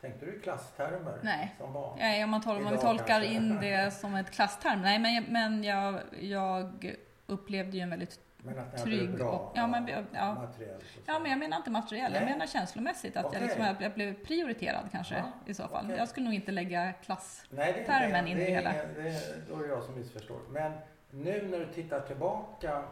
Tänkte 0.00 0.26
du 0.26 0.34
i 0.36 0.40
klasstermer 0.40 1.18
Nej. 1.22 1.54
som 1.58 1.72
barn? 1.72 1.96
Nej, 1.98 2.24
om 2.24 2.30
man, 2.30 2.40
tol- 2.42 2.60
man 2.62 2.78
tolkar 2.78 3.06
kanske. 3.06 3.26
in 3.32 3.60
det 3.60 3.90
som 3.94 4.14
ett 4.14 4.30
klassterm. 4.30 4.82
Nej, 4.82 4.98
men, 4.98 5.24
men 5.24 5.64
jag, 5.64 6.00
jag 6.20 6.94
upplevde 7.26 7.76
ju 7.76 7.82
en 7.82 7.90
väldigt... 7.90 8.20
Men 8.44 8.58
att 8.58 8.72
ni 8.72 8.78
hade 8.78 8.82
Trygg 8.90 9.10
det 9.10 9.16
bra 9.16 9.30
och- 9.30 9.52
ja, 9.54 9.66
men 9.66 9.88
ja. 10.12 10.34
materiellt? 10.34 10.84
Ja, 11.06 11.18
men 11.18 11.30
jag 11.30 11.38
menar 11.38 11.56
inte 11.56 11.70
materiell, 11.70 12.14
jag 12.14 12.24
menar 12.24 12.46
känslomässigt. 12.46 13.16
Att 13.16 13.24
Okej. 13.24 13.40
jag, 13.40 13.46
liksom, 13.46 13.76
jag 13.80 13.92
blev 13.92 14.14
prioriterad 14.24 14.88
kanske 14.92 15.14
Ja, 15.14 15.32
i 15.46 15.54
så 15.54 15.68
fall. 15.68 15.84
okej. 15.84 15.96
Jag 15.98 16.08
skulle 16.08 16.24
nog 16.24 16.34
inte 16.34 16.52
lägga 16.52 16.92
klass... 16.92 17.44
Nej, 17.50 17.72
det 17.72 17.80
är 17.80 17.84
termen 18.00 18.26
inte, 18.26 18.42
in 18.42 18.48
i 18.48 18.50
det 18.50 18.56
hela. 18.56 18.72
det 18.72 19.48
då 19.48 19.62
är 19.64 19.68
jag 19.68 19.82
som 19.82 19.94
missförstår. 19.98 20.38
Men 20.50 20.72
nu 21.10 21.48
när 21.50 21.58
du 21.58 21.66
tittar 21.72 22.00
tillbaka, 22.00 22.82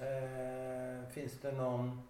eh, 0.00 1.08
finns 1.10 1.40
det 1.40 1.52
någon 1.52 2.08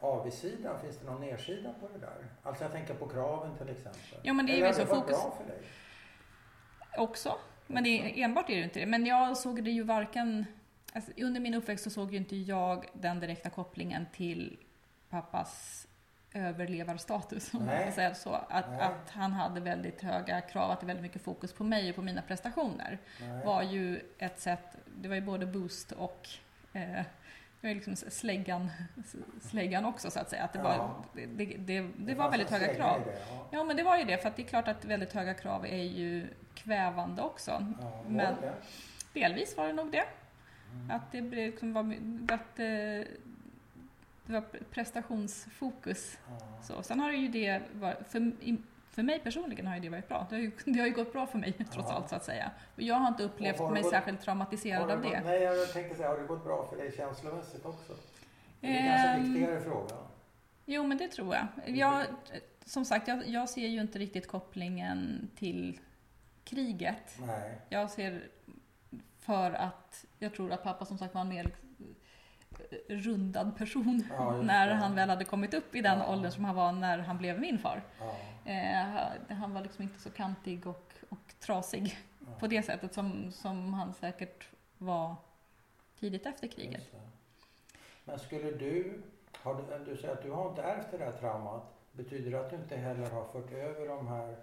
avigsida, 0.00 0.78
finns 0.78 0.98
det 0.98 1.06
någon 1.06 1.20
nedsida 1.20 1.70
på 1.80 1.88
det 1.92 1.98
där? 1.98 2.26
Alltså 2.42 2.64
jag 2.64 2.72
tänker 2.72 2.94
på 2.94 3.08
kraven 3.08 3.56
till 3.58 3.68
exempel. 3.68 4.18
Ja, 4.22 4.32
men 4.32 4.46
det 4.46 4.52
är 4.52 4.56
Eller 4.56 4.66
ju 4.68 4.74
så 4.74 4.86
fokus- 4.86 5.22
bra 5.22 5.36
för 5.40 5.46
dig? 5.52 5.58
också. 6.98 7.34
Men 7.66 7.84
det 7.84 8.22
enbart 8.22 8.50
är 8.50 8.56
det 8.56 8.62
inte 8.62 8.80
det. 8.80 8.86
Men 8.86 9.06
jag 9.06 9.36
såg 9.36 9.64
det 9.64 9.70
ju 9.70 9.82
varken... 9.82 10.46
Alltså, 10.96 11.10
under 11.16 11.40
min 11.40 11.54
uppväxt 11.54 11.84
så 11.84 11.90
såg 11.90 12.10
ju 12.12 12.16
inte 12.16 12.36
jag 12.36 12.86
den 12.92 13.20
direkta 13.20 13.50
kopplingen 13.50 14.06
till 14.12 14.56
pappas 15.10 15.86
överlevarstatus. 16.32 17.54
Om 17.54 17.66
man 17.66 17.92
säga 17.92 18.14
så. 18.14 18.30
Att, 18.48 18.70
Nej. 18.70 18.80
att 18.80 19.10
han 19.10 19.32
hade 19.32 19.60
väldigt 19.60 20.02
höga 20.02 20.40
krav, 20.40 20.70
att 20.70 20.80
det 20.80 20.84
är 20.84 20.86
väldigt 20.86 21.02
mycket 21.02 21.22
fokus 21.22 21.52
på 21.52 21.64
mig 21.64 21.90
och 21.90 21.96
på 21.96 22.02
mina 22.02 22.22
prestationer. 22.22 22.98
Nej. 23.20 23.44
var 23.44 23.62
ju 23.62 24.00
ett 24.18 24.40
sätt, 24.40 24.76
det 25.00 25.08
var 25.08 25.14
ju 25.14 25.20
både 25.20 25.46
boost 25.46 25.92
och 25.92 26.28
eh, 26.72 27.02
det 27.60 27.68
var 27.68 27.74
liksom 27.74 27.96
släggan, 27.96 28.70
släggan 29.42 29.84
också 29.84 30.10
så 30.10 30.20
att 30.20 30.30
säga. 30.30 30.44
Att 30.44 30.52
det, 30.52 30.58
var, 30.58 30.72
Ja. 30.74 31.04
det, 31.12 31.26
det, 31.26 31.44
det, 31.44 31.80
det 31.80 32.06
fanns 32.06 32.18
var 32.18 32.30
väldigt 32.30 32.50
höga 32.50 32.74
krav. 32.74 33.00
det, 33.04 33.12
Ja. 33.30 33.46
Ja 33.50 33.64
men 33.64 33.76
det 33.76 33.82
var 33.82 33.98
ju 33.98 34.04
det, 34.04 34.18
för 34.18 34.28
att 34.28 34.36
det 34.36 34.42
är 34.42 34.46
klart 34.46 34.68
att 34.68 34.84
väldigt 34.84 35.12
höga 35.12 35.34
krav 35.34 35.66
är 35.66 35.82
ju 35.82 36.26
kvävande 36.54 37.22
också. 37.22 37.50
Ja, 37.80 37.90
var 37.90 38.10
Men- 38.10 38.34
det? 38.40 38.52
Delvis 39.20 39.56
var 39.56 39.66
det 39.66 39.72
nog 39.72 39.92
det. 39.92 40.04
Mm. 40.74 40.90
Att 40.90 41.12
det 41.12 41.22
blev 41.22 41.46
liksom 41.50 41.72
var, 41.72 41.82
att 42.28 42.58
eh, 42.58 42.64
det 44.26 44.32
var 44.32 44.44
prestationsfokus. 44.70 46.18
Ja. 46.28 46.62
Så. 46.62 46.82
Sen 46.82 47.00
har 47.00 47.10
det 47.10 47.16
ju 47.16 47.28
det, 47.28 47.62
var, 47.72 47.96
för, 48.08 48.32
för 48.90 49.02
mig 49.02 49.18
personligen 49.20 49.66
har 49.66 49.74
ju 49.74 49.80
det 49.80 49.88
varit 49.88 50.08
bra. 50.08 50.26
Det 50.30 50.34
har 50.36 50.42
ju, 50.42 50.50
det 50.64 50.78
har 50.80 50.86
ju 50.86 50.92
gått 50.94 51.12
bra 51.12 51.26
för 51.26 51.38
mig 51.38 51.52
trots 51.52 51.88
Ja. 51.88 51.94
allt 51.94 52.08
så 52.08 52.16
att 52.16 52.24
säga. 52.24 52.50
Och 52.76 52.82
jag 52.82 52.94
har 52.94 53.08
inte 53.08 53.22
upplevt 53.22 53.58
har 53.58 53.66
det 53.66 53.72
mig 53.72 53.82
gått- 53.82 53.92
särskilt 53.92 54.20
traumatiserad 54.20 54.82
av 54.82 54.88
det 55.02 55.08
det. 55.08 55.14
gått- 55.16 55.24
Nej, 55.26 55.42
jag 55.42 55.72
tänkte 55.72 55.94
säga, 55.96 56.08
har 56.08 56.18
det 56.18 56.26
gått 56.26 56.44
bra 56.44 56.66
för 56.70 56.76
dig 56.76 56.92
känslomässigt 56.96 57.64
också? 57.64 57.92
Det 58.60 58.78
är 58.78 58.88
kanske 58.88 59.08
en 59.08 59.20
Ehm, 59.20 59.32
viktigare 59.34 59.60
fråga. 59.60 59.94
Jo, 60.66 60.82
men 60.86 60.98
det 60.98 61.08
tror 61.08 61.34
jag. 61.34 61.46
jag 61.76 62.04
som 62.64 62.84
sagt, 62.84 63.08
jag, 63.08 63.26
jag 63.28 63.48
ser 63.48 63.66
ju 63.68 63.80
inte 63.80 63.98
riktigt 63.98 64.28
kopplingen 64.28 65.30
till 65.36 65.80
kriget. 66.44 67.18
Nej. 67.26 67.58
Jag 67.68 67.90
ser 67.90 68.22
för 69.24 69.50
att 69.52 70.04
jag 70.18 70.34
tror 70.34 70.52
att 70.52 70.62
pappa 70.62 70.84
som 70.84 70.98
sagt 70.98 71.14
var 71.14 71.20
en 71.20 71.28
mer 71.28 71.44
liksom, 71.44 71.94
rundad 72.88 73.56
person 73.58 74.04
Ja, 74.10 74.42
när 74.42 74.74
han 74.74 74.94
väl 74.94 75.08
hade 75.10 75.24
kommit 75.24 75.54
upp 75.54 75.74
i 75.74 75.80
den 75.80 75.98
Ja. 75.98 76.12
åldern 76.12 76.32
som 76.32 76.44
han 76.44 76.54
var 76.56 76.72
när 76.72 76.98
han 76.98 77.18
blev 77.18 77.40
min 77.40 77.58
far. 77.58 77.82
Ja. 78.00 78.16
Eh, 78.52 79.36
han 79.36 79.54
var 79.54 79.62
liksom 79.62 79.82
inte 79.82 80.00
så 80.00 80.10
kantig 80.10 80.66
och, 80.66 80.92
och 81.08 81.34
trasig 81.40 81.98
på 82.40 82.46
det 82.46 82.62
sättet 82.62 82.94
som, 82.94 83.32
som 83.32 83.74
han 83.74 83.94
säkert 83.94 84.48
var 84.78 85.14
tidigt 86.00 86.26
efter 86.26 86.48
kriget. 86.48 86.82
Men 88.04 88.18
skulle 88.18 88.50
du, 88.50 89.02
har 89.42 89.54
du, 89.54 89.84
du 89.90 89.96
säger 89.96 90.12
att 90.14 90.22
du 90.22 90.30
har 90.30 90.48
inte 90.50 90.62
ärvt 90.62 90.90
det 90.90 90.98
där 90.98 91.12
traumat. 91.12 91.62
Betyder 91.92 92.30
det 92.30 92.40
att 92.40 92.50
du 92.50 92.56
inte 92.56 92.76
heller 92.76 93.10
har 93.10 93.24
fört 93.24 93.52
över 93.52 93.88
de 93.88 94.08
här, 94.08 94.36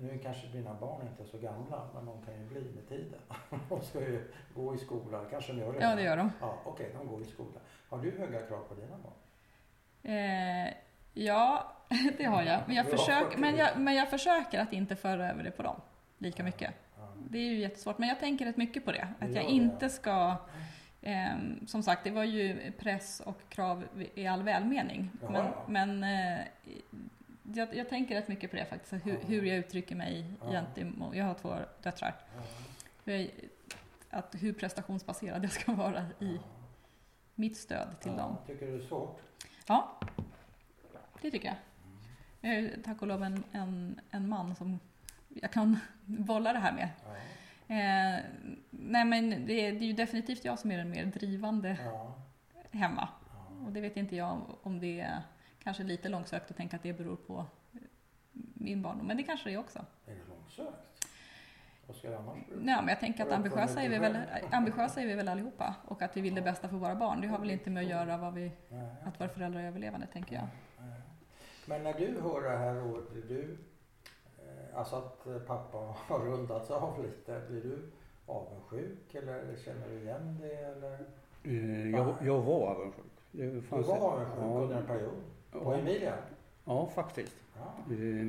nu 0.00 0.18
kanske 0.22 0.46
dina 0.46 0.74
barn 0.74 1.06
inte 1.08 1.22
är 1.22 1.26
så 1.26 1.38
gamla, 1.38 1.88
men 1.94 2.06
de 2.06 2.22
kan 2.24 2.34
ju 2.34 2.46
bli 2.48 2.72
med 2.74 2.88
tiden. 2.88 3.20
De 3.68 3.80
ska 3.80 4.00
ju 4.00 4.30
gå 4.54 4.74
i 4.74 4.78
skolan, 4.78 5.26
kanske 5.30 5.52
de 5.52 5.58
gör 5.58 5.72
det. 5.72 5.78
Ja, 5.80 5.94
det 5.94 6.02
gör 6.02 6.16
de. 6.16 6.30
Ja, 6.40 6.58
Okej, 6.64 6.94
de 6.98 7.08
går 7.08 7.22
i 7.22 7.24
skolan. 7.24 7.60
Har 7.88 7.98
du 7.98 8.18
höga 8.18 8.46
krav 8.46 8.64
på 8.68 8.74
dina 8.74 8.96
barn? 8.98 9.12
Eh, 10.02 10.74
ja, 11.14 11.72
det 12.18 12.24
har 12.24 12.42
jag. 12.42 12.60
Men 12.66 12.76
jag, 12.76 12.86
Ja, 12.86 12.90
försöker, 12.90 13.38
men, 13.38 13.56
jag, 13.56 13.78
men 13.78 13.94
jag 13.94 14.10
försöker 14.10 14.60
att 14.60 14.72
inte 14.72 14.96
föra 14.96 15.30
över 15.30 15.44
det 15.44 15.50
på 15.50 15.62
dem 15.62 15.80
lika 16.18 16.42
mycket. 16.42 16.74
Det 17.28 17.38
är 17.38 17.42
ju 17.42 17.58
jättesvårt, 17.58 17.98
men 17.98 18.08
jag 18.08 18.20
tänker 18.20 18.44
rätt 18.44 18.56
mycket 18.56 18.84
på 18.84 18.92
det. 18.92 19.08
Att 19.18 19.34
jag 19.34 19.44
inte 19.44 19.88
ska... 19.88 20.36
ehm, 21.02 21.66
som 21.66 21.82
sagt, 21.82 22.04
det 22.04 22.10
var 22.10 22.24
ju 22.24 22.72
press 22.72 23.20
och 23.20 23.38
krav 23.48 23.84
i 24.14 24.26
all 24.26 24.42
välmening. 24.42 25.10
Ja, 25.22 25.30
men 25.30 25.52
men 25.66 26.04
eh, 26.04 26.44
jag, 27.52 27.74
jag 27.76 27.88
tänker 27.88 28.14
rätt 28.14 28.28
mycket 28.28 28.50
på 28.50 28.56
det 28.56 28.64
faktiskt, 28.66 29.06
hur, 29.06 29.18
hur 29.26 29.42
jag 29.42 29.56
uttrycker 29.56 29.96
mig 29.96 30.24
Ja. 30.40 30.50
gentemot... 30.50 31.16
Jag 31.16 31.24
har 31.24 31.34
två 31.34 31.56
döttrar. 31.82 32.14
Ja. 33.04 33.12
Jag, 33.12 33.30
att 34.10 34.34
hur 34.40 34.52
prestationsbaserad 34.52 35.44
jag 35.44 35.52
ska 35.52 35.72
vara 35.72 36.06
i 36.20 36.40
mitt 37.34 37.56
stöd 37.56 38.00
till 38.00 38.12
dem. 38.12 38.36
Tycker 38.46 38.66
du 38.66 38.78
det 38.78 38.84
är 38.84 38.88
svårt? 38.88 39.20
Ja, 39.66 40.00
det 41.22 41.30
tycker 41.30 41.46
jag. 41.48 41.56
Jag 42.40 42.54
är 42.58 42.82
tack 42.84 43.02
och 43.02 43.08
lov 43.08 43.22
en, 43.22 43.44
en, 43.52 44.00
en 44.10 44.28
man 44.28 44.54
som 44.54 44.80
jag 45.28 45.50
kan 45.50 45.78
bolla 46.04 46.52
det 46.52 46.58
här 46.58 46.72
med. 46.72 46.88
Eh, 47.68 48.20
nej 48.70 49.04
men 49.04 49.30
det, 49.46 49.52
är- 49.66 49.72
det 49.72 49.78
är 49.84 49.86
ju 49.86 49.92
definitivt 49.92 50.44
jag 50.44 50.58
som 50.58 50.70
är 50.72 50.78
den 50.78 50.90
mer 50.90 51.04
drivande 51.04 51.76
hemma. 52.70 53.08
Och 53.66 53.72
det 53.72 53.80
vet 53.80 53.96
inte 53.96 54.16
jag 54.16 54.40
om 54.62 54.80
det 54.80 55.00
är 55.00 55.22
kanske 55.64 55.82
lite 55.82 56.08
långsökt 56.08 56.50
att 56.50 56.56
tänka 56.56 56.76
att 56.76 56.82
det 56.82 56.92
beror 56.92 57.16
på 57.16 57.44
min 58.54 58.82
barndom. 58.82 59.06
Men 59.06 59.16
det 59.16 59.22
kanske 59.22 59.48
det 59.48 59.54
är 59.54 59.58
också. 59.58 59.78
Är 60.06 60.12
det 60.14 60.20
långsökt? 60.28 61.06
Vad 61.86 61.96
ska 61.96 62.10
det 62.10 62.18
annars 62.18 62.46
bero 62.48 62.58
på? 62.58 62.64
Nej, 62.64 62.76
men 62.76 62.88
jag 62.88 63.00
tänker 63.00 63.26
att 63.26 63.32
ambitiösa 63.32 63.82
är, 63.82 63.88
vi 63.88 63.98
väl, 63.98 64.12
själv. 64.12 64.46
ambitiösa 64.52 65.00
är 65.02 65.06
vi 65.06 65.14
väl 65.14 65.28
allihopa. 65.28 65.74
Och 65.88 66.02
att 66.02 66.16
vi 66.16 66.20
vill 66.20 66.34
det 66.34 66.42
bästa 66.42 66.68
för 66.68 66.76
våra 66.76 66.94
barn. 66.94 67.20
Det 67.20 67.26
har 67.26 67.38
väl 67.38 67.50
inte 67.50 67.70
med 67.70 67.82
att 67.84 67.90
göra 67.90 68.16
vad 68.16 68.34
vi, 68.34 68.52
att 69.04 69.20
våra 69.20 69.28
föräldrar 69.28 69.60
är 69.60 69.66
överlevande, 69.66 70.06
tänker 70.06 70.34
jag. 70.36 70.46
Men 71.66 71.82
när 71.82 71.92
du 71.92 72.20
hör 72.20 72.42
det 72.50 72.56
här 72.58 72.86
året, 72.92 73.10
blir 73.12 73.22
du, 73.22 73.56
eh, 74.38 74.78
alltså 74.78 74.96
att 74.96 75.26
eh, 75.26 75.38
pappa 75.38 75.78
har 76.08 76.18
rundats 76.18 76.70
av 76.70 77.02
lite, 77.04 77.40
blir 77.48 77.62
du 77.62 77.90
avundsjuk 78.26 79.14
eller 79.14 79.56
känner 79.64 79.88
du 79.88 80.00
igen 80.00 80.38
det? 80.40 80.54
Eller? 80.56 80.98
Eh, 81.44 81.90
Jag, 81.90 82.14
jag 82.22 82.40
var 82.42 82.68
avundsjuk. 82.70 83.04
Det 83.32 83.46
Du 83.50 83.62
fanns 83.62 83.86
var 83.86 83.96
ett- 84.22 84.28
avundsjuk 84.38 84.62
under 84.62 84.76
en 84.76 84.86
period 84.86 85.14
på 85.62 85.72
ja, 85.72 85.78
Emilia? 85.78 86.14
ja, 86.64 86.90
faktiskt. 86.94 87.36
Ja. 87.56 87.94
Eh, 87.94 88.28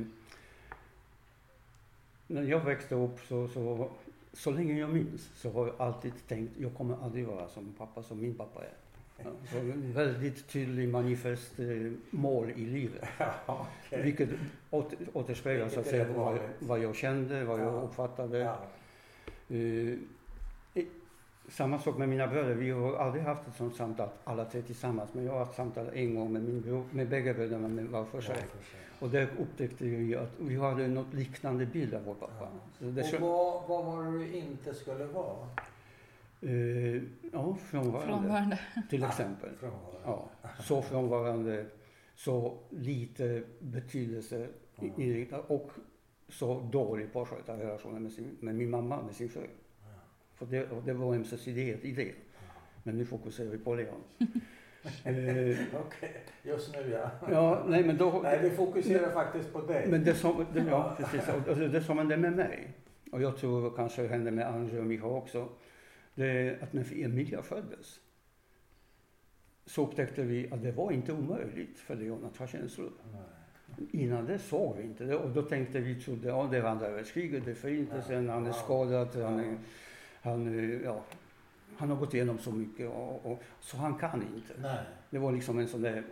När 2.26 2.42
jag 2.42 2.60
växte 2.64 2.94
upp 2.94 3.20
så, 3.28 3.48
så, 3.48 3.88
så 4.32 4.50
länge 4.50 4.78
jag 4.78 4.90
minns 4.90 5.30
så 5.36 5.50
har 5.50 5.66
jag 5.66 5.74
alltid 5.78 6.12
tänkt 6.28 6.52
jag 6.58 6.74
kommer 6.74 6.96
aldrig 7.04 7.26
vara 7.26 7.48
som 7.48 7.74
pappa 7.78 8.02
som 8.02 8.20
min 8.20 8.34
pappa 8.34 8.60
är. 8.64 8.72
Ja, 9.18 9.30
så 9.52 9.58
en 9.58 9.92
väldigt 9.92 10.48
tydlig 10.48 10.88
manifest 10.88 11.58
eh, 11.58 11.92
mål 12.10 12.50
i 12.50 12.66
livet. 12.66 13.04
Ja, 13.46 13.66
okej. 13.86 14.02
Vilket 14.02 14.28
åter, 14.70 14.98
återspeglar 15.12 15.68
så 15.68 15.80
att 15.80 15.86
säga 15.86 16.12
vad, 16.12 16.38
vad 16.58 16.78
jag 16.82 16.94
kände, 16.96 17.44
vad 17.44 17.60
jag 17.60 17.66
Ja. 17.74 17.80
uppfattade. 17.80 18.38
Ja. 18.38 18.58
Eh, 19.56 19.98
samma 21.48 21.78
sak 21.78 21.98
med 21.98 22.08
mina 22.08 22.26
bröder. 22.26 22.54
Vi 22.54 22.70
har 22.70 22.96
aldrig 22.96 23.24
haft 23.24 23.48
ett 23.48 23.56
sånt 23.56 23.76
samtal 23.76 24.08
alla 24.24 24.44
tre 24.44 24.62
tillsammans. 24.62 25.14
Men 25.14 25.24
jag 25.24 25.32
har 25.32 25.38
haft 25.38 25.54
samtal 25.56 25.86
en 25.94 26.14
gång 26.14 26.32
med 26.32 26.42
min 26.42 26.60
bror, 26.60 26.84
med 26.92 27.08
bägge 27.08 27.34
bröderna 27.34 27.68
med 27.68 27.86
var 27.86 28.04
för 28.04 28.20
sig. 28.20 28.36
Och 29.00 29.10
där 29.10 29.28
upptäckte 29.40 29.84
vi 29.84 30.16
att 30.16 30.30
vi 30.38 30.56
hade 30.56 30.88
något 30.88 31.14
liknande 31.14 31.66
bild 31.66 31.94
av 31.94 32.04
vår 32.04 32.14
pappa. 32.14 32.48
Ja. 32.78 32.86
Och 32.86 33.20
vad, 33.20 33.68
vad 33.68 33.84
var 33.84 34.04
det 34.04 34.18
du 34.18 34.32
inte 34.36 34.74
skulle 34.74 35.04
vara? 35.04 35.46
Eh, 36.40 37.02
ja, 37.32 37.56
frånvarande, 37.70 38.06
Frånvarande. 38.06 38.58
till 38.90 39.04
exempel. 39.04 39.50
Frånvarande. 39.60 40.00
Ja, 40.04 40.28
så 40.60 40.82
frånvarande, 40.82 41.66
så 42.14 42.58
lite 42.70 43.42
betydelse 43.58 44.46
Mm. 44.80 45.00
inriktad 45.00 45.38
och 45.38 45.70
så 46.28 46.60
dålig 46.60 47.12
på 47.12 47.22
att 47.22 47.28
sköta 47.28 47.56
relationen 47.56 48.02
med, 48.02 48.12
sin, 48.12 48.36
med 48.40 48.54
min 48.54 48.70
mamma, 48.70 49.02
med 49.02 49.14
sin 49.14 49.28
fru. 49.28 49.46
Ja. 50.38 50.46
För 50.46 50.52
det, 50.52 50.68
det 50.84 50.92
var 50.92 51.14
ömsesidighet 51.14 51.84
i 51.84 51.92
det. 51.92 52.12
Men 52.82 52.98
nu 52.98 53.04
fokuserar 53.04 53.48
vi 53.48 53.58
på 53.58 53.74
Leon. 53.74 54.02
eh, 55.04 55.58
Okej, 55.86 56.24
just 56.42 56.72
nu 56.72 56.90
ja. 56.90 57.10
ja, 57.30 57.64
nej 57.68 57.84
men 57.84 57.96
då... 57.96 58.20
Nej, 58.22 58.38
vi 58.42 58.50
fokuserar 58.50 59.10
faktiskt 59.10 59.52
på 59.52 59.60
dig. 59.60 59.86
Men 59.88 60.04
det 60.04 60.14
som, 60.14 60.46
det, 60.54 60.64
ja, 60.70 60.96
precis. 60.98 61.28
Och 61.48 61.56
det, 61.56 61.68
det 61.68 61.82
som 61.82 61.98
hände 61.98 62.16
med 62.16 62.32
mig, 62.32 62.68
och 63.12 63.22
jag 63.22 63.36
tror 63.36 63.76
kanske 63.76 64.06
hände 64.06 64.30
med 64.30 64.46
André 64.46 64.78
och 64.78 64.86
Micha 64.86 65.06
också, 65.06 65.48
det 66.14 66.26
är 66.26 66.62
att 66.62 66.72
när 66.72 67.04
Emilia 67.04 67.42
föddes 67.42 68.00
så 69.66 69.86
upptäckte 69.86 70.22
vi 70.22 70.52
att 70.52 70.62
det 70.62 70.72
var 70.72 70.92
inte 70.92 71.12
omöjligt 71.12 71.78
för 71.78 71.94
Leon 71.94 72.24
att 72.24 72.36
ha 72.36 72.46
känslor. 72.46 72.90
Nej. 73.12 73.88
Innan 73.92 74.26
det 74.26 74.38
såg 74.38 74.76
vi 74.76 74.82
inte 74.82 75.04
det 75.04 75.16
och 75.16 75.30
då 75.30 75.42
tänkte 75.42 75.80
vi, 75.80 75.94
trodde, 75.94 76.28
ja 76.28 76.48
det 76.50 76.56
är 76.56 76.62
andra 76.62 76.90
världskriget, 76.90 77.44
det 77.44 77.50
är 77.50 77.54
förintelsen, 77.54 78.28
han 78.28 78.42
är 78.44 78.48
Ja. 78.48 78.52
skadad, 78.52 79.16
han, 79.16 79.40
är, 79.40 79.58
han, 80.26 80.58
är, 80.58 80.84
ja, 80.84 81.00
han 81.76 81.88
har 81.90 81.96
gått 81.96 82.14
igenom 82.14 82.38
så 82.38 82.52
mycket 82.52 82.88
och, 82.88 83.26
och, 83.32 83.42
så 83.60 83.76
han 83.76 83.94
kan 83.94 84.22
inte. 84.22 84.54
Nej. 84.62 84.78
Det 85.10 85.18
var 85.18 85.32
liksom 85.32 85.58
en 85.58 85.68
sån 85.68 85.82
där 85.82 86.02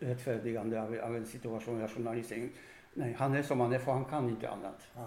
rättfärdigande 0.00 0.82
av, 0.82 0.98
av 1.02 1.16
en 1.16 1.26
situation, 1.26 1.80
rationalisering. 1.80 2.50
Nej, 2.94 3.16
han 3.18 3.34
är 3.34 3.42
som 3.42 3.60
han 3.60 3.72
är 3.72 3.78
för 3.78 3.92
han 3.92 4.04
kan 4.04 4.28
inte 4.28 4.50
annat. 4.50 4.80
Ja. 4.96 5.06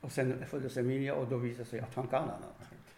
Och 0.00 0.12
sen 0.12 0.44
föddes 0.46 0.76
Emilia 0.76 1.14
och 1.14 1.26
då 1.28 1.36
visade 1.36 1.64
det 1.64 1.70
sig 1.70 1.80
att 1.80 1.94
han 1.94 2.06
kan 2.06 2.22
annat. 2.22 2.40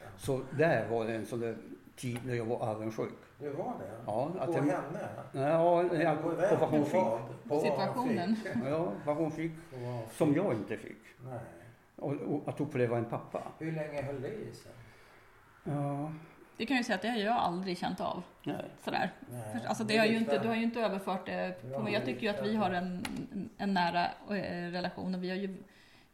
Ja. 0.01 0.07
Så 0.17 0.41
där 0.51 0.89
var 0.89 1.05
det 1.07 1.15
en 1.15 1.27
sån 1.27 1.41
där 1.41 1.57
tid 1.97 2.19
när 2.27 2.35
jag 2.35 2.45
var 2.45 2.57
avundsjuk. 2.57 3.13
Du 3.39 3.49
var 3.51 3.75
det? 3.79 3.91
Ja, 4.07 4.31
att 4.39 4.47
på 4.47 4.53
det- 4.53 4.59
henne? 4.61 5.09
Ja, 5.33 5.83
ja, 6.03 6.17
På 6.17 6.23
på 6.23 6.29
vem? 6.35 6.61
vad 6.61 6.69
hon 6.71 6.85
fick. 6.85 6.95
vad? 6.95 7.21
På 7.49 7.61
Situationen. 7.61 8.37
fick? 8.37 8.53
Ja, 8.67 8.93
vad 9.07 9.17
hon 9.17 9.31
fick 9.31 9.53
som 10.13 10.35
jag 10.35 10.55
inte 10.55 10.77
fick. 10.77 10.99
Nej. 11.25 11.39
Och, 12.01 12.13
och 12.13 12.49
att 12.49 12.61
uppleva 12.61 12.99
en 12.99 13.05
pappa. 13.05 13.43
Hur 13.59 13.73
länge 13.73 14.03
höll 14.03 14.21
det 14.23 14.29
i 14.29 14.53
sig? 14.53 14.73
Ja, 15.65 16.13
Det 16.57 16.67
kan 16.67 16.77
jag 16.77 16.81
ju 16.81 16.85
säga 16.85 16.97
att 16.97 17.03
det 17.03 17.09
har 17.09 17.17
jag 17.17 17.37
aldrig 17.37 17.79
känt 17.79 18.01
av. 18.01 18.23
nej. 18.45 18.65
Sådär. 18.85 19.11
Nej. 19.31 19.53
För, 19.53 19.69
alltså 19.69 19.85
Det 19.85 19.97
har 19.97 20.07
ju 20.07 20.17
inte, 20.17 20.39
du 20.39 20.49
har 20.49 20.55
ju 20.55 20.63
inte 20.63 20.81
överfört 20.81 21.27
det 21.27 21.73
på 21.75 21.81
mig. 21.83 21.93
Jag 21.93 22.05
tycker 22.05 22.23
ju 22.23 22.29
att 22.29 22.47
vi 22.47 22.57
har 22.57 22.71
en, 22.71 23.05
en 23.59 23.75
nära 23.75 24.05
eh, 24.31 24.71
relation 24.73 25.15
och 25.15 25.25
vi 25.25 25.31
har 25.31 25.37
ju 25.37 25.57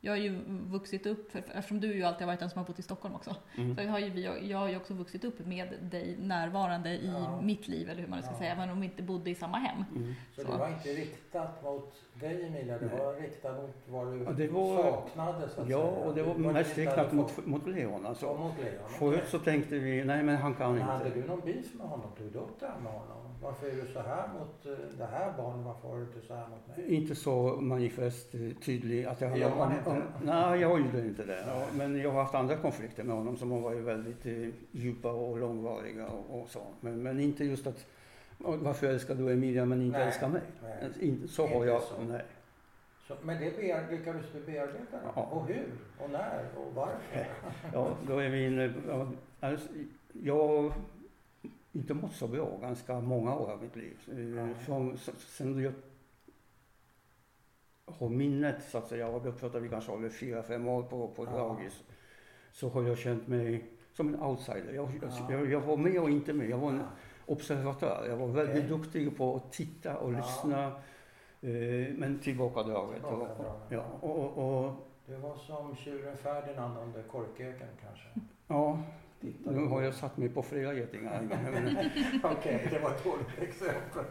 jag 0.00 0.12
har 0.12 0.16
ju 0.16 0.38
vuxit 0.48 1.06
upp, 1.06 1.32
för, 1.32 1.38
eftersom 1.54 1.80
du 1.80 1.94
ju 1.94 2.02
alltid 2.02 2.20
har 2.20 2.26
varit 2.26 2.40
den 2.40 2.50
som 2.50 2.58
har 2.58 2.66
bott 2.66 2.78
i 2.78 2.82
Stockholm 2.82 3.14
också. 3.14 3.36
Mm. 3.58 3.76
Så 3.76 3.82
har 3.82 3.98
ju 3.98 4.10
vi, 4.10 4.48
jag 4.48 4.58
har 4.58 4.68
ju 4.68 4.76
också 4.76 4.94
vuxit 4.94 5.24
upp 5.24 5.46
med 5.46 5.68
dig 5.80 6.16
närvarande 6.20 6.90
i 6.90 7.06
Ja. 7.14 7.40
mitt 7.40 7.68
liv, 7.68 7.90
eller 7.90 8.00
hur 8.02 8.08
man 8.08 8.22
ska 8.22 8.32
Ja. 8.32 8.38
säga, 8.38 8.52
även 8.52 8.70
om 8.70 8.80
vi 8.80 8.86
inte 8.86 9.02
bodde 9.02 9.30
i 9.30 9.34
samma 9.34 9.56
hem. 9.58 9.84
Mm. 9.96 10.14
Så 10.34 10.40
Så. 10.42 10.52
det 10.52 10.58
var 10.58 10.68
inte 10.68 10.88
riktat 10.88 11.62
mot 11.64 11.94
dig 12.14 12.46
Emilia, 12.46 12.78
det 12.78 12.86
Nej. 12.86 12.98
var 12.98 13.14
riktat 13.14 13.56
mot 13.62 13.74
vad 13.88 14.12
du 14.12 14.24
Ja, 14.24 14.32
det 14.32 14.48
var- 14.48 14.82
saknade 14.82 15.48
så 15.48 15.60
att 15.60 15.68
Ja, 15.68 15.78
säga. 15.94 16.06
och 16.06 16.14
det 16.14 16.22
var 16.22 16.34
du 16.34 16.40
mest 16.40 16.78
riktat 16.78 16.96
hade 16.96 17.14
mot, 17.16 17.46
mot 17.46 17.66
Leon. 17.66 18.00
Ja, 18.02 18.08
Alltså. 18.08 18.26
mot 18.34 18.58
Leon. 18.58 18.88
Förut 18.88 19.14
okej. 19.18 19.30
så 19.30 19.38
tänkte 19.38 19.78
vi, 19.78 20.04
nej 20.04 20.22
men 20.22 20.36
han 20.36 20.54
kan 20.54 20.74
Men 20.74 20.82
hade 20.82 21.06
inte. 21.06 21.20
du 21.20 21.26
någon 21.28 21.40
beef 21.40 21.74
med 21.74 21.86
honom? 21.86 22.06
Tog 22.18 22.32
du 22.32 22.38
upp 22.38 22.60
det 22.60 22.66
här 22.66 22.78
med 22.82 22.92
honom? 22.92 23.25
Varför 23.42 23.66
är 23.66 23.72
du 23.74 23.86
så 23.92 24.00
här 24.00 24.28
mot 24.28 24.66
eh, 24.66 24.72
det 24.98 25.06
här 25.06 25.32
barnet? 25.36 25.66
Varför 25.66 25.88
var 25.88 25.96
du 25.96 26.02
inte 26.02 26.20
så 26.26 26.34
här 26.34 26.46
mot 26.48 26.76
mig? 26.76 26.94
Inte 26.94 27.14
så 27.14 27.56
manifest 27.60 28.34
eh, 28.34 28.40
tydlig 28.64 29.04
att 29.04 29.20
jag 29.20 29.38
Gör 29.38 29.56
man 29.56 29.72
inte? 29.78 30.02
Nej, 30.24 30.60
jag 30.60 30.80
gjorde 30.80 31.06
inte 31.06 31.24
det. 31.24 31.44
Ja, 31.46 31.66
men 31.74 31.96
jag 32.00 32.10
har 32.10 32.22
haft 32.22 32.34
andra 32.34 32.56
konflikter 32.56 33.04
med 33.04 33.16
honom 33.16 33.36
som 33.36 33.50
har 33.50 33.60
varit 33.60 33.82
väldigt 33.84 34.26
eh, 34.26 34.48
djupa 34.72 35.12
och 35.12 35.38
långvariga 35.38 36.06
och, 36.06 36.40
och 36.42 36.48
så. 36.48 36.60
Men, 36.80 37.02
men 37.02 37.20
inte 37.20 37.44
just 37.44 37.66
att 37.66 37.86
varför 38.38 38.86
älskar 38.86 39.14
du 39.14 39.32
Emilia 39.32 39.64
men 39.64 39.82
inte 39.82 39.98
Nej, 39.98 40.06
älskar 40.06 40.28
mig? 40.28 40.42
nej. 40.62 40.90
Inte, 41.08 41.28
så 41.28 41.46
har 41.46 41.54
Inte 41.54 41.66
jag, 41.68 41.82
så. 41.82 41.94
nej. 42.08 42.22
Så, 43.08 43.14
men 43.22 43.40
det 43.40 43.56
bear, 43.56 43.90
lyckades 43.90 44.26
du 44.32 44.40
bearbeta? 44.52 44.98
Ja. 45.14 45.22
Och 45.22 45.46
hur? 45.46 45.66
Och 45.98 46.10
när? 46.10 46.44
Och 46.56 46.74
varför? 46.74 47.26
Ja, 47.72 47.88
då 48.06 48.18
är 48.18 48.28
vi 48.28 48.46
inne, 48.46 48.72
ja, 48.88 49.08
alltså, 49.40 49.68
jag 50.12 50.48
har 50.48 50.72
inte 51.76 51.94
mått 51.94 52.12
så 52.12 52.28
bra 52.28 52.58
ganska 52.60 53.00
många 53.00 53.34
år 53.36 53.50
av 53.50 53.62
mitt 53.62 53.76
liv. 53.76 53.96
Från, 54.64 54.94
s- 54.94 55.10
sen 55.36 55.62
jag 55.62 55.72
har 57.86 58.08
minnet 58.08 58.56
så 58.70 58.78
att 58.78 58.88
säga, 58.88 59.08
och 59.08 59.22
då 59.24 59.32
pratar 59.32 59.60
vi 59.60 59.68
kanske 59.68 59.92
över 59.92 60.08
fyra, 60.08 60.42
fem 60.42 60.68
år 60.68 60.82
på, 60.82 61.08
på 61.08 61.24
dagis. 61.24 61.84
Så 62.52 62.68
har 62.68 62.82
jag 62.82 62.98
känt 62.98 63.26
mig 63.26 63.64
som 63.92 64.08
en 64.14 64.22
outsider. 64.22 64.72
Jag, 64.74 64.88
Ja. 65.02 65.26
jag, 65.30 65.50
jag 65.52 65.60
var 65.60 65.76
med 65.76 66.00
och 66.02 66.10
inte 66.10 66.32
med. 66.32 66.50
Jag 66.50 66.58
var 66.58 66.68
en 66.70 66.82
observatör. 67.26 68.06
Jag 68.08 68.16
var 68.16 68.26
väldigt 68.26 68.56
Okej. 68.64 68.68
duktig 68.78 69.16
på 69.16 69.36
att 69.36 69.52
titta 69.52 69.98
och 69.98 70.12
lyssna. 70.12 70.64
Eh, 71.40 71.94
men 71.96 72.18
tillbakadraget. 72.22 72.94
Tillbakadraget, 73.02 73.62
ja, 73.68 73.84
och, 74.00 74.18
och, 74.38 74.64
och, 74.64 74.72
Du 75.06 75.16
var 75.16 75.36
som 75.36 75.76
tjuren 75.76 76.16
Ferdinand 76.16 76.78
under 76.78 77.02
korköken 77.02 77.68
kanske? 77.82 78.08
ja, 78.48 78.82
Titta. 79.20 79.50
nu 79.50 79.66
har 79.66 79.82
jag 79.82 79.94
satt 79.94 80.16
mig 80.16 80.28
på 80.28 80.42
flera 80.42 80.74
getingar. 80.74 81.22
Okej, 82.22 82.68
det 82.70 82.78
var 82.78 82.90
ett 82.90 83.04
dåligt 83.04 83.38
exempel. 83.50 84.04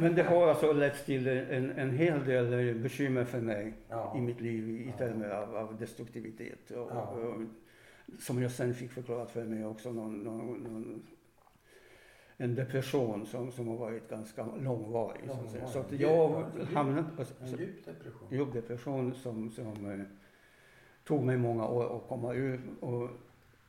Men 0.00 0.14
det 0.14 0.22
har 0.22 0.48
alltså 0.48 0.72
lett 0.72 1.04
till 1.06 1.28
en, 1.28 1.70
en 1.70 1.90
hel 1.90 2.24
del 2.24 2.74
bekymmer 2.78 3.24
för 3.24 3.40
mig 3.40 3.72
Ja. 3.88 4.14
i 4.16 4.20
mitt 4.20 4.40
liv 4.40 4.68
i 4.70 4.86
Ja. 4.86 4.96
termer 4.98 5.28
av, 5.28 5.56
av 5.56 5.76
destruktivitet. 5.78 6.70
Och, 6.70 6.76
Ja. 6.90 7.02
och, 7.02 7.34
som 8.18 8.42
jag 8.42 8.50
sen 8.50 8.74
fick 8.74 8.90
förklarat 8.90 9.30
för 9.30 9.44
mig 9.44 9.64
också 9.66 9.92
någon, 9.92 10.18
någon, 10.18 10.46
någon, 10.58 11.02
en 12.36 12.54
depression 12.54 13.26
som, 13.26 13.52
som 13.52 13.68
har 13.68 13.76
varit 13.76 14.10
ganska 14.10 14.46
långvarig. 14.60 15.20
Säga. 15.52 15.66
så 15.66 15.78
att 15.78 15.92
Långvarig. 15.92 16.46
jag 16.60 16.64
hamnade 16.74 17.04
på 17.16 17.22
En 17.22 17.48
djup 17.58 17.84
depression. 17.84 18.28
djup 18.30 18.52
depression 18.52 19.14
som, 19.14 19.50
som 19.50 19.90
eh, 19.90 20.06
tog 21.04 21.22
mig 21.22 21.36
många 21.36 21.66
år 21.68 21.96
att 21.96 22.08
komma 22.08 22.34
ur. 22.34 22.60
Och 22.80 23.10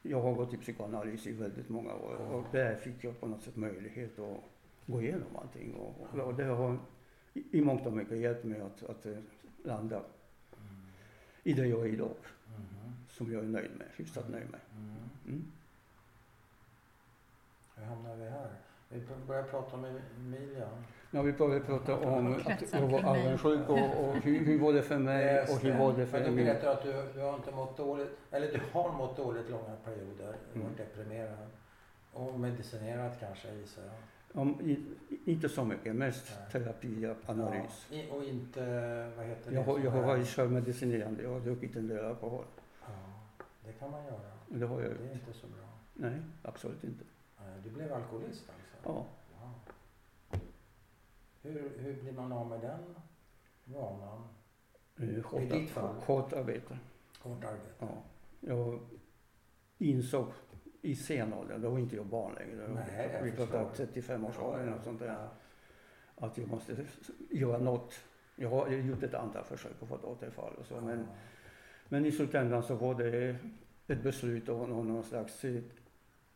jag 0.09 0.21
har 0.21 0.33
gått 0.33 0.53
i 0.53 0.57
psykoanalys 0.57 1.27
i 1.27 1.31
väldigt 1.31 1.69
många 1.69 1.93
år 1.93 2.15
och 2.15 2.43
där 2.51 2.75
fick 2.75 3.03
jag 3.03 3.19
på 3.19 3.27
något 3.27 3.41
sätt 3.43 3.55
möjlighet 3.55 4.19
att 4.19 4.37
gå 4.85 5.01
igenom 5.01 5.35
allting. 5.41 5.73
Och, 5.73 6.19
och 6.19 6.33
det 6.35 6.43
har 6.43 6.77
i, 7.33 7.61
mångt 7.61 7.85
och 7.85 7.93
mycket 7.93 8.17
hjälpt 8.17 8.43
mig 8.43 8.61
att, 8.61 8.83
att 8.83 9.05
eh, 9.05 9.17
landa 9.63 9.95
Mm. 9.97 10.75
i 11.43 11.53
det 11.53 11.67
jag 11.67 11.79
är 11.79 11.93
idag. 11.93 12.15
Mhm. 12.47 12.93
Som 13.09 13.33
jag 13.33 13.43
är 13.43 13.47
nöjd 13.47 13.71
med, 13.77 13.87
hyfsat 13.95 14.29
nöjd 14.29 14.49
med. 14.51 14.59
Mm. 14.75 14.95
Mm. 15.27 15.51
Hur 17.75 17.83
hamnar 17.85 18.15
vi 18.15 18.23
här? 18.29 18.51
Vi 18.89 19.01
börjar 19.27 19.43
prata 19.43 19.75
om 19.75 19.85
Emilia. 20.17 20.69
När 21.11 21.23
vi 21.23 21.33
började 21.33 21.65
prata 21.65 21.95
om 21.99 22.35
att 22.45 22.73
jag 22.73 22.81
var 22.81 23.03
avundsjuk 23.03 23.69
och, 23.69 23.77
och 24.09 24.15
hur, 24.15 24.39
hur 24.45 24.59
var 24.59 24.73
det 24.73 24.81
för 24.81 24.97
mig 24.97 25.41
och 25.41 25.59
hur 25.59 25.77
var 25.77 25.93
det 25.93 26.05
för 26.05 26.19
Men 26.19 26.35
du 26.35 26.43
berättar 26.43 26.71
att 26.71 26.83
du, 26.83 26.93
du 27.13 27.19
har 27.19 27.35
inte 27.35 27.51
mått 27.51 27.77
dåligt, 27.77 28.09
eller 28.31 28.47
du 28.51 28.59
har 28.71 28.91
mått 28.91 29.17
dåligt 29.17 29.49
långa 29.49 29.75
perioder. 29.83 30.35
Du 30.53 30.59
har 30.59 30.65
Mm. 30.65 30.67
varit 30.67 30.77
deprimerad. 30.77 31.47
Och 32.13 32.39
medicinerat 32.39 33.19
kanske 33.19 33.53
gissar 33.55 33.81
jag. 33.83 34.41
Om, 34.41 34.61
i, 34.61 34.85
inte 35.31 35.49
så 35.49 35.65
mycket, 35.65 35.95
mest 35.95 36.33
Nej. 36.39 36.51
terapi 36.51 37.05
och 37.07 37.29
analys. 37.29 37.87
Ja, 37.91 38.15
och 38.15 38.23
inte, 38.23 38.61
vad 39.17 39.25
heter 39.25 39.49
det? 39.51 39.55
Jag 39.55 39.63
har, 39.63 39.79
jag 39.79 39.91
har 39.91 40.01
varit 40.01 40.21
är- 40.21 40.25
självmedicinerande, 40.27 41.23
jag 41.23 41.29
har 41.33 41.39
druckit 41.39 41.75
en 41.75 41.87
del 41.87 42.05
alkohol. 42.05 42.45
Ja, 42.81 42.87
det 43.65 43.71
kan 43.73 43.91
man 43.91 44.05
göra. 44.05 44.19
Det 44.47 44.65
har 44.65 44.81
jag 44.81 44.89
Det 44.91 44.95
är 44.95 45.03
gjort. 45.03 45.11
inte 45.13 45.33
så 45.33 45.47
bra. 45.47 45.65
Nej, 45.93 46.21
absolut 46.43 46.83
inte. 46.83 47.03
Nej, 47.55 47.63
Du 47.63 47.69
blev 47.69 47.93
alkoholist 47.93 48.49
alltså? 48.49 48.75
Ja. 48.83 49.05
Wow. 49.41 49.51
Hur, 51.41 51.71
hur 51.79 52.01
blir 52.01 52.11
man 52.11 52.31
av 52.31 52.47
med 52.47 52.61
den 52.61 52.95
vanan? 53.63 54.27
Eh, 54.99 55.23
Hårt, 55.25 55.41
I 55.41 55.45
ditt 55.45 55.69
fall? 55.69 55.95
hårt 55.95 56.33
arbete. 56.33 56.79
Hårt 57.19 57.43
arbete? 57.43 57.73
Ja. 57.79 58.03
Jag 58.39 58.79
insåg 59.77 60.27
i 60.81 60.95
sen 60.95 61.33
ålder, 61.33 61.57
då 61.57 61.69
var 61.69 61.79
inte 61.79 61.95
jag 61.95 62.05
barn 62.05 62.33
längre. 62.33 62.67
Nej, 62.67 63.09
jag 63.13 63.23
vi 63.23 63.31
pratar 63.31 63.69
35 63.75 64.25
års 64.25 64.39
ålder 64.39 64.59
eller 64.59 64.71
något 64.71 64.83
sånt 64.83 64.99
där. 64.99 65.07
Ja. 65.07 65.29
Att 66.27 66.37
jag 66.37 66.47
måste 66.47 66.85
göra 67.29 67.57
något. 67.57 67.93
Jag 68.35 68.49
har 68.49 68.69
gjort 68.69 69.03
ett 69.03 69.13
antal 69.13 69.43
försök 69.43 69.71
att 69.81 69.87
få 69.87 69.95
ett 69.95 70.03
återfall 70.03 70.53
och 70.55 70.65
så. 70.65 70.81
Men, 70.81 71.07
men 71.89 72.05
i 72.05 72.11
slutändan 72.11 72.63
så 72.63 72.75
var 72.75 72.95
det 72.95 73.37
ett 73.87 74.03
beslut 74.03 74.49
och 74.49 74.69
någon, 74.69 75.03
slags 75.03 75.45
eh, 75.45 75.63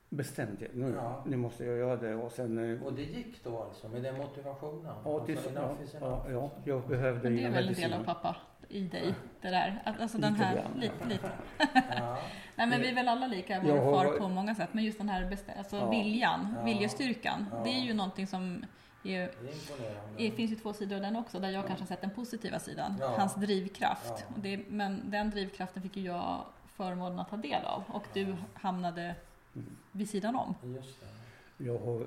bestämdhet. 0.09 0.71
Nu, 0.73 0.93
Ja. 0.95 1.23
nu 1.25 1.37
måste 1.37 1.65
jag 1.65 1.77
göra 1.77 1.95
det 1.95 2.15
och 2.15 2.31
sen... 2.31 2.73
eh, 2.77 2.83
Och 2.83 2.93
det 2.93 3.01
gick 3.01 3.43
då 3.43 3.63
alltså 3.63 3.87
med 3.89 4.03
den 4.03 4.17
motivationen? 4.17 4.93
Ja, 5.05 5.25
till, 5.25 5.37
alltså, 5.37 5.51
ja, 5.55 5.61
enough 5.61 5.83
is 5.83 5.93
ja, 6.01 6.07
enough. 6.07 6.31
ja, 6.31 6.51
jag 6.65 6.87
behövde 6.87 7.23
Men 7.29 7.37
det 7.37 7.43
är 7.43 7.49
väl 7.51 7.67
en 7.67 7.73
del 7.73 7.93
av 7.93 8.03
pappa 8.03 8.35
i 8.69 8.81
dig, 8.81 9.13
det 9.41 9.49
där. 9.49 9.81
Att, 9.85 10.01
alltså 10.01 10.17
den 10.17 10.33
Lite 10.33 10.45
här, 10.45 10.55
grann, 10.55 10.71
lite, 10.79 10.93
ja. 11.01 11.05
lite. 11.09 11.31
Ja. 11.97 12.17
Nej 12.55 12.67
men 12.67 12.81
vi 12.81 12.89
är 12.89 12.95
väl 12.95 13.07
alla 13.07 13.27
lika 13.27 13.53
Jag 13.53 13.61
vår 13.61 13.77
har 13.95 14.05
far 14.05 14.17
på 14.17 14.27
många 14.27 14.55
sätt. 14.55 14.69
Men 14.71 14.83
just 14.83 14.97
den 14.97 15.09
här 15.09 15.21
bestä- 15.23 15.57
alltså 15.57 15.75
Ja. 15.75 15.89
viljan, 15.89 16.55
Ja. 16.57 16.63
viljestyrkan. 16.63 17.45
Ja. 17.51 17.57
Det 17.63 17.69
är 17.69 17.79
ju 17.79 17.93
någonting 17.93 18.27
som 18.27 18.65
är, 19.03 19.31
Det 20.17 20.27
är 20.27 20.31
finns 20.31 20.51
ju 20.51 20.55
två 20.55 20.73
sidor 20.73 20.95
av 20.95 21.01
den 21.01 21.15
också. 21.15 21.39
Där 21.39 21.49
jag 21.49 21.67
kanske 21.67 21.83
har 21.83 21.87
sett 21.87 22.01
den 22.01 22.09
positiva 22.09 22.59
sidan. 22.59 22.95
Ja. 22.99 23.13
Hans 23.17 23.35
drivkraft. 23.35 24.13
Ja. 24.17 24.25
Och 24.35 24.39
det, 24.39 24.59
men 24.69 25.11
den 25.11 25.29
drivkraften 25.29 25.81
fick 25.81 25.97
ju 25.97 26.03
jag 26.03 26.45
förmånen 26.75 27.19
att 27.19 27.29
ta 27.29 27.37
del 27.37 27.65
av. 27.65 27.83
Och 27.87 28.03
du 28.13 28.35
hamnade. 28.53 29.15
Vid 29.91 30.09
sidan 30.09 30.35
om. 30.35 30.55
Just 30.75 30.99
det. 31.01 31.65
Jag 31.65 31.79
har 31.79 32.05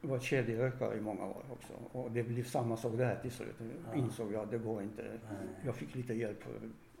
varit 0.00 0.22
kedjerökare 0.22 0.96
i 0.96 1.00
många 1.00 1.24
år 1.24 1.42
också 1.52 1.72
och 1.92 2.10
det 2.10 2.22
blev 2.22 2.44
samma 2.44 2.76
sak 2.76 2.92
där 2.96 3.18
till 3.22 3.30
slut. 3.32 3.56
Ja. 3.90 3.94
Insåg 3.98 4.32
jag 4.32 4.42
att 4.42 4.50
det 4.50 4.58
går 4.58 4.82
inte. 4.82 5.02
Nej. 5.02 5.48
Jag 5.64 5.74
fick 5.74 5.94
lite 5.94 6.14
hjälp 6.14 6.44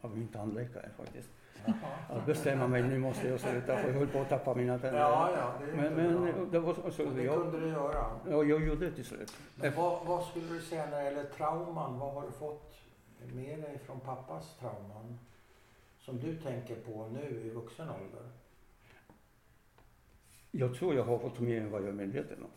av 0.00 0.16
min 0.18 0.28
tandläkare 0.28 0.88
faktiskt. 0.96 1.28
Jaha. 1.66 1.74
Att 2.08 2.26
bestämma 2.26 2.66
mig, 2.68 2.82
nu 2.82 2.98
måste 2.98 3.28
jag 3.28 3.40
sluta 3.40 3.76
för 3.76 3.88
jag 3.88 3.94
höll 3.94 4.08
på 4.08 4.18
att 4.18 4.28
tappa 4.28 4.54
mina 4.54 4.78
tänder. 4.78 5.00
Ja, 5.00 5.30
ja, 5.36 5.54
det 5.66 5.72
är 5.72 5.90
Men, 5.90 6.06
inte 6.06 6.32
men 6.32 6.50
det 6.50 6.58
var 6.58 6.74
så, 6.74 6.90
så 6.90 7.06
Och 7.06 7.14
det 7.14 7.22
jag, 7.22 7.42
kunde 7.42 7.60
du 7.60 7.68
göra. 7.68 8.04
ja, 8.30 8.44
jag 8.44 8.66
gjorde 8.66 8.86
det 8.86 8.92
till 8.92 9.04
slut. 9.04 9.36
Men 9.54 9.74
vad, 9.74 10.06
vad 10.06 10.24
skulle 10.24 10.48
du 10.48 10.60
säga 10.60 10.86
när 10.90 10.98
det 10.98 11.04
gäller 11.04 11.24
trauman? 11.24 11.98
Vad 11.98 12.14
har 12.14 12.22
du 12.22 12.30
fått 12.32 12.74
med 13.32 13.62
dig 13.62 13.78
från 13.78 14.00
pappas 14.00 14.56
trauman? 14.60 15.18
Som 16.00 16.18
du 16.20 16.36
tänker 16.36 16.74
på 16.74 17.08
nu 17.08 17.40
i 17.44 17.50
vuxen 17.50 17.88
ålder? 17.88 18.30
Jag 20.50 20.74
tror 20.74 20.94
jag 20.94 21.04
har 21.04 21.18
fått 21.18 21.40
mer 21.40 21.60
än 21.60 21.70
vad 21.70 21.80
jag 21.82 21.88
är 21.88 21.92
medveten 21.92 22.42
om. 22.42 22.50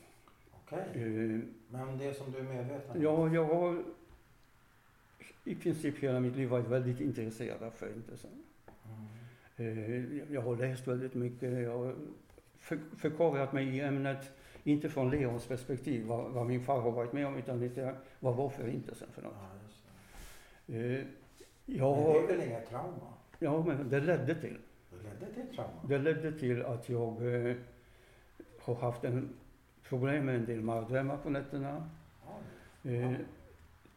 Okej. 0.52 0.80
Eh, 0.94 1.40
Men 1.70 1.98
det 1.98 2.14
som 2.14 2.32
du 2.32 2.38
är 2.38 2.44
medveten 2.44 2.92
om? 2.98 3.02
Ja, 3.04 3.34
jag 3.34 3.46
har 3.46 3.84
i 5.46 5.56
princip 5.56 5.98
hela 6.00 6.20
mitt 6.20 6.36
liv 6.36 6.50
varit 6.50 6.68
väldigt 6.68 7.00
intresserad 7.00 7.64
av 7.64 7.72
Förintelsen. 7.72 8.30
Mm. 9.58 9.78
Eh, 9.78 10.34
Jag 10.34 10.42
har 10.42 10.56
läst 10.56 10.88
väldigt 10.88 11.14
mycket. 11.14 11.64
Jag 11.64 11.78
har 11.78 11.96
för- 12.60 12.80
förkovrat 12.98 13.54
mig 13.54 13.78
i 13.78 13.82
ämnet, 13.82 14.32
inte 14.64 14.90
från 14.90 15.10
Leons 15.10 15.46
perspektiv, 15.48 16.06
vad, 16.06 16.32
vad 16.32 16.46
min 16.48 16.62
far 16.62 16.82
har 16.82 16.92
varit 16.92 17.14
med 17.14 17.28
om, 17.28 17.36
utan 17.38 17.60
lite 17.60 17.96
vad 18.20 18.36
var 18.36 18.50
Förintelsen 18.50 19.08
för 19.12 19.22
något. 19.22 19.34
Ja, 19.40 19.50
just 19.68 19.84
det. 20.66 20.76
Eh, 20.76 21.06
Jag 21.66 21.98
Men 21.98 22.04
det 22.06 22.10
är 22.10 22.22
har, 22.22 22.28
väl 22.28 22.48
inget 22.48 22.70
trauma? 22.70 23.14
ja, 23.40 23.64
men 23.68 23.90
det 23.90 24.00
ledde 24.00 24.36
till. 24.36 24.58
Det 24.92 24.98
ledde 25.04 25.34
till 25.34 25.56
trauma? 25.56 25.72
Det 25.88 25.98
ledde 25.98 26.32
till 26.40 26.66
att 26.66 26.90
jag 26.90 27.46
eh, 27.50 27.56
har 28.66 28.76
haft 28.76 29.04
en 29.04 29.30
problem 29.90 30.26
med 30.26 30.36
en 30.36 30.46
del 30.46 30.62
mardrömmar 30.62 31.18
på 31.18 31.30
nätterna. 31.30 31.90
Ja. 32.84 32.90
Eh, 32.92 33.14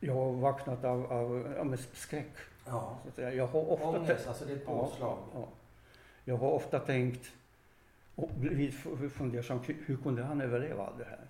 Jag 0.01 0.15
har 0.15 0.33
vaknat 0.33 0.85
av, 0.85 1.13
av 1.13 1.55
ja, 1.57 1.65
med 1.65 1.79
skräck. 1.81 2.33
ja. 2.67 2.99
Så 3.17 3.23
att. 3.27 3.35
Jag 3.35 3.47
har 3.47 3.71
ofta 3.71 3.89
Ångest, 3.89 4.29
alltså 4.29 4.45
det 4.45 4.53
är 4.53 4.57
ett 4.57 4.63
Ja, 4.67 4.87
påslag. 4.87 5.19
ja. 5.35 5.49
Jag 6.25 6.37
har 6.37 6.51
ofta 6.51 6.79
tänkt 6.79 7.33
och 8.15 8.31
blivit 8.37 8.75
fundersam, 9.13 9.59
hur- 9.87 9.97
kunde 9.97 10.23
han 10.23 10.41
överleva 10.41 10.87
allt 10.87 10.99
det 10.99 11.05
här? 11.05 11.21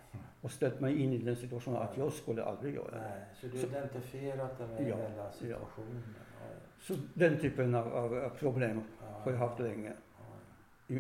Och 0.41 0.51
ställt 0.51 0.81
mig 0.81 1.03
in 1.03 1.13
i 1.13 1.19
den 1.19 1.37
situationen 1.37 1.83
att 1.83 1.97
jag 1.97 2.13
skulle 2.13 2.45
aldrig 2.45 2.75
göra 2.75 2.91
det. 2.91 3.01
Nej, 3.01 3.25
så 3.41 3.47
du 3.47 3.53
Så- 3.59 3.67
har 3.71 3.77
identifierat 3.77 4.59
det 4.59 4.67
med 4.67 4.81
Ja, 4.91 4.97
hela 4.97 5.09
ja. 5.17 5.31
situationen? 5.33 6.03
Ja. 6.41 6.47
Så 6.81 6.95
den 7.15 7.41
typen 7.41 7.75
av, 7.75 7.93
av, 7.97 8.29
problem 8.39 8.81
Ja. 9.01 9.07
har 9.25 9.31
jag 9.33 9.39
haft 9.39 9.61
länge. 9.61 9.93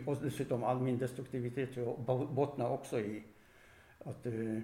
Och 0.07 0.17
dessutom 0.23 0.65
all 0.65 0.81
min 0.81 0.99
destruktivitet 0.99 1.71
bottnar 2.31 2.71
också 2.71 3.01
i 3.01 3.23
att 3.99 4.27
eh, 4.27 4.59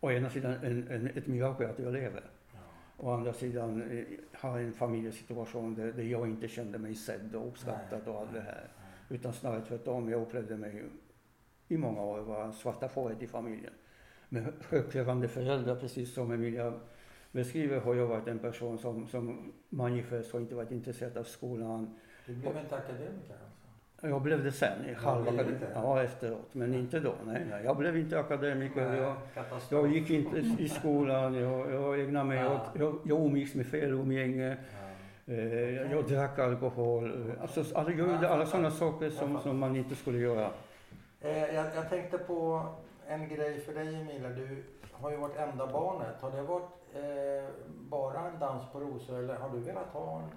å 0.00 0.10
ena 0.10 0.30
sidan 0.30 0.52
en, 0.52 0.88
en, 0.88 1.06
ett 1.06 1.26
mirakel 1.26 1.70
att 1.70 1.78
jag 1.78 1.92
lever. 1.92 2.22
Ja. 2.52 2.58
Å 2.96 3.10
andra 3.10 3.32
sidan 3.32 3.82
eh, 3.82 4.04
har 4.32 4.58
en 4.58 4.72
familjesituation 4.72 5.74
där, 5.74 5.92
där 5.92 6.02
jag 6.02 6.28
inte 6.28 6.48
kände 6.48 6.78
mig 6.78 6.94
sedd 6.94 7.34
och 7.34 7.48
uppskattad 7.48 8.00
Nej, 8.06 8.14
och 8.14 8.20
allt 8.20 8.32
det 8.32 8.40
här. 8.40 8.68
nej. 9.08 9.18
Utan 9.18 9.32
snarare 9.32 9.64
tvärtom. 9.64 10.08
Jag 10.08 10.22
upplevde 10.22 10.56
mig 10.56 10.84
i 11.68 11.76
många 11.76 12.02
år 12.02 12.20
vara 12.20 12.52
svarta 12.52 12.88
fåret 12.88 13.22
i 13.22 13.26
familjen. 13.26 13.72
Med 14.28 14.52
högkrävande 14.68 15.28
föräldrar, 15.28 15.76
precis 15.76 16.14
som 16.14 16.32
Emilia 16.32 16.80
beskriver, 17.32 17.80
har 17.80 17.94
jag 17.94 18.06
varit 18.06 18.28
en 18.28 18.38
person 18.38 18.78
som, 18.78 19.08
som 19.08 19.52
manifest 19.68 20.32
har 20.32 20.40
inte 20.40 20.54
varit 20.54 20.70
intresserad 20.70 21.16
av 21.16 21.24
skolan. 21.24 21.98
Du 22.26 22.34
blev 22.34 22.56
inte 22.56 22.76
akademiker? 22.76 23.36
Jag 24.08 24.22
blev 24.22 24.44
det 24.44 24.52
sen, 24.52 24.84
i 24.84 24.96
Ja, 25.04 25.20
blev 25.22 25.36
det? 25.36 25.66
ja, 25.74 26.02
efteråt. 26.02 26.48
Men 26.52 26.74
inte 26.74 27.00
då. 27.00 27.12
Nej, 27.26 27.46
nej. 27.50 27.64
Jag 27.64 27.76
blev 27.76 27.96
inte 27.96 28.20
akademiker. 28.20 28.88
Nej, 28.88 29.00
Jag, 29.00 29.14
jag 29.70 29.92
gick 29.92 30.10
inte 30.10 30.38
i 30.38 30.68
skolan. 30.68 31.34
Jag, 31.34 31.72
jag 31.72 32.00
ägnade 32.00 32.24
mig 32.28 32.38
Ja. 32.38 32.54
åt, 32.54 32.80
jag, 32.80 32.98
jag 33.04 33.26
umgicks 33.26 33.54
med 33.54 33.66
fel 33.66 33.90
umgänge. 33.92 34.56
Ja. 35.26 35.32
Eh, 35.34 35.92
jag 35.92 36.04
drack 36.08 36.38
alkohol. 36.38 37.32
Alltså, 37.40 37.64
alla, 37.78 37.90
jag 37.90 37.98
gjorde 37.98 38.28
alla 38.28 38.46
sådana 38.46 38.70
saker 38.70 39.10
som, 39.10 39.40
som 39.40 39.58
man 39.58 39.76
inte 39.76 39.94
skulle 39.94 40.18
göra. 40.18 40.50
Eh, 41.20 41.54
jag, 41.54 41.66
jag 41.76 41.90
tänkte 41.90 42.18
på 42.18 42.66
en 43.08 43.28
grej 43.28 43.60
för 43.60 43.74
dig 43.74 43.94
Emilia. 43.94 44.28
Du 44.28 44.64
har 44.92 45.10
ju 45.10 45.16
varit 45.16 45.36
enda 45.36 45.66
barnet. 45.66 46.20
Har 46.20 46.30
det 46.30 46.42
varit 46.42 46.70
eh, 46.94 47.50
bara 47.90 48.20
en 48.28 48.38
dans 48.38 48.72
på 48.72 48.80
rosor 48.80 49.18
eller 49.18 49.34
har 49.34 49.48
du 49.50 49.58
velat 49.58 49.86
ha 49.86 50.18
en, 50.22 50.28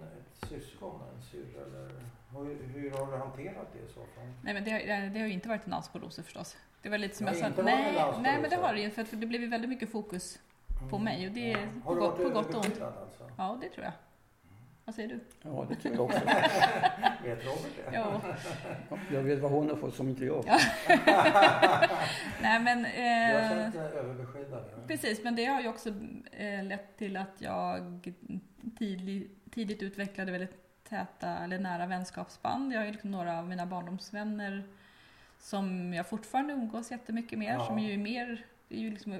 syskon, 0.49 1.01
en 1.15 1.21
syrra? 1.21 1.65
Eller 1.65 1.91
hur, 2.33 2.67
hur 2.81 2.91
har 2.91 3.11
du 3.11 3.17
hanterat 3.17 3.67
det 3.73 3.79
i 3.79 3.87
så 3.87 3.99
fall? 3.99 4.27
Nej 4.43 4.53
men 4.53 4.63
det, 4.63 4.71
har- 4.71 5.09
det 5.13 5.19
har 5.19 5.27
ju 5.27 5.33
inte 5.33 5.49
varit 5.49 5.65
en 5.65 5.71
dans 5.71 5.89
på 5.89 5.99
rosor 5.99 6.23
förstås. 6.23 6.57
Det 6.81 6.89
var 6.89 6.97
lite 6.97 7.15
som 7.15 7.25
Det 7.25 7.37
jag 7.37 7.43
har 7.45 7.51
sa. 7.55 7.61
Nej, 7.63 7.93
på 8.13 8.19
nej 8.21 8.41
men 8.41 8.49
det 8.49 8.55
har 8.55 8.73
det 8.73 8.81
ju. 8.81 8.89
För 8.89 9.01
att 9.01 9.11
det 9.21 9.27
blev 9.27 9.41
ju 9.41 9.47
väldigt 9.47 9.69
mycket 9.69 9.91
fokus. 9.91 10.39
På 10.89 10.97
mig, 10.99 11.27
och 11.27 11.33
det 11.33 11.51
är 11.51 11.67
på 11.83 11.89
Har 11.89 11.95
du 11.95 12.01
gott- 12.01 12.17
på 12.17 12.23
gott 12.29 12.35
och 12.35 12.55
ont. 12.55 12.55
överbeskyddad 12.65 12.93
alltså? 13.01 13.23
Ja, 13.37 13.57
det 13.61 13.69
tror 13.69 13.83
jag. 13.85 13.93
Vad 14.85 14.95
säger 14.95 15.09
du? 15.09 15.19
Ja, 15.41 15.65
det 15.69 15.75
tror 15.75 15.95
jag 15.95 16.03
också. 16.03 16.19
Vet 17.23 17.45
Robert 17.45 17.71
det? 17.91 17.95
Ja. 17.95 18.21
Jag 19.11 19.21
vet 19.23 19.39
vad 19.39 19.51
hon 19.51 19.69
har 19.69 19.75
fått 19.75 19.95
som 19.95 20.09
inte 20.09 20.25
jag. 20.25 20.43
Ja. 20.47 20.59
Nej 22.41 22.59
men... 22.59 22.85
Eh, 22.85 23.49
känt 23.49 23.73
dig 23.73 23.83
överbeskyddad? 23.99 24.63
ja. 24.71 24.77
precis, 24.87 25.23
men 25.23 25.35
det 25.35 25.45
har 25.45 25.61
ju 25.61 25.67
också 25.67 25.89
eh, 26.31 26.63
lett 26.63 26.97
till 26.97 27.17
att 27.17 27.33
jag 27.37 28.13
tidigt, 28.79 29.36
tidigt 29.57 29.83
utvecklade 29.83 30.31
väldigt 30.31 30.83
täta 30.89 31.37
eller 31.37 31.59
nära 31.59 31.85
vänskapsband. 31.85 32.73
Jag 32.73 32.79
har 32.79 32.85
ju 32.85 32.91
liksom 32.91 33.11
några 33.11 33.39
av 33.39 33.47
mina 33.47 33.65
barndomsvänner 33.65 34.63
som 35.39 35.93
jag 35.93 36.07
fortfarande 36.09 36.53
umgås 36.53 36.91
jättemycket 36.91 37.39
med. 37.39 37.55
Ja. 37.55 37.65
Som 37.65 37.79
ju 37.79 37.93
är 37.93 37.97
mer, 37.97 38.45
är 38.69 38.77
ju 38.77 38.89
liksom 38.91 39.19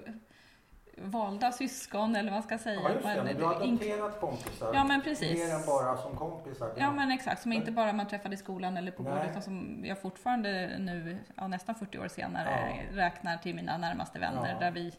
valda 0.98 1.52
syskon 1.52 2.16
eller 2.16 2.32
vad 2.32 2.38
man 2.40 2.44
ska 2.44 2.58
säga. 2.58 2.80
Ja, 2.82 2.92
just 2.92 3.04
det. 3.04 3.24
Men 3.24 3.38
du 3.38 3.44
har 3.44 3.56
adopterat 3.56 4.20
kompisar? 4.20 4.72
Ja 4.74 4.84
men 4.84 5.02
precis. 5.02 5.40
Mer 5.40 5.56
än 5.56 5.66
bara 5.66 5.98
som 5.98 6.16
kompisar? 6.16 6.74
Ja 6.78 6.92
men 6.92 7.12
exakt, 7.12 7.42
som 7.42 7.54
inte 7.54 7.72
bara 7.72 7.94
man 7.94 8.08
träffade 8.08 8.34
i 8.36 8.38
skolan 8.38 8.78
eller 8.78 8.92
på 8.92 9.04
gården 9.04 9.30
utan 9.30 9.42
som 9.42 9.84
jag 9.86 10.02
fortfarande 10.02 10.78
nu, 10.80 11.18
ja, 11.36 11.48
nästan 11.48 11.76
40 11.76 12.00
år 12.00 12.08
senare, 12.08 12.50
Ja. 12.92 12.98
räknar 13.04 13.38
till 13.38 13.56
mina 13.56 13.78
närmaste 13.78 14.20
vänner. 14.20 14.50
Ja. 14.54 14.60
Där 14.60 14.72
vi, 14.72 14.94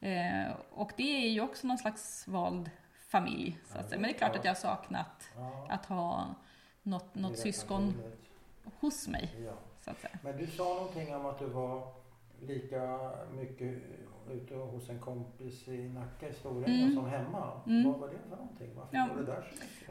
eh, 0.00 0.52
och 0.70 0.92
det 0.96 1.26
är 1.26 1.28
ju 1.30 1.40
också 1.40 1.66
någon 1.66 1.78
slags 1.78 2.28
vald 2.28 2.70
familj. 3.08 3.58
Så 3.66 3.78
att 3.78 3.88
säga. 3.88 4.00
Men 4.00 4.10
det 4.10 4.14
är 4.14 4.18
klart 4.18 4.36
att 4.36 4.44
jag 4.44 4.50
har 4.50 4.56
saknat 4.56 5.28
att 5.68 5.86
ha 5.86 6.34
något, 6.82 7.14
något 7.14 7.38
syskon 7.38 7.94
hos 8.80 9.08
mig. 9.08 9.34
Så 9.80 9.90
att 9.90 10.00
säga. 10.00 10.18
Men 10.22 10.36
du 10.36 10.46
sa 10.46 10.64
någonting 10.64 11.14
om 11.16 11.26
att 11.26 11.38
du 11.38 11.46
var 11.46 11.92
lika 12.40 13.10
mycket 13.32 13.82
ute 14.30 14.54
hos 14.54 14.88
en 14.88 14.98
kompis 14.98 15.68
i 15.68 15.88
Nacka 15.88 16.28
i 16.28 16.32
Storäng 16.32 16.82
Mm. 16.82 16.94
som 16.94 17.06
hemma. 17.10 17.60
Mm. 17.66 17.90
Vad 17.92 18.00
var 18.00 18.08
det 18.08 18.18
för 18.28 18.36
någonting? 18.36 18.70
Varför 18.76 18.96
Ja. 18.96 19.06
var 19.10 19.16
du 19.20 19.24
där? 19.26 19.44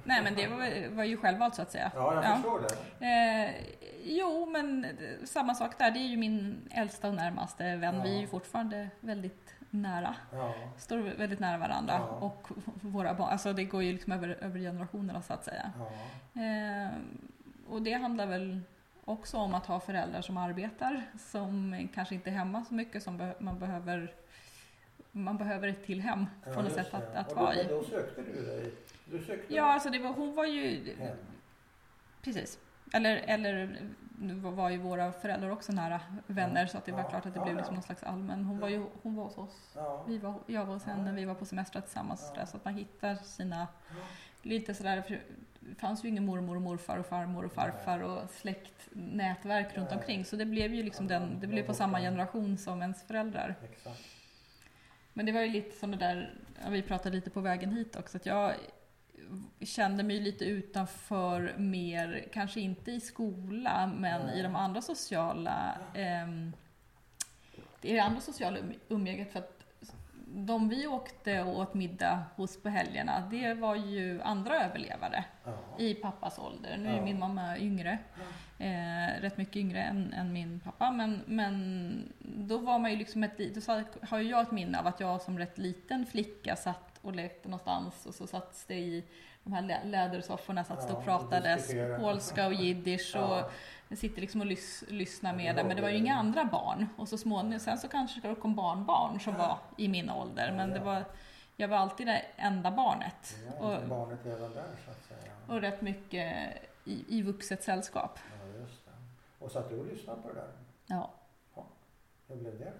Nej 0.03 0.23
men 0.23 0.36
det 0.36 0.47
var, 0.47 0.95
var 0.95 1.03
ju 1.03 1.17
självvalt 1.17 1.56
så 1.56 1.62
att 1.62 1.71
säga. 1.71 1.91
Ja, 1.95 2.13
jag 2.15 2.23
Ja. 2.23 2.36
förstår 2.36 2.62
det. 2.99 3.06
Eh, 3.06 3.56
jo, 4.03 4.45
men 4.45 4.88
samma 5.25 5.56
sak 5.56 5.77
där. 5.77 5.91
Det 5.91 5.99
är 5.99 6.08
ju 6.08 6.17
min 6.17 6.69
äldsta 6.71 7.08
och 7.08 7.13
närmaste 7.15 7.75
vän. 7.75 7.95
Ja. 7.95 8.03
Vi 8.03 8.15
är 8.15 8.19
ju 8.21 8.27
fortfarande 8.27 8.89
väldigt 8.99 9.56
nära. 9.69 10.15
Ja. 10.32 10.53
Står 10.77 10.97
väldigt 10.97 11.39
nära 11.39 11.58
varandra. 11.58 11.93
Ja. 11.93 12.06
Och 12.08 12.47
våra 12.82 13.13
barn, 13.13 13.30
alltså 13.30 13.53
det 13.53 13.63
går 13.63 13.84
ju 13.84 13.93
liksom 13.93 14.13
över, 14.13 14.38
över 14.41 14.60
generationerna 14.60 15.21
så 15.21 15.34
att 15.34 15.45
säga. 15.45 15.71
Ja. 15.80 16.41
Eh, 16.41 16.89
och 17.69 17.82
det 17.82 17.93
handlar 17.93 18.25
väl 18.25 18.62
också 19.06 19.38
om 19.38 19.53
att 19.53 19.65
ha 19.65 19.80
föräldrar 19.80 20.21
som 20.21 20.38
arbetar, 20.38 21.01
som 21.19 21.88
kanske 21.93 22.15
inte 22.15 22.30
är 22.30 22.34
hemma 22.34 22.65
så 22.65 22.73
mycket, 22.73 23.03
som 23.03 23.17
be- 23.17 23.36
man 23.39 23.60
behöver 23.60 24.13
man 25.12 25.38
behöver 25.38 25.67
ett 25.67 25.86
till 25.86 26.01
hem 26.01 26.25
på 26.53 26.62
något 26.62 26.73
sätt 26.73 26.93
att, 26.93 27.15
att 27.15 27.36
vara 27.36 27.56
i. 27.56 27.63
Då 27.69 27.84
sökte 27.84 28.21
du 28.21 28.45
dig? 28.45 28.73
Du 29.06 29.19
sökte 29.19 29.56
Ja, 29.56 29.63
alltså 29.73 29.89
det 29.89 29.99
var, 29.99 30.13
hon 30.13 30.36
var 30.36 30.45
ju... 30.45 30.95
hem? 30.99 31.17
Precis. 32.21 32.60
Eller, 32.93 33.15
eller 33.15 33.77
var 34.41 34.69
ju 34.69 34.77
våra 34.77 35.12
föräldrar 35.12 35.49
också 35.49 35.71
nära 35.71 36.01
vänner 36.27 36.65
så 36.65 36.77
att 36.77 36.86
det 36.86 36.91
var 36.91 37.10
klart 37.10 37.25
att 37.25 37.34
det 37.34 37.39
blev 37.39 37.56
liksom 37.56 37.75
någon 37.75 37.84
slags 37.84 38.03
allmän... 38.03 38.45
Hon 38.45 38.60
var 38.60 38.69
ju 38.69 38.86
hon 39.01 39.15
var 39.15 39.23
hos 39.23 39.38
oss. 39.38 39.77
Vi 40.08 40.17
var, 40.17 40.34
jag 40.47 40.65
var 40.65 40.73
hos 40.73 40.84
henne, 40.84 41.12
vi 41.12 41.25
var 41.25 41.36
på 41.36 41.45
semestrar 41.45 41.82
tillsammans. 41.82 42.34
Där, 42.36 42.45
så 42.45 42.58
att 42.58 42.65
man 42.65 42.73
hittar 42.73 43.15
sina... 43.15 43.67
Lite 44.41 44.73
sådär, 44.73 45.01
för 45.01 45.21
det 45.60 45.75
fanns 45.75 46.03
ju 46.03 46.10
ingen 46.10 46.25
mormor 46.25 46.56
och 46.56 46.62
morfar 46.62 46.97
och 46.97 47.05
farmor 47.05 47.45
och 47.45 47.51
farfar 47.51 47.99
och 47.99 48.30
släktnätverk 48.30 49.78
runt 49.78 49.91
omkring. 49.91 50.26
Så 50.26 50.36
det 50.36 50.45
blev 50.45 50.74
ju 50.74 50.84
liksom 50.84 51.07
den, 51.07 51.39
det 51.39 51.47
blev 51.47 51.63
på 51.63 51.74
samma 51.74 51.99
generation 51.99 52.57
som 52.57 52.82
ens 52.82 53.03
föräldrar. 53.03 53.55
Men 55.13 55.26
det 55.26 55.32
var 55.32 55.41
ju 55.41 55.47
lite 55.47 55.80
som 55.80 55.91
det 55.91 55.97
där, 55.97 56.34
vi 56.70 56.82
pratade 56.82 57.15
lite 57.15 57.30
på 57.30 57.41
vägen 57.41 57.72
hit 57.72 57.95
också, 57.95 58.18
att 58.18 58.26
jag 58.26 58.53
kände 59.61 60.03
mig 60.03 60.19
lite 60.19 60.45
utanför 60.45 61.55
mer, 61.57 62.25
kanske 62.34 62.59
inte 62.59 62.91
i 62.91 62.99
skola, 62.99 63.88
men 63.97 64.25
Nej. 64.25 64.39
i 64.39 64.41
de 64.41 64.55
andra 64.55 64.82
sociala, 64.82 65.78
ehm, 65.93 66.53
det 67.82 67.99
andra 67.99 68.21
sociala 68.21 68.57
um- 68.59 68.80
umgänget 68.89 69.32
för 69.32 69.39
att 69.39 69.53
de 70.30 70.69
vi 70.69 70.88
åkte 70.88 71.41
och 71.41 71.59
åt 71.59 71.73
middag 71.73 72.23
hos 72.36 72.61
på 72.61 72.69
helgerna, 72.69 73.28
det 73.32 73.53
var 73.53 73.75
ju 73.75 74.21
andra 74.21 74.63
överlevare 74.65 75.25
Ja. 75.43 75.51
i 75.80 75.93
pappas 75.93 76.39
ålder. 76.39 76.78
Nu 76.78 76.89
är 76.89 77.01
min 77.01 77.19
mamma 77.19 77.57
yngre. 77.57 77.97
Eh, 78.59 79.21
rätt 79.21 79.38
mycket 79.38 79.55
yngre 79.55 79.82
än, 79.84 80.13
än 80.13 80.34
min 80.34 80.59
pappa. 80.59 80.91
Men, 80.91 81.21
men 81.25 82.13
då 82.19 82.57
var 82.57 82.80
man 82.80 82.91
ju 82.91 82.97
liksom 82.97 83.23
ett, 83.23 83.38
då 83.38 83.84
har 84.07 84.19
jag 84.19 84.41
ett 84.41 84.51
minne 84.51 84.80
av 84.80 84.88
att 84.88 84.99
jag 84.99 85.21
som 85.21 85.39
rätt 85.39 85.57
liten 85.57 86.05
flicka 86.05 86.55
satt 86.55 86.97
och 87.08 87.16
lekte 87.16 87.49
någonstans 87.49 88.05
och 88.05 88.14
så 88.16 88.28
satt 88.28 88.64
det 88.68 88.76
i 88.76 89.03
de 89.43 89.53
här 89.53 89.62
lä- 89.62 89.84
lädersofforna, 89.84 90.64
satt 90.64 90.86
Ja, 90.89 90.95
och 90.95 91.03
pratades 91.03 91.72
polska 91.99 92.47
och 92.47 92.53
jiddisch 92.53 93.16
och 93.16 93.51
Ja. 93.89 93.95
sitter 93.95 94.22
liksom 94.22 94.41
och 94.41 94.47
lys, 94.47 94.84
lyssnar 94.88 95.30
Ja, 95.32 95.38
med 95.38 95.55
det 95.55 95.64
men 95.64 95.76
det 95.76 95.82
var 95.82 95.89
ju 95.89 95.97
inga 95.97 96.16
andra 96.16 96.45
barn. 96.45 96.88
Och 96.97 97.08
så 97.08 97.18
småningom, 97.18 97.60
sen 97.60 97.78
så 97.78 97.88
kanske 97.88 98.22
det 98.22 98.36
kom 98.36 98.55
barnbarn 98.55 99.20
som 99.20 99.34
var 99.36 99.58
i 99.78 99.88
min 99.88 100.10
ålder, 100.10 100.51
men 100.51 100.70
det 100.70 100.80
var, 100.80 101.05
jag 101.55 101.68
var 101.68 101.78
alltid 101.78 102.08
det 102.08 102.22
enda 102.36 102.72
barnet. 102.72 103.36
Ja, 103.60 103.66
Och- 103.78 103.88
barnet 103.88 104.26
även 104.26 104.53
där 104.53 104.66
så 104.86 104.91
att 104.91 105.03
säga. 105.20 105.32
Och 105.47 105.62
rätt 105.62 105.82
mycket 105.82 106.53
i, 106.86 107.18
i 107.18 107.22
vuxet 107.22 107.64
sällskap. 107.64 108.20
Ja, 108.39 108.60
just 108.60 108.86
det. 108.86 108.91
Och 109.45 109.51
satt 109.51 109.70
du 109.70 109.80
och 109.80 109.86
lyssnade 109.86 110.22
på 110.22 110.28
det 110.28 110.34
där? 110.34 110.47
Ja. 110.86 111.10
Hur 112.28 112.36
blev 112.36 112.60
det? 112.60 112.74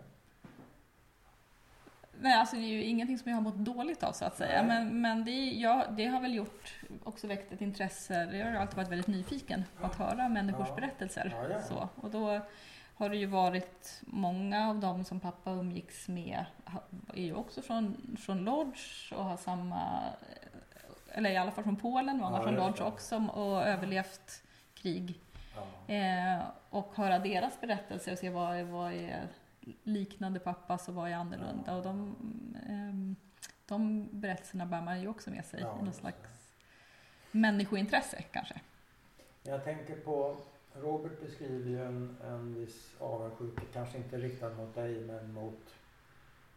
Nej, 2.22 2.34
alltså 2.34 2.56
det 2.56 2.62
är 2.62 2.74
ju 2.74 2.84
ingenting 2.84 3.18
som 3.18 3.30
jag 3.30 3.38
har 3.38 3.42
mått 3.42 3.56
dåligt 3.58 4.04
av 4.04 4.12
så 4.12 4.26
att 4.26 4.38
säga. 4.38 4.64
Men, 4.64 5.02
men 5.02 5.26
det, 5.26 5.46
ja, 5.52 5.86
det 5.98 6.06
har 6.06 6.20
väl 6.22 6.36
gjort, 6.36 6.76
också 7.04 7.28
väckt 7.28 7.52
ett 7.54 7.62
intresse. 7.62 8.30
Jag 8.38 8.46
har 8.46 8.54
alltid 8.54 8.76
varit 8.78 8.92
väldigt 8.92 9.08
nyfiken 9.08 9.64
på 9.80 9.86
att 9.86 9.96
höra 9.96 10.30
människors 10.30 10.76
berättelser. 10.76 11.36
Så, 11.68 11.90
och 11.96 12.10
då 12.10 12.40
har 12.96 13.10
det 13.10 13.18
ju 13.18 13.26
varit 13.26 14.02
många 14.02 14.70
av 14.70 14.80
dem 14.80 15.04
som 15.06 15.20
pappa 15.20 15.52
umgicks 15.52 16.08
med 16.08 16.46
är 17.14 17.24
ju 17.24 17.34
också 17.34 17.62
från, 17.62 18.18
från 18.20 18.38
Lodz 18.38 19.12
och 19.12 19.24
har 19.26 19.38
samma, 19.38 20.04
eller 21.12 21.30
i 21.30 21.38
alla 21.38 21.52
fall 21.52 21.64
från 21.64 21.76
Polen, 21.76 22.18
många 22.18 22.38
Ja, 22.38 22.44
från 22.44 22.56
det. 22.56 22.84
också 22.84 23.16
och 23.34 23.64
överlevt 23.64 24.44
krig. 24.74 25.20
Ja. 25.56 25.94
Eh, 25.94 26.42
och 26.70 26.92
höra 26.96 27.20
deras 27.20 27.62
berättelser 27.62 28.12
och 28.12 28.18
se 28.18 28.30
vad 28.30 28.62
vad 28.62 28.94
är 28.94 29.28
liknande 29.84 30.40
pappas 30.40 30.90
och 30.90 30.96
vad 30.96 31.10
är 31.10 31.16
annorlunda. 31.16 31.76
Och 31.76 31.84
de, 31.84 32.16
ehm, 32.70 33.16
de 33.66 34.08
berättelserna 34.12 34.66
bär 34.66 34.82
man 34.82 35.02
ju 35.02 35.08
också 35.08 35.30
med 35.30 35.46
sig 35.46 35.62
Ja, 35.62 35.80
i 35.80 35.84
någon 35.84 35.94
slags 35.94 36.54
människointresse 37.32 38.22
kanske. 38.32 38.62
Jag 39.44 39.64
tänker 39.64 39.96
på, 39.96 40.38
Robert 40.74 41.22
beskriver 41.22 41.70
ju 41.70 41.86
en, 41.86 42.18
en 42.24 42.56
viss 42.56 42.92
avundsjuka, 43.00 43.62
kanske 43.74 43.98
inte 43.98 44.18
riktad 44.18 44.50
mot 44.50 44.76
dig 44.76 45.00
men 45.02 45.34
mot 45.34 45.76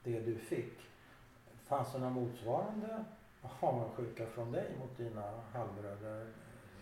det 0.05 0.21
du 0.21 0.39
fick. 0.39 0.79
Fanns 1.67 1.93
det 1.93 1.99
någon 1.99 2.13
motsvarande 2.13 3.05
avundsjuka 3.61 4.27
från 4.27 4.53
dig 4.53 4.71
mot 4.79 4.97
dina 4.97 5.41
halvbröder? 5.53 6.27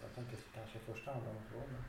Jag 0.03 0.15
tänker 0.15 0.39
kanske 0.55 0.79
i 0.79 0.81
första 0.81 1.13
hand 1.13 1.25
mot 1.25 1.53
Robert. 1.55 1.85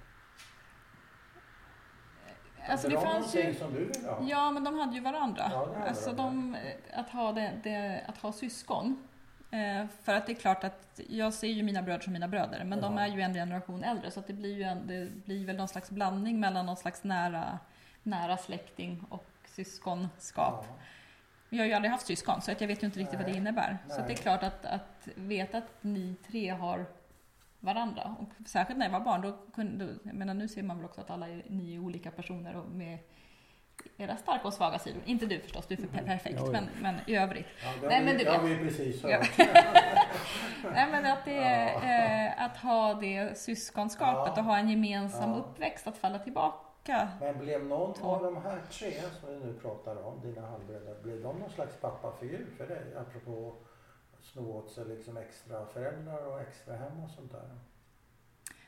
Alltså 2.67 2.87
det 2.87 2.95
de 2.95 3.01
fanns 3.03 3.35
ju... 3.35 3.53
som 3.53 3.73
du 3.73 3.91
ha? 4.07 4.17
Ja, 4.27 4.51
men 4.51 4.63
de 4.63 4.79
hade 4.79 4.95
ju 4.95 5.01
varandra. 5.01 5.49
Ja, 5.53 5.73
hade 5.73 5.89
alltså 5.89 6.09
de, 6.13 6.15
de, 6.51 6.57
att, 6.93 7.09
ha 7.09 7.31
det, 7.31 7.51
det, 7.63 8.01
att 8.07 8.17
ha 8.17 8.31
syskon. 8.31 9.03
Eh, 9.51 9.87
för 10.03 10.15
att 10.15 10.25
det 10.25 10.31
är 10.31 10.35
klart 10.35 10.63
att 10.63 10.99
jag 11.09 11.33
ser 11.33 11.47
ju 11.47 11.63
mina 11.63 11.81
bröder 11.81 12.03
som 12.03 12.13
mina 12.13 12.27
bröder, 12.27 12.63
men 12.63 12.81
de 12.81 12.97
Ja. 12.97 13.03
är 13.03 13.07
ju 13.07 13.21
en 13.21 13.33
generation 13.33 13.83
äldre 13.83 14.11
så 14.11 14.19
att 14.19 14.27
det 14.27 14.33
blir 14.33 14.55
ju 14.55 14.63
en, 14.63 14.87
det 14.87 15.25
blir 15.25 15.45
väl 15.45 15.55
någon 15.55 15.67
slags 15.67 15.89
blandning 15.89 16.39
mellan 16.39 16.65
någon 16.65 16.77
slags 16.77 17.03
nära, 17.03 17.59
nära 18.03 18.37
släkting 18.37 19.05
och 19.09 19.25
syskonskap. 19.45 20.65
Ja. 20.69 20.75
Jag 21.49 21.59
har 21.59 21.65
ju 21.65 21.73
aldrig 21.73 21.91
haft 21.91 22.07
syskon 22.07 22.41
så 22.41 22.51
att 22.51 22.61
jag 22.61 22.67
vet 22.67 22.83
ju 22.83 22.85
inte 22.85 22.99
riktigt 22.99 23.19
vad 23.19 23.25
det 23.27 23.31
Nej. 23.31 23.37
innebär. 23.41 23.77
Så 23.87 23.91
att 23.91 23.97
det 23.97 24.03
är 24.03 24.07
Nej. 24.07 24.15
klart 24.15 24.43
att, 24.43 24.65
att 24.65 25.07
veta 25.15 25.57
att 25.57 25.69
ni 25.81 26.15
tre 26.27 26.49
har 26.49 26.85
varandra. 27.59 28.15
Och 28.19 28.47
särskilt 28.47 28.79
när 28.79 28.85
jag 28.85 28.93
var 28.93 28.99
barn, 29.05 29.21
då 29.21 29.37
kunde, 29.53 29.85
då, 29.85 29.93
jag 30.03 30.13
menar 30.15 30.33
nu 30.33 30.47
ser 30.47 30.63
man 30.63 30.77
väl 30.77 30.85
också 30.85 31.01
att 31.01 31.09
alla 31.09 31.27
är, 31.27 31.43
ni 31.49 31.75
är 31.75 31.79
olika 31.79 32.11
personer 32.11 32.55
och 32.55 32.69
med 32.71 32.97
era 33.97 34.17
starka 34.17 34.47
och 34.47 34.53
svaga 34.53 34.79
sidor. 34.79 35.01
Inte 35.05 35.25
du 35.25 35.39
förstås, 35.39 35.67
du 35.67 35.73
är 35.75 35.77
för 35.77 35.87
pe- 35.87 36.05
perfekt, 36.05 36.35
Ja, 36.39 36.45
ja. 36.45 36.51
men, 36.51 36.69
men 36.81 36.95
i 37.07 37.15
övrigt. 37.15 37.45
Ja, 37.63 37.69
det, 37.81 37.87
Nej, 37.87 38.05
men 38.05 38.17
du 38.17 38.23
det 38.23 38.31
har 38.31 38.43
vet. 38.47 38.59
vi 38.59 38.63
precis 38.63 39.03
Ja. 39.03 39.21
Nej 40.73 40.87
men 40.91 41.05
att 41.05 41.25
det 41.25 41.37
är, 41.37 42.27
eh, 42.27 42.45
att 42.45 42.57
ha 42.57 42.93
det 42.93 43.37
syskonskapet 43.37 44.33
Ja. 44.35 44.41
och 44.41 44.45
ha 44.47 44.57
en 44.57 44.69
gemensam 44.69 45.29
Ja. 45.31 45.37
uppväxt 45.37 45.87
att 45.87 45.97
falla 45.97 46.19
tillbaka. 46.19 47.07
Men 47.19 47.37
blev 47.39 47.65
någon 47.65 47.93
Två. 47.93 48.07
av 48.07 48.23
de 48.23 48.35
här 48.43 48.61
tre 48.71 48.91
som 48.91 49.29
vi 49.29 49.45
nu 49.45 49.53
pratar 49.61 50.03
om, 50.07 50.21
dina 50.21 50.47
halvbröder, 50.47 51.01
blev 51.03 51.21
de 51.23 51.39
någon 51.39 51.49
slags 51.49 51.75
pappafigur 51.81 52.47
för 52.57 52.67
dig? 52.67 52.81
Apropå 52.97 53.55
sno 54.33 54.51
åt 54.57 54.71
sig 54.71 54.85
liksom 54.85 55.17
extra 55.17 55.65
föräldrar 55.65 56.25
och 56.27 56.41
extra 56.41 56.75
hem 56.77 57.03
och 57.03 57.09
sånt 57.11 57.31
där. 57.31 57.49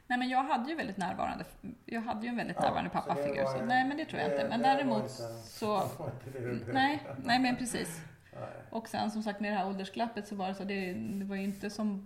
Nej 0.08 0.20
men 0.20 0.30
jag 0.30 0.44
hade 0.44 0.70
ju 0.70 0.76
väldigt 0.76 0.98
närvarande, 0.98 1.46
jag 1.86 2.02
hade 2.02 2.22
ju 2.26 2.30
en 2.30 2.38
väldigt 2.38 2.58
Ja, 2.60 2.64
närvarande 2.64 2.90
pappafigur. 2.90 3.46
Så, 3.46 3.66
nej 3.66 3.88
men 3.88 3.98
det 3.98 4.06
tror 4.06 4.22
jag 4.22 4.30
det- 4.32 4.36
inte. 4.36 4.50
Men 4.50 4.62
däremot 4.62 5.02
inte- 5.02 5.14
så, 5.44 5.84
nej, 6.74 7.04
nej 7.24 7.40
men 7.40 7.56
precis. 7.56 8.02
Nej. 8.34 8.50
Och 8.70 8.88
sen 8.88 9.12
som 9.12 9.24
sagt 9.24 9.40
med 9.40 9.52
det 9.52 9.58
här 9.58 9.68
åldersglappet 9.68 10.28
så 10.28 10.36
var 10.36 10.48
det 10.48 10.56
så, 10.56 10.64
det, 10.64 10.94
det 10.94 11.26
var 11.26 11.36
ju 11.36 11.44
inte 11.44 11.70
som 11.70 12.06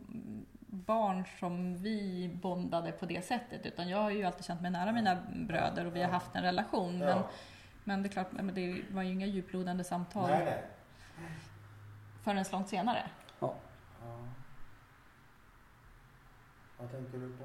barn 0.67 1.23
som 1.39 1.77
vi 1.77 2.29
bondade 2.41 2.91
på 2.91 3.05
det 3.05 3.25
sättet. 3.25 3.65
Utan 3.65 3.89
jag 3.89 3.97
har 3.97 4.11
ju 4.11 4.23
alltid 4.23 4.45
känt 4.45 4.61
mig 4.61 4.71
nära 4.71 4.91
mina 4.91 5.17
bröder 5.35 5.85
och 5.85 5.95
vi 5.95 6.01
har 6.03 6.09
haft 6.11 6.35
en 6.35 6.43
relation. 6.43 6.97
Men, 6.99 7.07
Ja. 7.07 7.29
men 7.83 8.03
det 8.03 8.09
är 8.09 8.11
klart, 8.11 8.31
men 8.31 8.53
det 8.55 8.81
var 8.91 9.01
ju 9.03 9.11
inga 9.11 9.25
djuplodande 9.25 9.83
samtal 9.83 10.29
Nej, 10.29 10.45
nej. 10.45 10.63
förrän 12.23 12.45
långt 12.51 12.67
senare. 12.69 13.03
Ja. 14.05 14.27
Vad 16.77 16.91
tänker 16.91 17.17
du 17.17 17.27
på? 17.27 17.43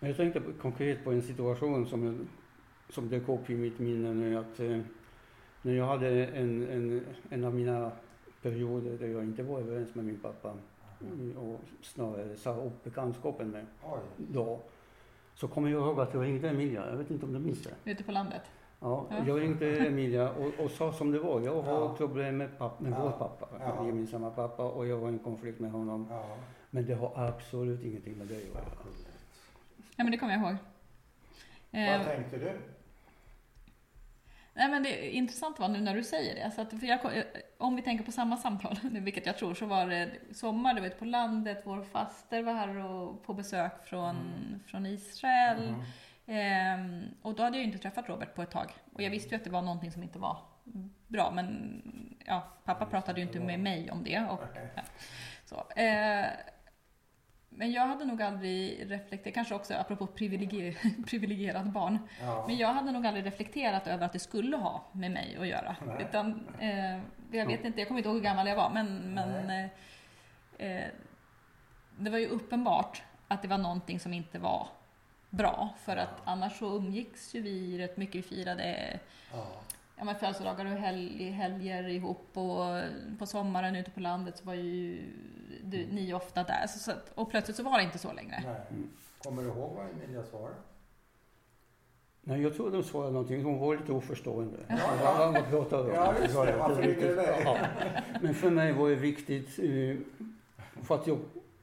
Men 0.00 0.10
jag 0.10 0.16
tänkte 0.16 0.42
konkret 0.60 1.04
på 1.04 1.12
en 1.12 1.22
situation 1.22 1.86
som, 1.86 2.28
som 2.88 3.08
dök 3.08 3.28
upp 3.28 3.50
i 3.50 3.56
mitt 3.56 3.78
minne 3.78 4.14
nu. 4.14 4.38
Att, 4.38 4.60
eh, 4.60 4.80
när 5.62 5.72
jag 5.72 5.86
hade 5.86 6.26
en, 6.26 6.68
en, 6.68 7.06
en 7.30 7.44
av 7.44 7.54
mina 7.54 7.92
perioder 8.42 8.98
där 8.98 9.08
jag 9.08 9.24
inte 9.24 9.42
var 9.42 9.60
överens 9.60 9.94
med 9.94 10.04
min 10.04 10.18
pappa 10.18 10.54
mm, 11.00 11.36
och 11.36 11.60
snarare 11.82 12.36
sa 12.36 12.56
upp 12.56 12.84
bekantskapen 12.84 13.50
med 13.50 13.66
Oj. 13.82 13.98
då. 14.16 14.60
Så 15.34 15.48
kommer 15.48 15.70
jag 15.70 15.80
ihåg 15.80 16.00
att 16.00 16.14
jag 16.14 16.24
ringde 16.24 16.48
Emilia, 16.48 16.90
jag 16.90 16.96
vet 16.96 17.10
inte 17.10 17.26
om 17.26 17.32
du 17.32 17.38
minns 17.38 17.62
det? 17.62 17.90
Ute 17.90 18.04
på 18.04 18.12
landet. 18.12 18.42
Ja, 18.80 19.06
Ja. 19.10 19.16
jag 19.26 19.40
ringde 19.40 19.86
Emilia 19.86 20.30
och, 20.30 20.64
och 20.64 20.70
sa 20.70 20.92
som 20.92 21.12
det 21.12 21.18
var. 21.18 21.40
Jag 21.40 21.62
har 21.62 21.72
Ja. 21.80 21.94
problem 21.96 22.36
med, 22.36 22.58
papp, 22.58 22.80
med 22.80 22.92
Ja. 22.92 23.02
vår 23.02 23.10
pappa, 23.10 23.48
Ja. 23.60 23.86
gemensamma 23.86 24.30
pappa 24.30 24.62
och 24.64 24.86
jag 24.86 24.96
var 24.98 25.08
i 25.08 25.12
en 25.12 25.18
konflikt 25.18 25.60
med 25.60 25.70
honom. 25.70 26.06
Ja. 26.10 26.36
Men 26.70 26.86
det 26.86 26.94
har 26.94 27.12
absolut 27.28 27.82
ingenting 27.84 28.18
med 28.18 28.26
det 28.26 28.36
att 28.36 28.42
göra. 28.44 28.60
Ja 29.96 30.04
men 30.04 30.10
det 30.10 30.18
kommer 30.18 30.32
jag 30.32 30.42
ihåg. 30.42 30.56
Vad 31.70 31.82
Eh, 31.82 32.04
tänkte 32.06 32.36
du? 32.38 32.52
nej 34.54 34.68
men 34.70 34.82
det 34.82 35.06
är 35.06 35.10
intressant 35.10 35.58
var 35.58 35.68
nu 35.68 35.80
när 35.80 35.94
du 35.94 36.04
säger 36.04 36.34
det. 36.34 36.50
Så 36.50 36.60
att, 36.60 36.70
för 36.70 36.86
jag, 36.86 37.16
eh, 37.16 37.24
om 37.58 37.76
vi 37.76 37.82
tänker 37.82 38.04
på 38.04 38.12
samma 38.12 38.36
samtal, 38.36 38.76
vilket 38.92 39.26
jag 39.26 39.38
tror, 39.38 39.54
så 39.54 39.66
var 39.66 39.86
det 39.86 40.10
sommar, 40.32 40.74
du 40.74 40.80
vet 40.80 40.98
på 40.98 41.04
landet, 41.04 41.62
vår 41.64 41.82
faster 41.82 42.42
var 42.42 42.52
här 42.52 42.76
och 42.84 43.22
på 43.22 43.34
besök 43.34 43.84
från, 43.86 44.10
Mm. 44.16 44.60
från 44.66 44.86
Israel. 44.86 45.70
Mhm. 45.70 45.82
Ehm, 46.28 47.04
och 47.22 47.34
då 47.34 47.42
hade 47.42 47.56
jag 47.56 47.60
ju 47.66 47.72
inte 47.72 47.78
träffat 47.78 48.08
Robert 48.08 48.34
på 48.34 48.42
ett 48.42 48.50
tag. 48.50 48.70
Och 48.94 49.02
jag 49.02 49.10
visste 49.10 49.30
ju 49.30 49.36
att 49.36 49.44
det 49.44 49.50
var 49.50 49.62
någonting 49.62 49.92
som 49.92 50.02
inte 50.02 50.18
var 50.18 50.38
bra, 51.06 51.30
men 51.30 51.82
ja, 52.26 52.48
pappa 52.64 52.86
pratade 52.86 53.20
ju 53.20 53.26
inte 53.26 53.40
med 53.40 53.60
mig 53.60 53.90
om 53.90 54.04
det. 54.04 54.20
Och, 54.30 54.42
Okej. 54.42 54.70
så. 55.44 55.56
Eh, 55.80 56.26
men 57.50 57.72
jag 57.72 57.86
hade 57.86 58.04
nog 58.04 58.22
aldrig 58.22 58.90
reflekterat, 58.90 59.34
kanske 59.34 59.54
också 59.54 59.74
apropå 59.74 60.06
privilegier, 60.06 60.76
privilegierat 61.06 61.66
barn, 61.66 61.98
Ja. 62.20 62.44
men 62.46 62.56
jag 62.56 62.68
hade 62.68 62.92
nog 62.92 63.06
aldrig 63.06 63.26
reflekterat 63.26 63.86
över 63.86 64.06
att 64.06 64.12
det 64.12 64.18
skulle 64.18 64.56
ha 64.56 64.84
med 64.92 65.10
mig 65.10 65.36
att 65.40 65.46
göra. 65.48 65.76
Nej. 65.86 66.06
Utan, 66.08 66.46
eh, 66.60 66.98
jag 67.32 67.46
vet 67.46 67.64
inte, 67.64 67.80
jag 67.80 67.88
kommer 67.88 67.98
inte 67.98 68.08
ihåg 68.08 68.16
hur 68.16 68.24
gammal 68.24 68.46
jag 68.48 68.56
var, 68.56 68.70
men, 68.70 69.14
men 69.14 69.50
eh, 69.50 69.70
eh, 70.66 70.86
det 71.98 72.10
var 72.10 72.18
ju 72.18 72.26
uppenbart 72.26 73.02
att 73.28 73.42
det 73.42 73.48
var 73.48 73.58
någonting 73.58 74.00
som 74.00 74.12
inte 74.12 74.38
var 74.38 74.68
bra. 75.30 75.68
För 75.84 75.96
att 75.96 76.22
annars 76.24 76.58
så 76.58 76.76
umgicks 76.76 77.34
ju 77.34 77.40
vi 77.42 77.78
rätt 77.78 77.96
mycket. 77.96 78.14
Vi 78.14 78.22
firade 78.22 78.98
Ja. 79.32 79.46
ja, 79.96 80.04
men 80.04 80.14
födelsedagar 80.14 80.64
och 80.64 80.70
helg, 80.72 81.30
helger 81.30 81.88
ihop 81.88 82.28
och 82.32 82.82
på 83.18 83.26
sommaren 83.26 83.76
ute 83.76 83.90
på 83.90 84.00
landet 84.00 84.38
så 84.38 84.44
var 84.44 84.54
ju 84.54 85.02
du, 85.64 85.86
ni 85.86 86.12
ofta 86.14 86.42
där. 86.42 86.66
Så, 86.66 86.78
så, 86.78 86.90
att- 86.90 87.12
och 87.14 87.30
plötsligt 87.30 87.56
så 87.56 87.62
var 87.62 87.78
det 87.78 87.84
inte 87.84 87.98
så 87.98 88.12
längre. 88.12 88.42
Nej. 88.46 88.56
Mm. 88.70 88.90
Kommer 89.22 89.42
du 89.42 89.48
ihåg 89.48 89.74
vad 89.76 89.86
Emilia 89.90 90.22
svarade? 90.24 90.54
Nej, 92.22 92.42
jag 92.42 92.54
tror 92.56 92.70
de 92.70 92.82
svarade 92.82 93.12
någonting. 93.12 93.44
Hon 93.44 93.58
var 93.58 93.76
lite 93.76 93.92
oförstående. 93.92 94.56
Ja. 94.68 94.76
Vad, 95.04 95.32
vad, 95.32 95.48
pratar 95.50 95.76
du 95.78 95.82
om? 95.84 95.94
Ja, 95.94 96.14
just 96.22 96.34
det. 96.34 96.56
Varför 96.58 96.82
du? 96.82 97.26
Ja. 97.44 97.56
Men 98.20 98.34
för 98.34 98.50
mig 98.50 98.72
var 98.72 98.88
det 98.88 98.94
viktigt 98.94 99.58
eh, 99.58 99.96
för 100.82 100.94
att 100.94 101.06
jag 101.06 101.18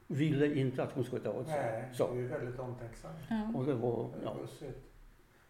ville 0.06 0.54
inte 0.54 0.82
att 0.82 0.92
hon 0.92 1.04
skulle 1.04 1.22
ta 1.22 1.30
åt 1.30 1.46
sig. 1.48 1.56
Nej, 1.72 1.84
Så. 1.92 2.14
du 2.14 2.24
är 2.24 2.28
väldigt 2.28 2.58
omtänksam. 2.60 3.10
Ja. 3.30 3.52
Och 3.58 3.64
det 3.66 3.74
var, 3.74 4.02
Det 4.02 4.24
ja. 4.24 4.36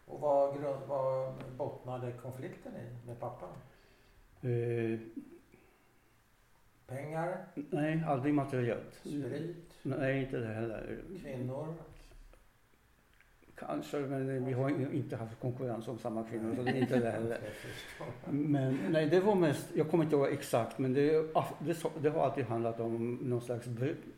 Och 0.05 0.19
vad, 0.21 0.61
grund, 0.61 0.79
vad 0.87 1.33
bottnade 1.57 2.11
konflikten 2.11 2.71
i 2.75 3.07
med 3.07 3.19
pappa? 3.19 3.45
Eh, 4.41 4.99
Pengar, 6.87 7.45
nej, 7.55 8.03
aldrig 8.07 8.33
materiellt. 8.33 8.93
sprit, 8.93 9.73
Nej, 9.83 10.21
inte 10.23 10.37
det 10.37 10.53
heller. 10.53 10.99
kvinnor? 11.21 11.73
Kanske, 13.59 13.97
men 13.99 14.45
vi 14.45 14.53
har 14.53 14.69
in- 14.69 14.93
inte 14.93 15.15
haft 15.15 15.39
konkurrens 15.39 15.87
om 15.87 15.99
samma 15.99 16.23
kvinnor 16.23 16.55
så 16.55 16.61
det 16.61 16.69
är 16.71 16.75
inte 16.75 16.99
det 16.99 17.11
heller. 17.11 17.37
Men 18.29 18.77
nej, 18.89 19.05
det 19.05 19.19
var 19.19 19.35
mest, 19.35 19.67
jag 19.73 19.89
kommer 19.91 20.03
inte 20.03 20.15
ihåg 20.15 20.27
exakt, 20.27 20.77
men 20.77 20.93
det, 20.93 21.11
det, 21.59 21.83
det 22.01 22.09
har 22.09 22.23
alltid 22.23 22.45
handlat 22.45 22.79
om 22.79 23.13
någon 23.21 23.41
slags, 23.41 23.67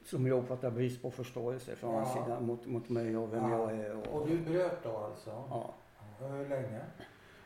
som 0.05 0.27
jag 0.27 0.37
uppfattar, 0.39 0.71
brist 0.71 1.01
på 1.01 1.11
förståelse 1.11 1.75
från 1.75 1.93
hans 1.95 2.09
Ja. 2.15 2.23
sida 2.25 2.39
mot, 2.39 2.65
mot 2.65 2.89
mig 2.89 3.17
och 3.17 3.33
vem 3.33 3.43
Ja. 3.51 3.57
jag 3.71 3.79
är. 3.79 3.95
Och, 3.97 4.21
Och 4.21 4.27
du 4.27 4.37
bröt 4.37 4.83
då 4.83 4.97
alltså? 4.97 5.29
ja. 5.29 5.73
Hur 6.19 6.49
länge? 6.49 6.79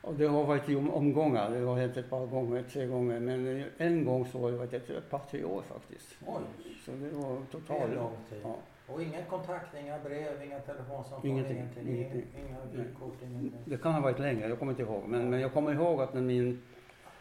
och 0.01 0.13
det 0.13 0.25
har 0.25 0.43
varit 0.43 0.69
i 0.69 0.75
om, 0.75 0.89
omgångar, 0.91 1.49
det 1.51 1.59
har 1.59 1.75
hänt 1.77 1.97
ett 1.97 2.09
par 2.09 2.25
gånger, 2.25 2.63
tre 2.63 2.85
gånger, 2.85 3.19
men 3.19 3.63
en 3.77 4.05
gång 4.05 4.25
så 4.25 4.39
har 4.41 4.51
det 4.51 4.57
varit 4.57 4.73
ett, 4.73 5.09
par, 5.09 5.19
tre 5.31 5.43
år 5.43 5.61
faktiskt. 5.61 6.15
Oj, 6.27 6.41
Så 6.85 6.91
det 6.91 7.09
var 7.17 7.29
det 7.29 7.35
är 7.57 7.61
totalt. 7.61 7.95
lång 7.95 8.11
tid. 8.29 8.39
Ja. 8.43 8.55
Och 8.87 9.01
ingen 9.01 9.25
kontakt, 9.25 9.75
inga 9.83 9.99
brev, 9.99 10.43
inga 10.45 10.59
telefonsamtal, 10.59 11.29
Ingenting, 11.29 11.57
ingenting, 11.57 11.95
ingenting. 11.95 12.25
Inga 12.47 12.83
vykort, 12.83 13.21
ingenting. 13.21 13.61
Det 13.65 13.77
kan 13.77 13.93
ha 13.93 14.01
varit 14.01 14.19
längre, 14.19 14.49
jag 14.49 14.59
kommer 14.59 14.71
inte 14.71 14.81
ihåg. 14.83 15.03
Men, 15.07 15.29
men 15.29 15.39
jag 15.39 15.53
kommer 15.53 15.73
ihåg 15.73 16.01
att 16.01 16.13
när 16.13 16.21
min... 16.21 16.61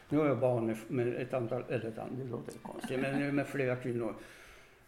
Nu 0.09 0.19
har 0.19 0.27
jag 0.27 0.39
barn 0.39 0.67
med, 0.67 0.77
med 0.89 1.17
ett 1.23 1.35
antal, 1.35 1.65
eller 1.69 1.89
ett 1.89 1.99
antal, 1.99 2.19
det 2.19 2.25
låter 2.25 2.59
konstigt, 2.59 3.01
men 3.01 3.19
nu 3.19 3.33
med 3.33 3.47
flera 3.47 3.77
kvinnor. 3.77 4.15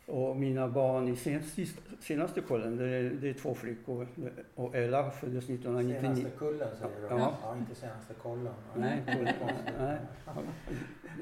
Och 0.07 0.37
mina 0.37 0.69
barn 0.69 1.09
i 1.09 1.17
sen, 1.17 1.43
sist, 1.43 1.79
senaste 2.01 2.41
kullen, 2.41 2.77
det 2.77 2.85
är, 2.89 3.03
det 3.11 3.29
är 3.29 3.35
två 3.35 3.55
flickor. 3.55 4.07
Och 4.55 4.75
Ella 4.75 5.11
föddes 5.11 5.45
1999. 5.45 6.01
Senaste 6.01 6.39
kullen 6.39 6.69
säger 6.79 7.01
du? 7.01 7.07
Ja. 7.17 7.35
ja 7.43 7.57
inte 7.57 7.75
senaste 7.75 8.15
kollen. 8.15 8.55
Nej, 8.77 9.03
det 9.07 9.13
kullen. 9.13 9.35
Nej. 9.79 9.97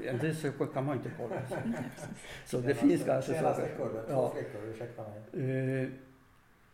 Ja, 0.05 0.13
Det 0.21 0.35
så 0.35 0.51
kan 0.51 0.85
man 0.85 0.97
inte 0.97 1.11
kolla. 1.17 1.35
Så 2.45 2.57
det 2.57 2.63
Senaste- 2.63 2.73
finns 2.87 3.03
kanske 3.03 3.33
Senaste 3.33 3.61
saker. 3.61 3.75
kullen, 3.77 4.03
två 4.05 4.11
Ja. 4.13 4.33
flickor, 4.35 4.69
ursäkta 4.69 5.03
mig. 5.31 5.81
Eh, 5.83 5.89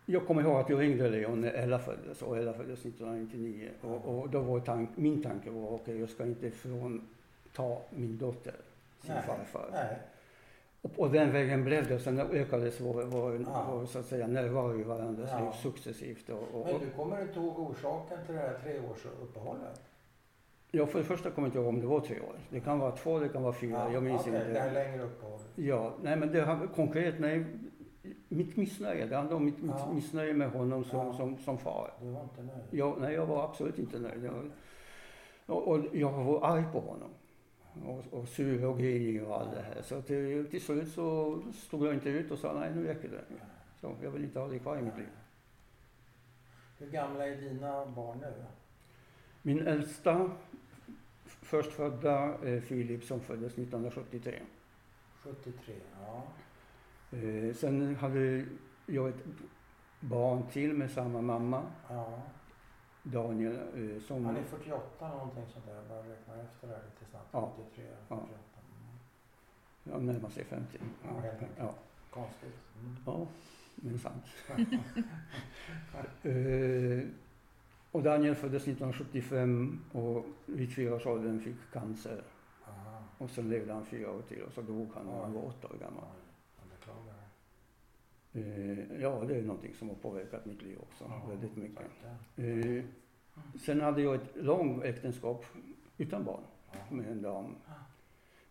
Jag 0.06 0.28
kommer 0.28 0.42
ihåg 0.42 0.56
att 0.60 0.70
jag 0.70 0.82
ringde 0.82 1.10
Leon 1.10 1.42
när 1.42 1.52
Ella 1.52 1.80
föddes 1.80 2.22
och 2.22 2.38
Ella 2.38 2.54
föddes 2.54 2.80
1999. 2.86 3.70
Och, 3.82 4.20
och 4.20 4.30
då 4.30 4.40
var 4.42 4.60
tank, 4.60 4.90
min 4.96 5.24
tanke 5.24 5.50
var 5.50 5.70
okej, 5.70 6.00
jag 6.00 6.10
ska 6.10 6.24
inte 6.24 6.52
frånta 6.52 7.78
min 7.90 8.18
dotter 8.18 8.54
sin 9.02 9.14
Nej. 9.14 9.24
farfar. 9.28 9.70
Nej, 9.74 9.98
Och, 10.82 10.92
och 11.00 11.12
den 11.12 11.32
vägen 11.32 11.64
blev 11.64 11.88
det. 11.88 12.00
Sen 12.00 12.20
ökades 12.20 12.82
vår, 12.82 13.04
vår, 13.04 13.46
Ja. 13.46 13.66
vår 13.72 13.86
så 13.86 14.00
att 14.00 14.06
säga, 14.06 14.28
närvaro 14.28 14.80
i 14.80 14.84
varandras 14.84 15.30
Ja. 15.32 15.40
liv 15.40 15.52
successivt. 15.52 16.30
Och, 16.30 16.60
och, 16.62 16.66
men 16.66 16.80
du 16.80 16.90
kommer 16.96 17.22
inte 17.22 17.40
ihåg 17.40 17.60
orsaken 17.60 18.18
till 18.26 18.36
det 18.36 18.42
här 18.42 18.60
treårsuppehållet? 18.64 19.82
ja, 20.72 20.86
för 20.86 21.00
det 21.00 21.06
första 21.06 21.32
kommer 21.32 21.48
jag 21.48 21.50
inte 21.50 21.60
ihåg 21.60 21.68
om 21.68 21.82
det 21.82 21.88
var 21.88 22.00
tre 22.00 22.20
år. 22.20 22.36
Det 22.50 22.60
kan 22.60 22.80
vara 22.80 22.92
två, 22.92 23.20
det 23.20 23.30
kan 23.30 23.44
vara 23.44 23.54
fyra. 23.54 23.92
jag 23.94 24.04
minns 24.04 24.22
okej, 24.22 24.34
inte. 24.36 24.54
det 24.54 24.60
här 24.60 24.72
längre 24.74 25.04
uppehållet. 25.04 25.48
Ja, 25.56 25.94
nej 26.02 26.16
men 26.18 26.32
det 26.32 26.42
har 26.42 26.68
konkret, 26.68 27.16
nej, 27.20 27.46
mitt 28.28 28.58
missnöje. 28.58 29.06
Det 29.06 29.16
handlar 29.16 29.36
om 29.36 29.46
mitt, 29.46 29.62
mitt 29.64 29.72
Ja. 29.78 29.92
missnöje 29.94 30.34
med 30.34 30.50
honom 30.52 30.84
som, 30.84 31.08
Ja. 31.08 31.14
som, 31.14 31.38
som 31.38 31.58
far. 31.58 31.94
Du 32.02 32.10
var 32.10 32.22
inte 32.24 32.42
nöjd? 32.44 32.64
Jag, 32.72 33.02
nej, 33.02 33.14
jag 33.14 33.26
var 33.26 33.44
absolut 33.44 33.80
inte 33.80 34.00
nöjd. 34.00 34.24
Jag, 34.26 34.34
och, 35.58 35.68
och 35.68 35.80
jag 35.94 36.12
var 36.12 36.48
arg 36.52 36.64
på 36.74 36.80
honom. 36.80 37.10
Och, 37.86 38.06
och 38.12 38.28
sur 38.28 38.66
och 38.66 39.42
allt 39.42 39.56
det 39.56 39.62
här. 39.62 39.82
Så 39.82 40.02
till, 40.02 40.48
till 40.50 40.62
slut 40.62 40.92
så 40.92 41.40
stod 41.54 41.88
jag 41.88 41.94
inte 41.94 42.10
ut 42.10 42.32
och 42.32 42.40
sa 42.40 42.60
nej, 42.60 42.72
nu 42.76 42.88
räcker 42.88 43.10
det. 43.10 43.24
Så 43.82 43.96
jag 44.04 44.12
vill 44.12 44.24
inte 44.24 44.40
ha 44.40 44.48
det 44.48 44.60
kvar 44.60 44.78
i 44.78 44.82
mitt 44.82 44.98
liv. 44.98 45.10
Hur 46.78 46.90
gamla 46.90 47.28
är 47.28 47.36
dina 47.36 47.86
barn 47.86 48.18
nu? 48.22 48.34
Min 49.42 49.68
äldsta 49.68 50.32
förstfödda 51.26 52.48
eh, 52.48 52.62
Filip 52.62 53.04
som 53.04 53.20
föddes 53.20 53.54
1973. 53.54 54.40
73, 55.24 55.76
ja. 56.02 56.24
Eh, 57.18 57.56
sen 57.56 57.96
hade 57.96 58.46
jag 58.86 59.10
ett 59.10 59.24
barn 60.00 60.44
till 60.52 60.74
med 60.74 60.92
samma 60.92 61.22
mamma, 61.22 61.64
ja. 61.90 62.22
Daniel, 63.04 63.56
eh, 63.56 64.02
som... 64.02 64.26
Han 64.26 64.38
är 64.38 64.44
48 64.44 65.10
någonting 65.10 65.46
sånt 65.54 65.66
där. 65.66 65.76
Jag 65.76 65.86
bara 65.86 66.00
räknar 66.00 66.38
efter 66.38 66.68
här 66.68 66.82
lite 66.86 67.12
snabbt. 67.12 67.28
Ja. 67.32 67.52
73, 67.58 67.86
Ja. 68.08 68.16
48. 68.16 68.40
Mm. 69.84 70.06
Ja, 70.06 70.14
närmar 70.14 70.30
sig 70.30 70.44
50. 70.44 70.78
Ja, 71.04 71.20
helt. 71.20 71.52
Ja, 71.58 71.74
Konstigt. 72.10 72.56
Mm. 72.82 72.96
ja 73.06 73.28
men 73.76 74.00
sant. 74.00 74.24
Eh, 76.24 77.08
och 77.92 78.04
Daniel 78.04 78.36
föddes 78.36 78.64
1975 78.64 79.80
och 79.92 80.26
vid 80.46 80.76
fyraårsåldern 80.76 81.40
fick 81.40 81.56
cancer. 81.74 82.24
Aha. 82.68 83.04
Och 83.18 83.30
sen 83.30 83.50
levde 83.50 83.74
han 83.74 83.86
fyra 83.86 84.12
år 84.12 84.22
till 84.22 84.44
och 84.44 84.54
så 84.54 84.62
dog 84.62 84.90
han 84.96 85.06
när 85.06 85.22
han 85.22 85.34
var 85.34 85.46
åtta 85.46 85.68
år 85.68 85.78
gammal. 85.80 86.04
Eh, 88.34 89.02
ja, 89.02 89.24
det 89.28 89.36
är 89.36 89.42
någonting 89.42 89.74
som 89.74 89.90
har 89.90 89.96
påverkat 89.96 90.46
mitt 90.46 90.62
liv 90.62 90.78
också 90.82 91.04
Ja, 91.08 91.22
väldigt 91.30 91.58
mycket. 91.58 91.86
Eh, 92.38 92.84
sen 93.66 93.82
hade 93.82 94.02
jag 94.02 94.16
ett 94.16 94.36
långt 94.36 94.84
äktenskap 94.84 95.46
utan 95.98 96.24
barn 96.24 96.44
Ja. 96.72 96.96
med 96.96 97.08
en 97.12 97.22
dam. 97.22 97.56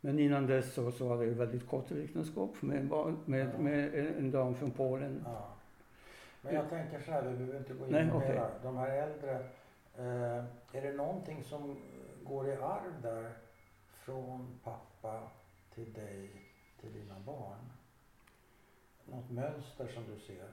Men 0.01 0.18
innan 0.18 0.47
dess 0.47 0.74
så, 0.74 0.93
så 0.93 1.09
hade 1.09 1.24
jag 1.24 1.33
ett 1.33 1.39
väldigt 1.39 1.68
kort 1.68 1.91
äktenskap 1.91 2.62
med 2.62 2.79
en, 2.79 2.89
barn, 2.89 3.16
med, 3.24 3.51
Ja. 3.55 3.59
med 3.62 3.95
en, 3.95 4.31
dam 4.31 4.55
från 4.55 4.70
Polen. 4.70 5.24
Men 6.43 6.55
jag 6.55 6.68
tänker 6.70 7.01
så 7.01 7.11
här, 7.12 7.22
vi 7.22 7.37
behöver 7.37 7.59
inte 7.59 7.74
gå 7.74 7.85
in 7.87 7.93
Nej, 7.93 8.05
mer. 8.05 8.14
okej. 8.16 8.41
De 8.62 8.76
här 8.76 8.91
äldre, 8.91 9.35
eh, 9.99 10.45
är 10.72 10.83
det 10.83 10.93
någonting 10.93 11.45
som 11.45 11.76
går 12.24 12.49
i 12.49 12.53
arv 12.57 13.03
där 13.03 13.33
från 13.93 14.47
pappa 14.64 15.22
till 15.74 15.93
dig, 15.93 16.31
till 16.81 16.93
dina 16.93 17.14
barn? 17.26 17.59
Något 19.11 19.30
mönster 19.30 19.86
som 19.94 20.02
du 20.14 20.20
ser? 20.20 20.44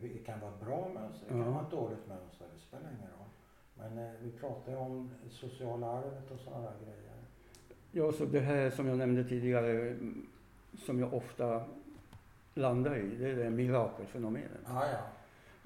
Det 0.00 0.18
kan 0.26 0.40
vara 0.40 0.52
bra 0.64 0.88
mönster, 0.94 1.26
det 1.28 1.32
kan 1.34 1.38
Ja. 1.40 1.50
vara 1.50 1.62
ett 1.62 1.70
dåligt 1.70 2.08
mönster, 2.08 2.46
det 2.54 2.60
spelar 2.60 2.90
ingen 2.98 3.10
roll. 3.18 3.28
Men 3.74 3.98
eh, 4.06 4.12
vi 4.22 4.30
pratar 4.32 4.72
ju 4.72 4.78
om 4.78 5.10
sociala 5.30 5.86
arvet 5.86 6.30
och 6.30 6.38
sådana 6.40 6.62
där 6.64 6.74
grejer. 6.84 7.12
Ja, 7.92 8.12
så 8.12 8.24
det 8.24 8.40
här 8.40 8.70
som 8.70 8.86
jag 8.88 8.98
nämnde 8.98 9.24
tidigare, 9.24 9.70
mm, 9.90 10.26
som 10.78 11.00
jag 11.00 11.14
ofta 11.14 11.64
landar 12.54 12.96
i, 12.96 13.16
det 13.16 13.30
är 13.30 13.36
det 13.36 13.50
mirakelfenomenet. 13.50 14.50
Ja, 14.66 14.86
ja. 14.92 14.98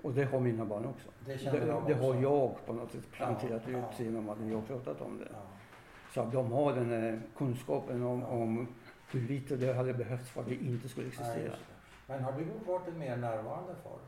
Och 0.03 0.13
det 0.13 0.25
har 0.25 0.41
mina 0.41 0.65
barn 0.65 0.85
också. 0.87 1.09
Det 1.27 1.51
Det, 1.51 1.83
det 1.87 1.95
har 1.95 2.15
jag 2.23 2.67
på 2.67 2.73
något 2.73 2.93
sätt 2.93 3.13
planterat 3.13 3.63
Ja, 3.67 3.73
ja. 3.79 3.91
ut 3.93 4.01
genom 4.01 4.29
att 4.29 4.39
vi 4.39 4.55
har 4.55 4.63
pratat 4.63 5.01
om 5.01 5.19
det. 5.19 5.29
Ja. 5.33 5.39
Så 6.15 6.21
att 6.21 6.33
de 6.33 6.53
har 6.53 6.75
den 6.75 6.91
här 6.91 7.21
kunskapen 7.37 8.03
om, 8.03 8.21
Ja. 8.21 8.27
om 8.27 8.69
hur 9.11 9.21
lite 9.29 9.57
det 9.57 9.73
hade 9.75 9.95
behövts 9.95 10.31
för 10.31 10.41
att 10.41 10.49
det 10.49 10.55
inte 10.55 10.89
skulle 10.89 11.07
existera. 11.07 11.35
det. 11.45 11.53
Men 12.07 12.25
har 12.25 12.33
du 12.33 12.45
varit 12.67 12.89
en 12.89 12.99
mer 12.99 13.17
närvarande 13.17 13.75
far? 13.83 13.99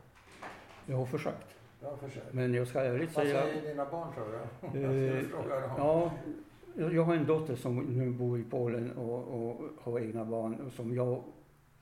Jag 0.85 0.97
har 0.97 1.05
försökt. 1.05 1.55
Du 1.79 1.85
har 1.85 1.97
försökt. 1.97 2.33
Men 2.33 2.53
jag 2.53 2.67
ska 2.67 2.81
ärligt 2.81 3.15
Vad 3.15 3.25
säga... 3.25 3.41
säger 3.41 3.61
dina 3.69 3.85
barn 3.85 4.13
tror 4.13 4.25
du? 4.71 4.79
Eh, 4.79 5.15
Jag 5.21 5.25
fråga 5.25 5.59
dem. 5.59 5.71
Ja, 5.77 6.11
jag 6.75 6.93
jag 6.93 7.03
har 7.03 7.15
en 7.15 7.25
dotter 7.25 7.55
som 7.55 7.77
nu 7.79 8.11
bor 8.11 8.39
i 8.39 8.43
Polen 8.43 8.91
och, 8.97 9.27
och 9.27 9.61
har 9.81 9.99
egna 9.99 10.25
barn 10.25 10.71
som 10.71 10.95
jag 10.95 11.23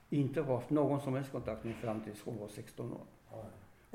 inte 0.09 0.41
har 0.41 0.55
haft 0.55 0.69
någon 0.69 1.01
som 1.01 1.15
helst 1.15 1.31
kontakt 1.31 1.63
med 1.63 1.75
fram 1.75 2.01
tills 2.01 2.23
hon 2.23 2.37
var 2.39 2.47
16 2.47 2.93
år. 2.93 2.99
Ja. 3.31 3.45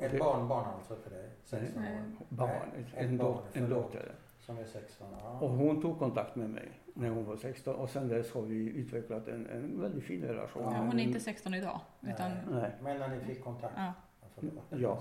Ett 0.05 0.19
barnbarn 0.19 0.65
alltså 0.77 0.95
för 0.95 1.09
dig? 1.09 1.29
16 1.43 1.81
Nej. 1.81 1.97
år? 1.97 2.25
Barn, 2.29 2.85
en, 2.95 3.17
dot, 3.17 3.27
barn, 3.27 3.43
en 3.53 3.69
dotter. 3.69 4.11
Som 4.45 4.57
är 4.57 4.65
16? 4.65 5.07
Och 5.13 5.19
Ja. 5.21 5.47
hon 5.47 5.81
tog 5.81 5.99
kontakt 5.99 6.35
med 6.35 6.49
mig 6.49 6.69
när 6.93 7.09
hon 7.09 7.25
var 7.25 7.35
16 7.35 7.75
och 7.75 7.89
sen 7.89 8.07
dess 8.07 8.31
har 8.33 8.41
vi 8.41 8.55
utvecklat 8.55 9.27
en, 9.27 9.47
en 9.47 9.81
väldigt 9.81 10.03
fin 10.03 10.21
relation. 10.21 10.63
Ja, 10.63 10.69
hon 10.77 10.99
är 10.99 11.03
inte 11.03 11.19
16 11.19 11.53
idag. 11.53 11.79
Utan, 12.01 12.31
Nej. 12.31 12.41
Nej. 12.51 12.71
Men 12.81 12.99
när 12.99 13.07
ni 13.07 13.19
fick 13.19 13.43
kontakt? 13.43 13.73
ja. 13.77 13.93
Förlåt, 14.35 14.63
Ja. 14.69 14.99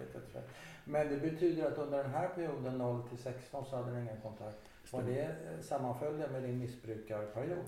lite. 0.00 0.42
Men 0.84 1.08
det 1.08 1.16
betyder 1.16 1.66
att 1.66 1.78
under 1.78 2.02
den 2.02 2.10
här 2.10 2.28
perioden 2.28 2.78
0 2.78 3.02
till 3.08 3.18
16 3.18 3.64
så 3.66 3.76
hade 3.76 3.92
ni 3.92 4.00
ingen 4.02 4.20
kontakt? 4.20 4.56
Var 4.92 5.02
det 5.02 5.36
sammanföll 5.62 6.18
det 6.18 6.28
med 6.28 6.42
din 6.42 6.58
missbrukarperiod? 6.58 7.64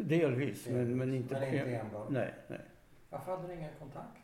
Delvis, 0.00 0.66
men, 0.68 0.96
men 0.98 1.14
inte... 1.14 1.34
Men 1.34 1.54
inte 1.54 1.76
enbart? 1.76 2.10
Nej, 2.10 2.34
nej. 2.48 2.60
Varför 3.10 3.36
hade 3.36 3.48
ni 3.48 3.54
ingen 3.54 3.70
kontakt? 3.78 4.18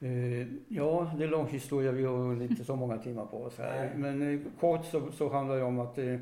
Eh, 0.00 0.46
ja, 0.68 1.12
det 1.18 1.24
är 1.24 1.28
lång 1.28 1.46
historia. 1.46 1.92
Vi 1.92 2.04
har 2.04 2.42
inte 2.42 2.64
så 2.64 2.76
många 2.76 2.98
timmar 2.98 3.26
på 3.26 3.42
oss 3.42 3.58
här. 3.58 3.94
Men 3.96 4.22
eh, 4.34 4.40
kort 4.60 4.84
så, 4.84 5.12
så 5.12 5.28
handlar 5.28 5.56
det 5.56 5.62
om 5.62 5.78
att 5.78 5.98
eh, 5.98 6.16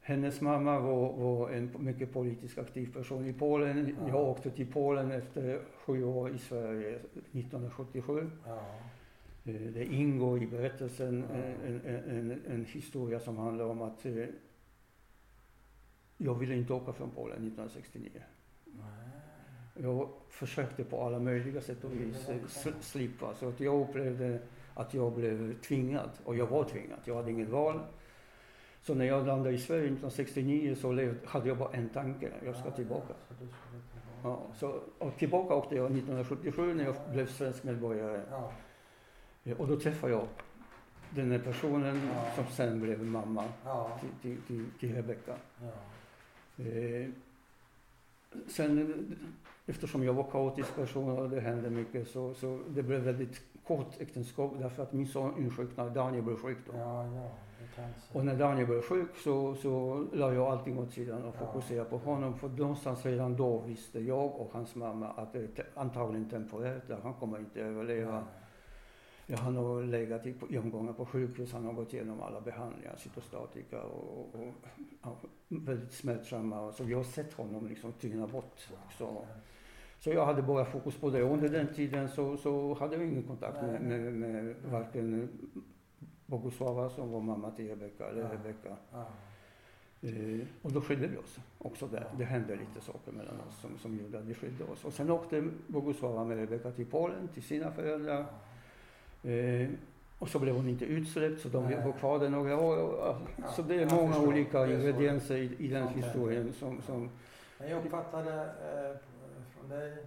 hennes 0.00 0.40
mamma 0.40 0.80
var, 0.80 1.12
var 1.12 1.50
en 1.50 1.70
mycket 1.78 2.12
politiskt 2.12 2.58
aktiv 2.58 2.92
person 2.92 3.26
i 3.26 3.32
Polen. 3.32 3.96
Ja. 4.00 4.08
Jag 4.08 4.28
åkte 4.28 4.50
till 4.50 4.72
Polen 4.72 5.10
efter 5.10 5.60
sju 5.76 6.04
år 6.04 6.34
i 6.34 6.38
Sverige 6.38 6.94
1977. 7.32 8.30
Ja. 8.46 8.58
Eh, 9.44 9.52
det 9.54 9.84
ingår 9.84 10.42
i 10.42 10.46
berättelsen 10.46 11.24
Ja. 11.30 11.36
en, 11.68 11.80
en, 11.86 12.30
en, 12.30 12.40
en 12.50 12.64
historia 12.64 13.20
som 13.20 13.36
handlar 13.36 13.64
om 13.64 13.82
att 13.82 14.06
eh, 14.06 14.24
jag 16.16 16.34
ville 16.34 16.54
inte 16.54 16.72
åka 16.72 16.92
från 16.92 17.10
Polen 17.10 17.36
1969. 17.36 18.10
Jag 19.74 20.08
försökte 20.28 20.84
på 20.84 21.02
alla 21.02 21.18
möjliga 21.18 21.60
sätt 21.60 21.84
och 21.84 21.92
vis 21.92 22.28
sl- 22.28 22.80
slippa. 22.80 23.34
Så 23.34 23.48
att 23.48 23.60
jag 23.60 23.88
upplevde 23.88 24.38
att 24.74 24.94
jag 24.94 25.12
blev 25.12 25.60
tvingad. 25.60 26.10
Och 26.24 26.36
jag 26.36 26.46
var 26.46 26.64
tvingad. 26.64 26.98
Jag 27.04 27.14
hade 27.16 27.30
inget 27.30 27.48
val. 27.48 27.80
Så 28.82 28.94
när 28.94 29.04
jag 29.04 29.26
landade 29.26 29.54
i 29.54 29.58
Sverige 29.58 29.82
1969 29.84 30.74
så 30.74 30.92
lev- 30.92 31.26
hade 31.26 31.48
jag 31.48 31.58
bara 31.58 31.72
en 31.72 31.88
tanke. 31.88 32.30
Jag 32.44 32.56
ska 32.56 32.70
tillbaka. 32.70 33.14
Ja, 34.22 34.42
så, 34.56 34.80
och 34.98 35.16
tillbaka 35.16 35.54
åkte 35.54 35.74
jag 35.76 35.84
1977 35.86 36.74
när 36.74 36.84
jag 36.84 36.94
blev 37.12 37.26
svensk 37.26 37.64
medborgare. 37.64 38.20
Eh, 39.44 39.60
Och 39.60 39.68
då 39.68 39.80
träffade 39.80 40.12
jag 40.12 40.26
den 41.10 41.30
här 41.30 41.38
personen 41.38 42.00
som 42.36 42.44
sen 42.46 42.80
blev 42.80 43.04
mamma 43.04 43.44
till, 44.00 44.08
till, 44.22 44.42
till, 44.46 44.64
till 44.80 44.94
Rebecka. 44.94 45.36
Eh, 46.58 47.08
sen 48.48 49.16
eftersom 49.66 50.04
jag 50.04 50.12
var 50.14 50.24
kaotisk 50.30 50.74
person 50.76 51.18
och 51.18 51.30
det 51.30 51.40
hände 51.40 51.70
mycket 51.70 52.08
så, 52.08 52.34
så 52.34 52.60
det 52.68 52.82
blev 52.82 53.00
väldigt 53.00 53.42
kort 53.66 54.00
äktenskap 54.00 54.52
därför 54.58 54.82
att 54.82 54.92
min 54.92 55.06
son 55.06 55.38
insjuknade, 55.38 55.90
Daniel 55.90 56.22
blev 56.22 56.36
sjuk 56.36 56.58
då. 56.66 56.72
Ja, 56.78 57.04
ja. 57.06 57.30
Och 58.12 58.24
när 58.24 58.36
Daniel 58.36 58.66
blev 58.66 58.82
sjuk 58.82 59.16
så, 59.16 59.54
så 59.54 60.04
la 60.12 60.32
jag 60.34 60.46
allting 60.46 60.78
åt 60.78 60.90
sidan 60.92 61.22
och 61.24 61.34
Ja. 61.40 61.46
fokuserade 61.46 61.90
på 61.90 61.98
honom. 61.98 62.34
För 62.38 62.48
någonstans 62.48 63.06
redan 63.06 63.36
då 63.36 63.58
visste 63.58 64.00
jag 64.00 64.40
och 64.40 64.50
hans 64.52 64.74
mamma 64.74 65.08
att 65.08 65.32
det 65.32 65.38
är 65.38 65.46
te- 65.46 65.62
antagligen 65.74 66.30
temporärt, 66.30 66.88
där 66.88 66.98
han 67.02 67.14
kommer 67.14 67.38
inte 67.38 67.60
överleva. 67.60 68.24
Ja, 69.26 69.36
han 69.36 69.56
har 69.56 69.82
legat 69.82 70.26
i, 70.26 70.58
omgångar 70.58 70.92
på 70.92 71.06
sjukhus, 71.06 71.52
han 71.52 71.64
har 71.64 71.72
gått 71.72 71.92
igenom 71.92 72.22
alla 72.22 72.40
behandlingar, 72.40 72.94
cytostatika 72.96 73.82
och, 73.82 74.18
och, 74.18 74.34
och 74.40 74.54
ja, 75.02 75.16
väldigt 75.48 75.92
smärtsamma. 75.92 76.72
Så 76.72 76.84
jag 76.84 76.96
har 76.98 77.04
sett 77.04 77.32
honom 77.32 77.66
liksom 77.66 77.92
tyna 77.92 78.26
bort 78.26 78.68
också. 78.86 79.26
Så 80.04 80.10
jag 80.10 80.26
hade 80.26 80.42
bara 80.42 80.64
fokus 80.64 80.96
på 80.96 81.10
det. 81.10 81.22
Och 81.22 81.32
under 81.32 81.48
den 81.48 81.74
tiden 81.74 82.08
så, 82.08 82.36
så 82.36 82.74
hade 82.74 82.96
jag 82.96 83.04
ingen 83.04 83.22
kontakt 83.22 83.62
med, 83.62 83.80
med, 83.82 84.12
med 84.12 84.54
varken 84.70 85.28
Bogusława 86.26 86.90
som 86.90 87.10
var 87.12 87.20
mamma 87.20 87.50
till 87.50 87.68
Rebecka 87.68 88.06
eller. 88.08 88.28
Rebecka. 88.28 88.76
Eh, 90.02 90.46
och 90.62 90.72
då 90.72 90.80
skilde 90.80 91.06
vi 91.06 91.16
oss 91.16 91.38
också 91.58 91.86
där. 91.86 92.06
Det 92.18 92.24
hände 92.24 92.56
lite 92.56 92.80
saker 92.80 93.12
mellan 93.12 93.40
oss 93.48 93.60
som, 93.60 93.78
som 93.78 93.98
gjorde 93.98 94.18
att 94.18 94.24
vi 94.24 94.34
skilde 94.34 94.64
oss. 94.64 94.84
Och 94.84 94.92
sen 94.92 95.10
åkte 95.10 95.48
Bogusława 95.66 96.24
med 96.24 96.38
Rebecka 96.38 96.70
till 96.70 96.86
Polen, 96.86 97.28
till 97.28 97.42
sina 97.42 97.70
föräldrar. 97.70 98.26
Eh, 99.22 99.68
och 100.18 100.28
så 100.28 100.38
blev 100.38 100.54
hon 100.54 100.68
inte 100.68 100.84
utsläppt 100.84 101.40
så 101.40 101.48
de 101.48 101.62
var 101.62 101.92
kvar 101.92 102.18
där 102.18 102.28
några 102.28 102.60
år. 102.60 103.16
Så 103.56 103.62
det 103.62 103.82
är 103.82 103.90
många 103.90 104.18
olika 104.18 104.66
ingredienser 104.66 105.36
i, 105.36 105.56
i 105.58 105.68
den 105.68 105.88
historien 105.88 106.52
som, 106.52 106.82
som 106.82 107.10
Men 107.58 107.70
jag 107.70 107.84
uppfattade 107.84 108.42
eh, 108.42 108.96
från 109.64 109.78
dig 109.78 110.06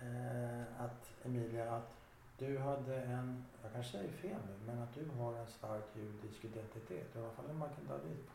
eh, 0.00 0.84
att 0.84 1.10
Emilia, 1.24 1.74
att 1.74 1.96
du 2.38 2.58
hade 2.58 3.02
en, 3.02 3.44
jag 3.62 3.72
kanske 3.72 3.92
säger 3.92 4.12
fel 4.12 4.36
nu, 4.46 4.66
men 4.66 4.82
att 4.82 4.94
du 4.94 5.04
har 5.18 5.36
en 5.36 5.46
stark 5.46 5.84
judisk 5.96 6.44
identitet. 6.44 7.16
I 7.16 7.18
alla 7.18 7.30
fall 7.30 7.50
en 7.50 7.58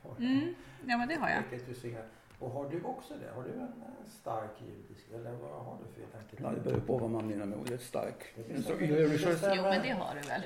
på 0.02 0.16
Mm. 0.18 0.56
Ja, 0.86 0.98
men 0.98 1.08
det 1.08 1.16
har 1.16 1.30
jag. 1.30 1.42
Vilket 1.50 1.68
du 1.68 1.74
ser. 1.74 2.06
Och 2.40 2.52
har 2.52 2.70
du 2.70 2.84
också 2.84 3.14
det? 3.14 3.36
Har 3.36 3.44
du 3.44 3.50
en 3.54 3.62
eh, 3.62 3.68
stark 4.08 4.50
judisk, 4.68 5.06
eller 5.16 5.32
vad 5.32 5.66
har 5.66 5.78
du 5.84 5.94
för 5.94 6.02
identitet? 6.02 6.40
Ja, 6.44 6.50
det 6.50 6.62
beror 6.62 6.80
på 6.80 6.98
vad 6.98 7.10
man 7.10 7.28
menar 7.28 7.46
med 7.46 7.58
ordet 7.60 7.82
stark. 7.82 8.24
Stämmer. 8.64 9.56
Jo, 9.56 9.64
men 9.64 9.82
det 9.82 9.90
har 9.90 10.16
du 10.16 10.28
väl? 10.30 10.42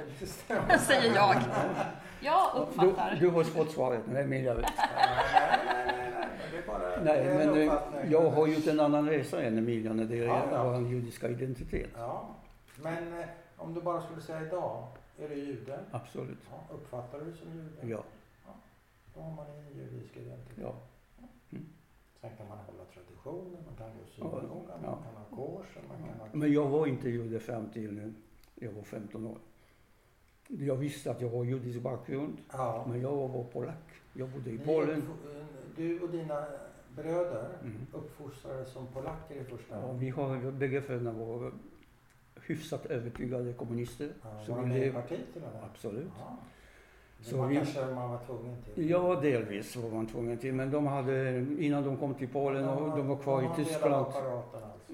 Det. 0.69 0.77
Säger 0.79 1.15
jag. 1.15 1.35
Jag 2.21 2.51
uppfattar. 2.55 3.11
du, 3.15 3.19
du 3.19 3.29
har 3.29 3.43
fått 3.43 3.71
svaret, 3.71 4.01
men 4.07 4.15
Emilia 4.17 4.53
vet. 4.53 4.65
Nej, 4.77 4.87
nej, 5.65 5.85
nej, 5.85 6.11
nej, 6.11 6.27
men 6.39 6.51
det 6.51 6.57
är 6.57 6.67
bara 6.67 7.03
Nej, 7.03 7.47
men 7.47 7.61
eh, 8.03 8.11
jag 8.11 8.29
har 8.31 8.47
gjort 8.47 8.67
en 8.67 8.79
annan 8.79 9.09
resa 9.09 9.43
än 9.43 9.57
Emilia 9.57 9.93
när 9.93 10.05
det 10.05 10.15
Ja, 10.15 10.23
gäller 10.39 10.57
ja. 10.57 10.63
vår 10.63 10.87
judiska 10.87 11.29
identitet. 11.29 11.89
Ja, 11.97 12.29
men 12.75 13.19
eh, 13.19 13.25
om 13.57 13.73
du 13.73 13.81
bara 13.81 14.01
skulle 14.01 14.21
säga 14.21 14.41
idag, 14.41 14.87
är 15.19 15.29
du 15.29 15.35
jude? 15.35 15.79
Absolut. 15.91 16.39
Ja, 16.51 16.75
uppfattar 16.75 17.19
du 17.19 17.25
dig 17.25 17.33
som 17.37 17.47
jude? 17.53 17.93
Ja. 17.95 18.03
Då 19.15 19.21
har 19.21 19.31
man 19.31 19.45
en 19.47 19.77
judisk 19.77 20.17
identitet. 20.17 20.57
Ja. 20.61 20.73
Sen 22.23 22.31
kan 22.37 22.47
man 22.47 22.57
hålla 22.57 22.85
traditioner, 22.93 23.57
man 23.65 23.75
kan 23.77 23.87
gå 23.87 24.03
Ja, 24.05 24.11
synagogan, 24.15 24.79
ja. 24.83 24.89
man 24.91 25.03
kan 25.03 25.15
ha 25.15 25.25
korsen, 25.57 25.83
man 25.87 25.97
kan 25.97 26.19
ha... 26.19 26.27
Men 26.31 26.53
jag 26.53 26.69
var 26.69 26.87
inte 26.87 27.09
jude 27.09 27.39
fram 27.39 27.69
till. 27.69 28.13
Jag 28.55 28.71
var 28.71 28.83
15 28.83 29.27
år. 29.27 29.37
Jag 30.47 30.75
visste 30.75 31.11
att 31.11 31.21
jag 31.21 31.29
har 31.29 31.43
judisk 31.43 31.81
bakgrund, 31.81 32.37
Ja. 32.51 32.85
men 32.89 33.01
jag 33.01 33.27
var 33.27 33.43
polack. 33.43 33.89
Jag 34.13 34.29
bodde 34.29 34.49
i 34.49 34.57
Ni 34.57 34.65
Polen. 34.65 35.01
Du 35.75 35.99
och 35.99 36.09
dina 36.09 36.45
bröder 36.95 37.49
Mm. 37.61 37.77
uppfostrades 37.93 38.69
som 38.69 38.87
polacker 38.87 39.35
i 39.35 39.43
första 39.43 39.75
Ja, 39.75 39.87
hand. 39.87 39.99
vi 39.99 40.09
har, 40.09 40.51
bägge 40.51 40.81
föräldrarna 40.81 41.19
var 41.25 41.51
hyfsat 42.47 42.85
övertygade 42.85 43.53
kommunister. 43.53 44.09
Ja, 44.23 44.43
så 44.45 44.51
var 44.53 44.61
de 44.61 44.69
med 44.69 44.87
i 44.87 44.91
partiet 44.91 45.35
med? 45.35 45.63
Absolut. 45.71 46.11
Ja. 46.19 46.37
Så 47.23 47.37
var 47.37 47.47
vi- 47.47 47.55
kanske 47.55 47.85
man 47.85 48.09
var 48.11 48.19
tvungen 48.25 48.55
till. 48.75 48.89
Ja, 48.89 49.19
delvis 49.21 49.75
var 49.75 49.89
man 49.89 50.07
tvungen 50.07 50.37
till. 50.37 50.53
Men 50.53 50.71
de 50.71 50.87
hade, 50.87 51.45
innan 51.59 51.83
de 51.83 51.97
kom 51.97 52.13
till 52.13 52.27
Polen 52.27 52.69
och 52.69 52.97
de 52.97 53.07
var 53.07 53.15
kvar 53.17 53.41
de 53.41 53.47
i 53.61 53.65
Tyskland. 53.65 53.93
alltså. 53.93 54.41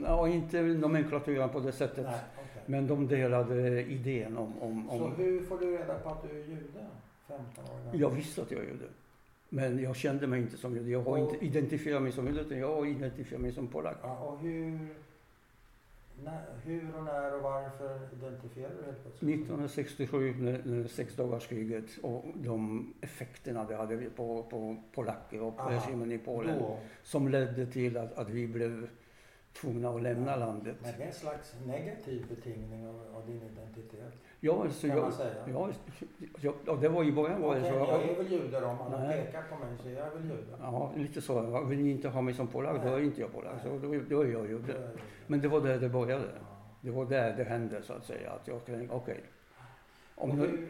Ja, 0.05 0.27
inte 0.27 0.61
nomenklaturen 0.61 1.49
på 1.49 1.59
det 1.59 1.71
sättet. 1.71 2.05
Nej, 2.05 2.15
okej. 2.35 2.63
Men 2.65 2.87
de 2.87 3.07
delade 3.07 3.83
idén 3.83 4.37
om... 4.37 4.53
om, 4.61 4.87
Så 4.97 5.03
om 5.05 5.11
hur 5.17 5.41
får 5.43 5.57
du 5.59 5.77
reda 5.77 5.93
på 5.99 6.09
att 6.09 6.23
du 6.23 6.29
är 6.39 6.43
jude? 6.43 6.85
15 7.27 7.63
år 7.63 7.77
gammal? 7.85 7.99
jag 8.01 8.09
visste 8.09 8.41
att 8.41 8.51
jag 8.51 8.59
gjorde. 8.59 8.85
Men 9.49 9.79
jag 9.83 9.95
kände 9.95 10.27
mig 10.27 10.41
inte 10.41 10.57
som 10.57 10.75
jude. 10.75 10.89
Jag 10.89 11.01
har 11.01 11.11
Och- 11.11 11.19
inte 11.33 11.45
identifierat 11.45 12.01
mig 12.01 12.11
som 12.11 12.27
jude, 12.27 12.41
utan 12.41 12.57
jag 12.59 12.75
har 12.75 12.85
identifierat 12.85 13.41
mig 13.41 13.51
som 13.51 13.67
polack. 13.67 13.97
Ja, 14.03 14.17
och 14.19 14.39
hur, 14.39 14.79
när, 16.23 16.45
hur 16.63 16.95
och 16.97 17.03
när 17.03 17.35
och 17.35 17.41
varför 17.41 17.99
identifierar 18.13 18.71
du 18.79 18.85
helt 18.85 19.01
plötsligt? 19.03 19.29
1967 19.29 20.35
när, 20.39 20.61
när 20.65 20.87
sexdagarskriget 20.87 21.85
och 22.01 22.25
de 22.35 22.93
effekterna 23.01 23.65
det 23.65 23.75
hade 23.75 23.97
på, 23.97 24.43
på 24.43 24.83
polacker 24.93 25.41
och 25.41 25.59
Aha. 25.59 25.71
regimen 25.71 26.11
i 26.11 26.17
Polen. 26.17 26.59
Då, 26.59 26.79
Som 27.03 27.27
ledde 27.27 27.65
till 27.65 27.97
att, 27.97 28.17
att 28.17 28.29
vi 28.29 28.47
blev 28.47 28.89
tvungna 29.53 29.89
att 29.89 30.01
lämna 30.01 30.35
landet. 30.35 30.75
men 30.81 30.93
det 30.97 31.03
är 31.03 31.07
en 31.07 31.13
slags 31.13 31.55
negativ 31.65 32.25
betingning 32.29 32.87
av, 32.87 33.15
av 33.15 33.27
din 33.27 33.41
identitet, 33.43 34.13
Ja, 34.41 34.69
så 34.69 34.87
kan 34.87 34.97
jag, 34.97 35.03
man 35.03 35.11
säga. 35.11 35.33
ja, 35.53 35.69
ja, 36.41 36.53
ja, 36.65 36.75
det 36.75 36.89
var 36.89 37.03
i 37.03 37.11
början 37.11 37.41
var 37.41 37.55
det 37.55 37.61
Okej, 37.61 37.71
så. 37.73 37.77
jag 37.79 38.03
är 38.03 38.15
väl 38.15 38.31
jude 38.31 38.65
om 38.65 38.81
alla 38.81 38.99
Nej. 38.99 39.25
pekar 39.25 39.41
på 39.41 39.55
mig 39.65 39.77
så 39.83 39.89
jag 39.89 40.07
är 40.07 40.11
väl 40.11 40.23
jude. 40.23 40.57
Ja, 40.61 40.91
lite 40.95 41.21
så. 41.21 41.61
Vill 41.63 41.79
ni 41.79 41.91
inte 41.91 42.09
ha 42.09 42.21
mig 42.21 42.33
som 42.33 42.47
polack, 42.47 42.83
då 42.83 42.87
är 42.89 42.99
inte 43.01 43.21
jag 43.21 43.33
polack. 43.33 43.61
Så 43.63 43.69
då, 43.69 43.77
då 44.09 44.21
är 44.23 44.27
jag 44.27 44.43
Då 44.43 44.47
jude. 44.49 44.73
jag. 44.73 44.89
Men 45.27 45.41
det 45.41 45.47
var 45.47 45.61
där 45.61 45.79
det 45.79 45.89
började. 45.89 46.23
Ja. 46.25 46.45
Det 46.81 46.91
var 46.91 47.05
där 47.05 47.33
det 47.37 47.43
hände 47.43 47.81
så 47.83 47.93
att 47.93 48.05
säga. 48.05 48.31
Att 48.31 48.47
jag 48.47 48.65
tänkte, 48.65 48.95
okej. 48.95 49.23
Om 50.15 50.31
hur, 50.31 50.47
nu, 50.47 50.67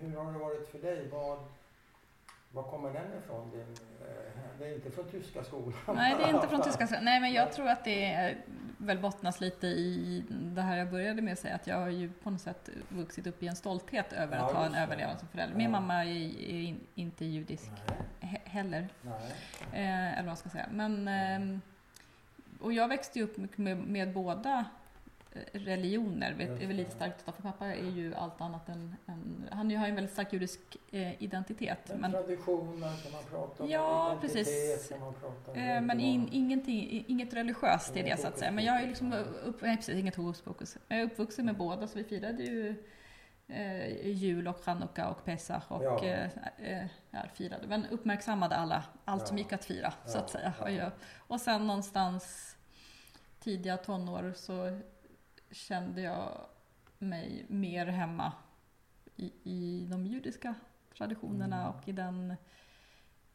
hur 0.00 0.16
har 0.16 0.32
det 0.32 0.38
varit 0.38 0.68
för 0.68 0.78
dig? 0.78 1.08
Vad, 1.12 1.38
var 2.52 2.62
kommer 2.62 2.92
den 2.92 3.18
ifrån? 3.24 3.50
Din, 3.50 3.60
eh, 3.60 4.14
det 4.58 4.66
är 4.66 4.74
inte 4.74 4.90
från 4.90 5.04
tyska 5.04 5.44
skolan? 5.44 5.72
Nej, 5.94 6.14
det 6.18 6.24
är 6.24 6.34
inte 6.34 6.48
från 6.48 6.62
tyska 6.68 6.86
skolan. 6.86 7.04
Nej, 7.04 7.20
men 7.20 7.32
jag 7.32 7.52
tror 7.52 7.68
att 7.68 7.84
det 7.84 8.04
är, 8.04 8.36
väl 8.84 8.98
bottnas 8.98 9.40
lite 9.40 9.66
i 9.66 10.24
det 10.30 10.62
här 10.62 10.76
jag 10.76 10.90
började 10.90 11.22
med 11.22 11.32
att 11.32 11.38
säga, 11.38 11.54
att 11.54 11.66
jag 11.66 11.76
har 11.80 11.88
ju 11.88 12.12
på 12.12 12.30
något 12.30 12.40
sätt 12.40 12.68
vuxit 12.88 13.26
upp 13.26 13.42
i 13.42 13.46
en 13.48 13.56
stolthet 13.56 14.12
över 14.12 14.36
Ja, 14.36 14.46
att 14.46 14.52
ha 14.52 14.66
en 14.66 14.74
överlevnad 14.74 15.18
som 15.18 15.28
förälder. 15.28 15.56
Min 15.56 15.64
Ja. 15.64 15.70
mamma 15.70 16.04
är, 16.04 16.08
är 16.50 16.60
in, 16.62 16.80
inte 16.94 17.24
judisk 17.24 17.70
he, 18.20 18.38
heller, 18.44 18.88
eh, 19.72 20.08
eller 20.12 20.16
vad 20.16 20.26
man 20.26 20.36
ska 20.36 20.48
säga. 20.48 20.66
Men, 20.72 21.08
ehm, 21.08 21.60
och 22.60 22.72
jag 22.72 22.88
växte 22.88 23.18
ju 23.18 23.24
upp 23.24 23.58
med, 23.58 23.78
med 23.78 24.12
båda 24.12 24.50
eh, 24.58 24.64
religioner. 25.52 26.32
Vet, 26.34 26.58
det 26.58 26.64
är 26.64 26.68
väl 26.68 26.76
lite 26.76 26.90
starkt 26.90 27.18
att 27.20 27.26
ta, 27.26 27.32
för 27.32 27.42
pappa 27.42 27.66
är 27.66 27.90
ju 27.90 28.14
allt 28.14 28.40
annat 28.40 28.68
än... 28.68 28.96
än 29.06 29.48
han 29.50 29.76
har 29.76 29.86
ju 29.86 29.90
en 29.90 29.94
väldigt 29.94 30.12
stark 30.12 30.32
judisk 30.32 30.60
eh, 30.90 31.22
identitet. 31.22 31.78
Men, 31.88 32.00
Men, 32.00 32.12
traditioner 32.12 33.02
kan 33.02 33.12
man 33.12 33.22
prata 33.30 33.62
om? 33.62 33.70
Ja, 33.70 34.18
precis. 34.20 34.88
Kan 34.88 35.00
man 35.00 35.14
prata 35.14 35.50
om 35.50 35.56
Eh, 35.58 35.80
men 35.80 36.00
in, 36.00 36.28
ingenting, 36.32 37.04
inget 37.08 37.34
religiöst 37.34 37.96
i 37.96 38.00
Inget 38.00 38.16
det 38.16 38.22
så 38.22 38.28
att 38.28 38.38
säga. 38.38 38.50
Men 38.50 38.64
jag 38.64 38.82
är 38.82 38.86
liksom 38.86 39.12
upp, 39.44 39.62
nej, 39.62 39.76
precis, 39.76 39.94
inget 39.94 40.16
pokus. 40.44 40.76
Jag 40.88 40.98
är 40.98 41.04
uppvuxen 41.04 41.46
med 41.46 41.56
båda 41.56 41.86
så 41.88 41.98
vi 41.98 42.04
firade 42.04 42.42
ju 42.42 42.84
eh, 43.48 44.08
jul 44.10 44.48
och 44.48 44.64
chanukka 44.64 45.08
och 45.08 45.24
pesach 45.24 45.64
och 45.68 45.84
Ja. 45.84 46.04
eh, 46.04 46.30
eh, 47.12 47.26
firade, 47.34 47.66
men 47.66 47.86
uppmärksammade 47.86 48.56
alla, 48.56 48.84
allt 49.04 49.28
som 49.28 49.36
Ja. 49.38 49.42
gick 49.42 49.52
att 49.52 49.64
fira 49.64 49.92
så 50.06 50.18
Ja, 50.18 50.20
att 50.22 50.30
säga. 50.30 50.52
Och, 50.86 50.92
och 51.34 51.40
sen 51.40 51.66
någonstans 51.66 52.56
tidiga 53.40 53.76
tonår 53.76 54.32
så 54.36 54.80
kände 55.54 56.00
jag 56.00 56.46
mig 56.98 57.44
mer 57.48 57.86
hemma 57.86 58.32
i, 59.16 59.32
i 59.44 59.86
de 59.90 60.06
judiska 60.06 60.54
traditionerna 60.96 61.56
Mm. 61.62 61.68
och 61.74 61.88
i 61.88 61.92
den 61.92 62.30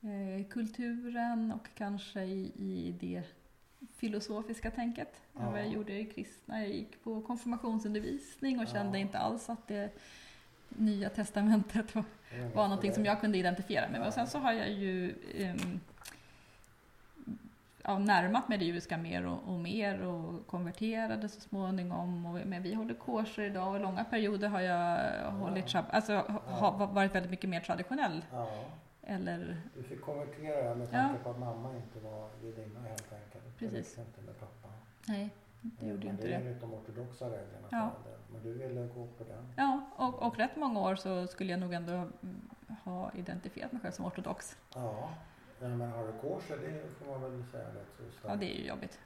eh, 0.01 0.47
kulturen 0.49 1.51
och 1.51 1.67
kanske 1.75 2.21
i, 2.23 2.51
i 2.55 2.95
det 2.99 3.23
filosofiska 3.97 4.71
tänket 4.71 5.21
än 5.39 5.45
vad 5.51 5.59
jag 5.59 5.67
Ja. 5.67 5.71
gjorde 5.73 5.99
i 5.99 6.05
kristna. 6.05 6.59
Jag 6.59 6.69
gick 6.69 7.03
på 7.03 7.21
konfirmationsundervisning 7.21 8.59
och 8.59 8.65
Ja. 8.65 8.69
kände 8.73 8.99
inte 8.99 9.17
alls 9.17 9.49
att 9.49 9.67
det 9.67 9.89
Nya 10.69 11.09
Testamentet 11.09 11.95
var, 11.95 12.03
var 12.55 12.63
någonting 12.67 12.93
som 12.93 13.05
jag 13.05 13.21
kunde 13.21 13.37
identifiera 13.37 13.89
mig 13.89 13.99
med. 13.99 14.07
Och 14.07 14.13
sen 14.13 14.27
så 14.27 14.39
har 14.39 14.51
jag 14.53 14.69
ju 14.71 15.15
ehm, 15.37 15.79
ja, 17.89 17.99
närmat 17.99 18.49
mig 18.49 18.57
det 18.57 18.65
judiska 18.65 18.97
mer 18.97 19.25
och, 19.27 19.39
och 19.53 19.59
mer 19.59 20.01
och 20.01 20.47
konverterade 20.47 21.29
så 21.29 21.41
småningom. 21.41 22.25
Och, 22.25 22.39
men 22.47 22.63
vi 22.63 22.73
håller 22.73 22.93
korser 22.93 23.43
idag 23.43 23.67
och 23.69 23.75
i 23.75 23.79
långa 23.79 24.03
perioder 24.03 24.47
har 24.47 24.59
jag 24.61 25.31
hållit 25.31 25.65
shabb- 25.65 25.89
alltså, 25.91 26.13
ha, 26.13 26.71
har 26.71 26.87
varit 26.87 27.15
väldigt 27.15 27.31
mycket 27.31 27.49
mer 27.49 27.59
traditionell. 27.59 28.25
Ja, 28.31 28.49
Eller, 29.01 29.61
du 29.75 29.83
fick 29.83 30.01
konvertera 30.01 30.75
med 30.75 30.87
Ja. 30.87 30.91
tanke 30.91 31.23
på 31.23 31.29
att 31.29 31.39
mamma 31.39 31.75
inte 31.75 31.99
var 31.99 32.29
judinna 32.43 32.79
helt 32.79 33.13
enkelt. 33.13 33.57
Precis. 33.57 33.97
inte 33.97 34.21
med 34.21 34.39
pappa. 34.39 34.69
nej. 35.07 35.29
det 35.61 35.87
gjorde 35.87 36.03
ju 36.03 36.09
inte 36.09 36.23
det 36.27 36.33
är 36.33 36.39
det. 36.39 36.45
enligt 36.45 36.61
de 36.61 36.73
ortodoxa 36.73 37.25
reglerna. 37.25 37.67
Ja. 37.71 37.91
Men 38.33 38.43
du 38.43 38.53
ville 38.53 38.87
gå 38.87 39.07
på 39.17 39.23
den? 39.23 39.53
Ja, 39.55 39.81
och, 39.95 40.21
och 40.21 40.37
rätt 40.37 40.55
många 40.55 40.79
år 40.79 40.95
så 40.95 41.27
skulle 41.27 41.51
jag 41.51 41.59
nog 41.59 41.73
ändå 41.73 42.07
ha 42.83 43.11
identifierat 43.13 43.71
mig 43.71 43.81
själv 43.81 43.91
som 43.91 44.05
ortodox. 44.05 44.57
Ja. 44.75 45.09
Ja 45.61 45.67
men 45.67 45.91
har 45.91 46.07
du 46.07 46.13
korset, 46.29 46.59
det 46.61 47.05
får 47.05 47.11
man 47.19 47.21
väl 47.31 47.43
säga 47.51 47.63
rätt 47.63 48.13
så 48.21 48.27
Ja, 48.27 48.35
det 48.35 48.45
är 48.55 48.59
ju 48.59 48.67
jobbigt. 48.67 48.99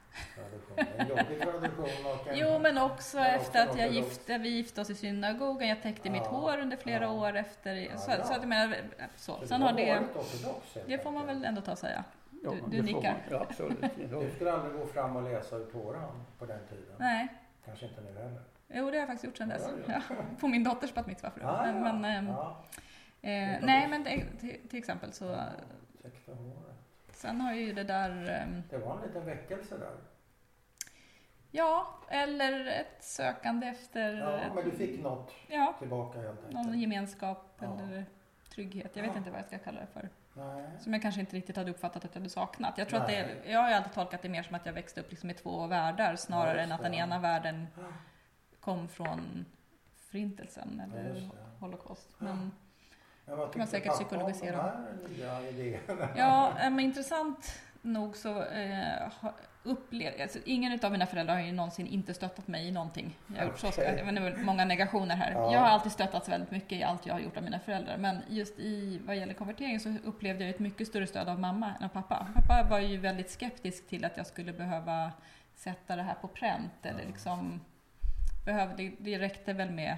Det 0.76 0.82
en 0.98 1.08
jobbig 1.08 1.42
tradition 1.42 2.06
och 2.06 2.28
en, 2.28 2.38
Jo, 2.38 2.60
men 2.60 2.78
också 2.78 3.18
Men 3.18 3.26
efter 3.36 3.62
också 3.68 3.72
att 3.74 3.80
jag 3.80 3.92
gifte, 3.92 4.38
vi 4.38 4.50
gifte 4.50 4.82
oss 4.82 4.90
i 4.90 4.96
synagogan, 4.96 5.68
jag 5.70 5.82
täckte 5.82 6.10
mitt 6.10 6.22
Ja. 6.26 6.30
hår 6.30 6.58
under 6.58 6.78
flera 6.78 7.04
Ja. 7.04 7.12
år 7.12 7.36
efter. 7.36 7.74
Ja, 7.76 7.98
så, 7.98 8.12
så 8.12 8.34
att 8.34 8.40
jag 8.40 8.48
menar, 8.48 8.78
så. 9.16 9.38
Så 9.42 9.48
Sen 9.48 9.62
har 9.62 9.74
det, 9.74 10.00
ortodox 10.00 10.78
det 10.88 11.04
får 11.04 11.12
man 11.12 11.28
väl 11.28 11.46
ändå 11.46 11.62
ta 11.62 11.72
och 11.72 11.78
säga. 11.78 12.04
Ja, 12.44 12.52
Du- 12.52 12.56
det 12.62 12.66
du 12.70 12.78
får 12.78 12.84
nickar. 12.84 13.12
man. 13.12 13.22
Ja, 13.32 13.46
absolut. 13.50 13.78
Ja. 13.82 14.20
Du 14.20 14.32
skulle 14.36 14.52
aldrig 14.54 14.74
gå 14.80 14.86
fram 14.86 15.16
och 15.16 15.24
läsa 15.24 15.56
ur 15.56 15.66
Toran 15.66 16.24
på 16.40 16.46
den 16.46 16.60
tiden? 16.70 16.96
Nej, 16.98 17.28
Kanske 17.66 17.86
inte 17.86 18.02
nu 18.02 18.20
heller? 18.20 18.42
jo 18.68 18.86
det 18.86 18.92
har 18.92 18.96
jag 18.96 19.08
faktiskt 19.08 19.24
gjort 19.24 19.38
sedan 19.38 19.50
dess. 19.50 19.70
Ja, 19.88 19.94
Ja, 20.10 20.16
på 20.40 20.48
min 20.48 20.64
dotters 20.64 20.94
bat 20.94 21.08
mitzva. 21.08 21.32
Ja, 21.42 21.68
ja. 21.68 21.72
Men, 21.74 22.02
men, 22.02 22.06
ehm, 22.06 22.28
ja. 22.28 22.64
eh, 23.22 23.58
nej, 23.62 23.88
men 23.88 24.04
det, 24.04 24.24
till, 24.40 24.60
till 24.70 24.80
exempel 24.80 25.14
så, 25.14 25.36
Täckte 26.04 26.32
håret. 26.32 26.76
sen 27.12 27.42
har 27.42 27.54
ju 27.54 27.74
det 27.74 27.84
där, 27.84 28.30
ehm, 28.42 28.64
Det 28.70 28.78
var 28.78 28.96
en 28.98 29.02
liten 29.08 29.26
väckelse 29.26 29.78
där. 29.78 29.96
ja, 31.52 31.88
eller 32.10 32.66
ett 32.66 33.04
sökande 33.04 33.68
efter, 33.68 34.14
Ja, 34.14 34.54
men 34.56 34.66
du 34.66 34.72
fick 34.72 35.04
något 35.04 35.32
ja, 35.48 35.74
tillbaka 35.80 36.20
helt 36.22 36.42
någon 36.52 36.58
enkelt. 36.58 36.78
gemenskap 36.82 37.46
Ja. 37.60 37.80
eller 37.80 38.06
trygghet. 38.50 38.96
Jag 38.96 39.04
vet 39.04 39.12
Ja. 39.12 39.18
inte 39.18 39.30
vad 39.32 39.40
jag 39.40 39.48
ska 39.48 39.58
kalla 39.60 39.80
det 39.82 39.88
för. 39.88 40.10
Nej. 40.34 40.70
Som 40.80 40.94
jag 40.94 41.02
kanske 41.02 41.22
inte 41.22 41.36
riktigt 41.36 41.56
hade 41.58 41.72
uppfattat 41.72 42.06
att 42.06 42.16
jag 42.16 42.22
hade 42.22 42.30
saknat. 42.30 42.78
Jag 42.78 42.88
tror 42.90 43.00
att 43.02 43.08
det, 43.08 43.36
jag 43.46 43.60
har 43.60 43.70
ju 43.70 43.76
alltid 43.76 43.94
tolkat 43.94 44.22
det 44.22 44.30
mer 44.30 44.44
som 44.44 44.56
att 44.56 44.66
jag 44.66 44.74
växte 44.74 45.02
upp 45.02 45.10
liksom 45.10 45.30
i 45.30 45.34
två 45.34 45.68
världar 45.68 46.16
snarare 46.16 46.62
än 46.64 46.72
att 46.72 46.82
den 46.82 46.94
ena 46.94 47.20
världen 47.20 47.68
kom 48.60 48.88
från 48.88 49.46
förintelsen 49.96 50.80
eller 50.80 51.30
holocaust. 51.60 52.10
Men, 52.18 52.52
Vad 53.26 53.52
Kan 53.52 53.60
man 53.60 53.68
säkert 53.68 53.94
psykologisera. 53.94 54.72
ja, 56.18 56.54
men 56.62 56.80
intressant 56.80 57.62
nog 57.82 58.18
så 58.18 58.44
eh, 58.44 59.12
har- 59.20 59.34
upplev, 59.64 60.22
alltså, 60.22 60.40
ingen 60.46 60.80
av 60.84 60.92
mina 60.92 61.06
föräldrar 61.06 61.36
har 61.36 61.42
ju 61.42 61.52
någonsin 61.52 61.88
inte 61.88 62.14
stöttat 62.14 62.48
mig 62.48 62.68
i 62.68 62.72
någonting. 62.72 63.18
Jag 63.28 63.36
har 63.38 63.46
gjort 63.46 63.60
så, 63.60 63.68
jag 63.78 63.92
vet 64.06 64.08
inte, 64.08 64.36
många 64.44 64.66
negationer 64.66 65.16
här. 65.16 65.32
Ja. 65.32 65.54
Jag 65.54 65.60
har 65.60 65.68
alltid 65.68 65.92
stöttats 65.92 66.30
väldigt 66.30 66.52
mycket 66.52 66.72
i 66.72 66.84
allt 66.84 67.06
jag 67.06 67.14
har 67.14 67.20
gjort 67.20 67.38
av 67.38 67.44
mina 67.44 67.60
föräldrar. 67.60 67.98
Men 67.98 68.18
just 68.28 68.60
i 68.60 69.02
vad 69.06 69.16
gäller 69.16 69.34
konvertering 69.34 69.80
så 69.80 69.96
upplevde 70.04 70.44
jag 70.44 70.50
ett 70.50 70.60
mycket 70.60 70.88
större 70.88 71.08
stöd 71.08 71.30
av 71.30 71.40
mamma 71.40 71.74
än 71.80 71.84
av 71.84 71.90
pappa. 71.90 72.28
Pappa 72.36 72.70
var 72.70 72.80
ju 72.80 72.98
väldigt 72.98 73.30
skeptisk 73.32 73.88
till 73.88 74.06
att 74.06 74.18
jag 74.18 74.28
skulle 74.28 74.54
behöva 74.54 75.12
sätta 75.56 75.96
det 75.96 76.04
här 76.04 76.16
på 76.22 76.28
pränt. 76.28 76.72
Eller 76.86 77.00
Ja. 77.02 77.08
liksom, 77.08 77.62
behövde, 78.46 78.92
det 79.00 79.20
räckte 79.20 79.54
väl 79.54 79.72
med 79.72 79.98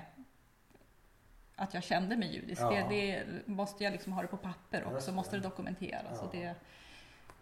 att 1.55 1.73
jag 1.73 1.83
kände 1.83 2.17
mig 2.17 2.35
judisk. 2.35 2.61
Ja. 2.61 2.69
Det, 2.69 2.81
det 2.89 3.23
måste 3.45 3.83
jag 3.83 3.91
liksom 3.91 4.13
ha 4.13 4.21
det 4.21 4.27
på 4.27 4.37
papper 4.37 4.83
också, 4.93 5.11
det. 5.11 5.15
måste 5.15 5.35
det 5.35 5.41
dokumenteras. 5.43 6.19
Ja. 6.21 6.29
Det, 6.31 6.55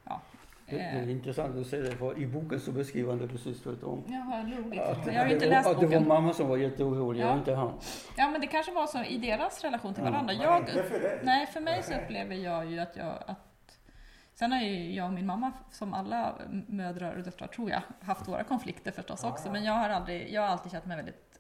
ja. 0.04 0.22
Det, 0.66 0.76
det 0.76 0.82
Eh, 0.82 0.98
är 1.04 1.10
intressant 1.10 1.56
att 1.58 1.68
se 1.68 1.78
det, 1.78 1.92
för 1.92 2.20
i 2.20 2.28
boken 2.28 2.60
så 2.60 2.72
beskriver 2.72 3.10
han 3.10 3.20
det 3.20 3.28
precis 3.28 3.62
tvärtom. 3.64 4.04
Jaha, 4.08 4.44
roligt. 4.44 4.80
Att, 4.82 5.06
Jag 5.08 5.14
har 5.14 5.26
ju 5.28 5.34
inte 5.34 5.46
det 5.46 5.50
var, 5.50 5.56
läst 5.58 5.68
att 5.70 5.80
det 5.80 5.86
var 5.86 5.94
boken. 5.94 6.08
mamma 6.08 6.34
som 6.34 6.48
var 6.50 6.58
jätteorolig 6.58 7.22
Ja. 7.22 7.32
och 7.32 7.38
inte 7.38 7.56
han. 7.56 7.74
Ja, 8.18 8.30
men 8.30 8.42
det 8.42 8.48
kanske 8.48 8.72
var 8.72 8.88
så 8.88 9.04
i 9.04 9.18
deras 9.18 9.64
relation 9.64 9.94
till 9.94 10.04
varandra. 10.04 10.34
Jag, 10.34 10.60
inte 10.60 10.84
för 10.84 11.20
nej, 11.24 11.48
för 11.48 11.62
mig 11.62 11.84
så 11.84 11.92
Nej. 11.92 12.04
upplever 12.04 12.36
jag 12.36 12.72
ju 12.72 12.80
att 12.80 12.96
jag... 12.96 13.24
Att, 13.28 13.78
sen 14.36 14.52
har 14.52 14.60
ju 14.62 14.94
jag 14.94 15.08
och 15.08 15.14
min 15.14 15.26
mamma, 15.26 15.52
som 15.72 15.94
alla 15.94 16.36
mödrar 16.68 17.16
och 17.16 17.24
döttrar 17.24 17.48
tror 17.48 17.70
jag, 17.70 17.82
haft 18.02 18.28
våra 18.28 18.44
konflikter 18.44 18.92
förstås 18.92 19.24
också. 19.24 19.52
Men 19.52 19.64
jag 19.64 19.74
har, 19.74 19.90
aldrig, 19.90 20.34
jag 20.34 20.42
har 20.42 20.48
alltid 20.50 20.72
känt 20.72 20.86
mig 20.86 20.98
väldigt 20.98 21.40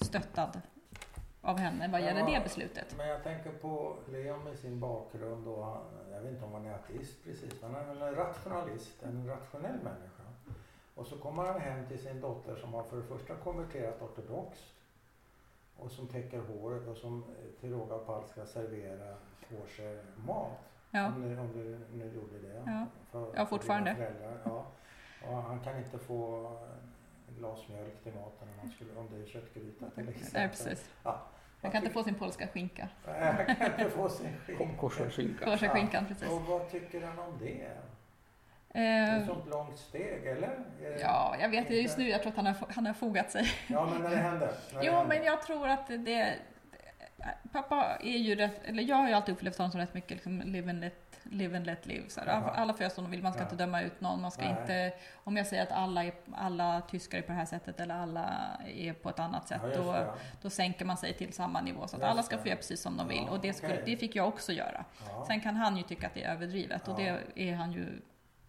stöttad 0.00 0.60
av 1.42 1.58
henne 1.58 1.88
vad 1.88 2.00
gäller 2.00 2.20
Ja. 2.20 2.26
det 2.38 2.40
beslutet. 2.44 2.94
Men 2.96 3.08
jag 3.08 3.22
tänker 3.22 3.50
på 3.50 3.96
Leon 4.08 4.44
med 4.44 4.58
sin 4.58 4.80
bakgrund 4.80 5.48
och 5.48 5.64
han, 5.64 5.80
jag 6.12 6.20
vet 6.20 6.32
inte 6.32 6.44
om 6.44 6.52
han 6.52 6.66
är 6.66 6.74
ateist 6.74 7.24
precis, 7.24 7.62
men 7.62 7.74
han 7.74 8.02
är 8.02 8.06
en 8.08 8.14
rationalist, 8.14 9.02
en 9.02 9.26
rationell 9.26 9.76
människa. 9.82 10.22
Och 10.94 11.06
så 11.06 11.18
kommer 11.18 11.44
han 11.44 11.60
hem 11.60 11.86
till 11.86 11.98
sin 11.98 12.20
dotter 12.20 12.56
som 12.56 12.74
har 12.74 12.82
för 12.82 12.96
det 12.96 13.02
första 13.02 13.34
konverterat 13.34 14.02
ortodoxt 14.02 14.74
och 15.76 15.90
som 15.90 16.06
täcker 16.08 16.38
håret 16.40 16.86
och 16.88 16.96
som 16.96 17.24
till 17.60 17.70
råga 17.72 17.98
på 17.98 18.14
allt 18.14 18.28
ska 18.28 18.46
servera 18.46 19.14
kosher 19.48 20.02
mat. 20.26 20.58
Ja. 20.90 21.06
Om, 21.06 21.22
du, 21.22 21.38
om 21.38 21.52
du 21.52 21.78
nu 21.96 22.04
gjorde 22.14 22.38
det. 22.38 22.62
Ja. 22.66 22.86
För, 23.10 23.32
Ja, 23.36 23.46
fortfarande. 23.46 23.94
För 23.94 24.40
ja. 24.44 24.64
Och 25.28 25.36
han 25.42 25.60
kan 25.60 25.78
inte 25.78 25.98
få 25.98 26.52
glas 27.38 27.68
mjölk 27.68 28.02
till 28.02 28.12
maten 28.12 28.48
om, 28.48 28.58
han 28.60 28.70
skulle, 28.70 28.90
om 28.96 29.08
det 29.12 29.22
är 29.22 29.26
köttgryta 29.26 29.90
till 29.90 30.08
exempel. 30.08 30.40
Nej, 30.40 30.48
precis. 30.48 30.90
Ja. 31.04 31.22
Jag 31.60 31.72
kan 31.72 31.82
inte 31.82 31.92
få 31.92 32.04
sin 32.04 32.14
polska 32.14 32.46
skinka. 32.46 32.88
Han 33.04 33.46
kan 33.46 33.50
inte 33.66 33.90
få 33.90 34.08
sin 34.08 34.26
skinka. 34.46 34.74
Kosherskinka. 34.80 35.44
Korsa 35.44 35.68
skinkan, 35.68 36.06
precis. 36.06 36.28
Och 36.28 36.40
vad 36.42 36.70
tycker 36.70 37.02
han 37.06 37.18
om 37.18 37.38
det? 37.38 37.44
Det 37.44 37.62
är 37.64 39.08
Eh, 39.08 39.16
ett 39.20 39.26
sånt 39.26 39.46
långt 39.48 39.78
steg, 39.78 40.26
eller? 40.26 40.58
Det- 40.80 41.00
ja, 41.00 41.36
jag 41.40 41.48
vet 41.48 41.70
just 41.70 41.98
nu, 41.98 42.08
jag 42.08 42.20
tror 42.22 42.30
att 42.30 42.36
han 42.36 42.46
har, 42.46 42.56
han 42.70 42.86
har 42.86 42.94
fogat 42.94 43.30
sig. 43.30 43.44
Ja, 43.66 43.86
men 43.92 44.02
när 44.02 44.10
det 44.10 44.16
händer. 44.16 44.46
När 44.72 44.80
det 44.80 44.86
Jo, 44.86 44.92
händer. 44.92 45.16
men 45.16 45.26
jag 45.26 45.42
tror 45.42 45.68
att 45.68 45.86
det... 45.88 46.34
Pappa 47.52 47.96
är 48.00 48.18
ju 48.18 48.34
rätt, 48.34 48.60
eller 48.64 48.82
jag 48.82 48.96
har 48.96 49.08
ju 49.08 49.14
alltid 49.14 49.34
upplevt 49.34 49.58
honom 49.58 49.70
som 49.70 49.80
rätt 49.80 49.94
mycket 49.94 50.10
liksom 50.10 50.40
live 50.40 50.70
and 50.70 50.80
let, 50.80 51.07
live, 51.30 51.56
and 51.56 51.66
let 51.66 51.86
live. 51.86 52.08
Så 52.08 52.20
här, 52.20 52.28
alla 52.54 52.72
får 52.72 52.80
göra 52.82 52.90
som 52.90 53.04
de 53.04 53.10
vill, 53.10 53.22
man 53.22 53.32
ska 53.32 53.42
Ja. 53.42 53.44
inte 53.44 53.56
döma 53.56 53.82
ut 53.82 54.00
någon. 54.00 54.20
Man 54.20 54.30
ska 54.30 54.42
Nej. 54.42 54.56
inte, 54.60 54.92
om 55.14 55.36
jag 55.36 55.46
säger 55.46 55.62
att 55.62 55.72
alla, 55.72 56.04
är, 56.04 56.12
alla 56.34 56.80
tyskar 56.80 57.18
är 57.18 57.22
på 57.22 57.28
det 57.32 57.38
här 57.38 57.44
sättet 57.44 57.80
eller 57.80 57.94
alla 57.94 58.30
är 58.66 58.92
på 58.92 59.08
ett 59.08 59.18
annat 59.18 59.48
sätt, 59.48 59.60
Ja, 59.64 59.82
då, 59.82 59.92
det. 59.92 60.06
då 60.42 60.50
sänker 60.50 60.84
man 60.84 60.96
sig 60.96 61.12
till 61.14 61.32
samma 61.32 61.60
nivå. 61.60 61.86
Så 61.86 61.96
att 61.96 62.02
alla 62.02 62.22
ska 62.22 62.38
få 62.38 62.48
göra 62.48 62.56
precis 62.56 62.80
som 62.80 62.96
de 62.96 63.08
vill. 63.08 63.28
Och 63.30 63.40
det, 63.40 63.52
skulle, 63.52 63.72
okej. 63.74 63.82
det 63.86 63.96
fick 63.96 64.16
jag 64.16 64.28
också 64.28 64.52
göra. 64.52 64.84
Sen 65.26 65.40
kan 65.40 65.56
han 65.56 65.76
ju 65.76 65.82
tycka 65.82 66.06
att 66.06 66.14
det 66.14 66.22
är 66.24 66.32
överdrivet 66.32 66.88
och 66.88 66.96
det 66.96 67.18
är 67.34 67.54
han 67.54 67.72
ju 67.72 68.00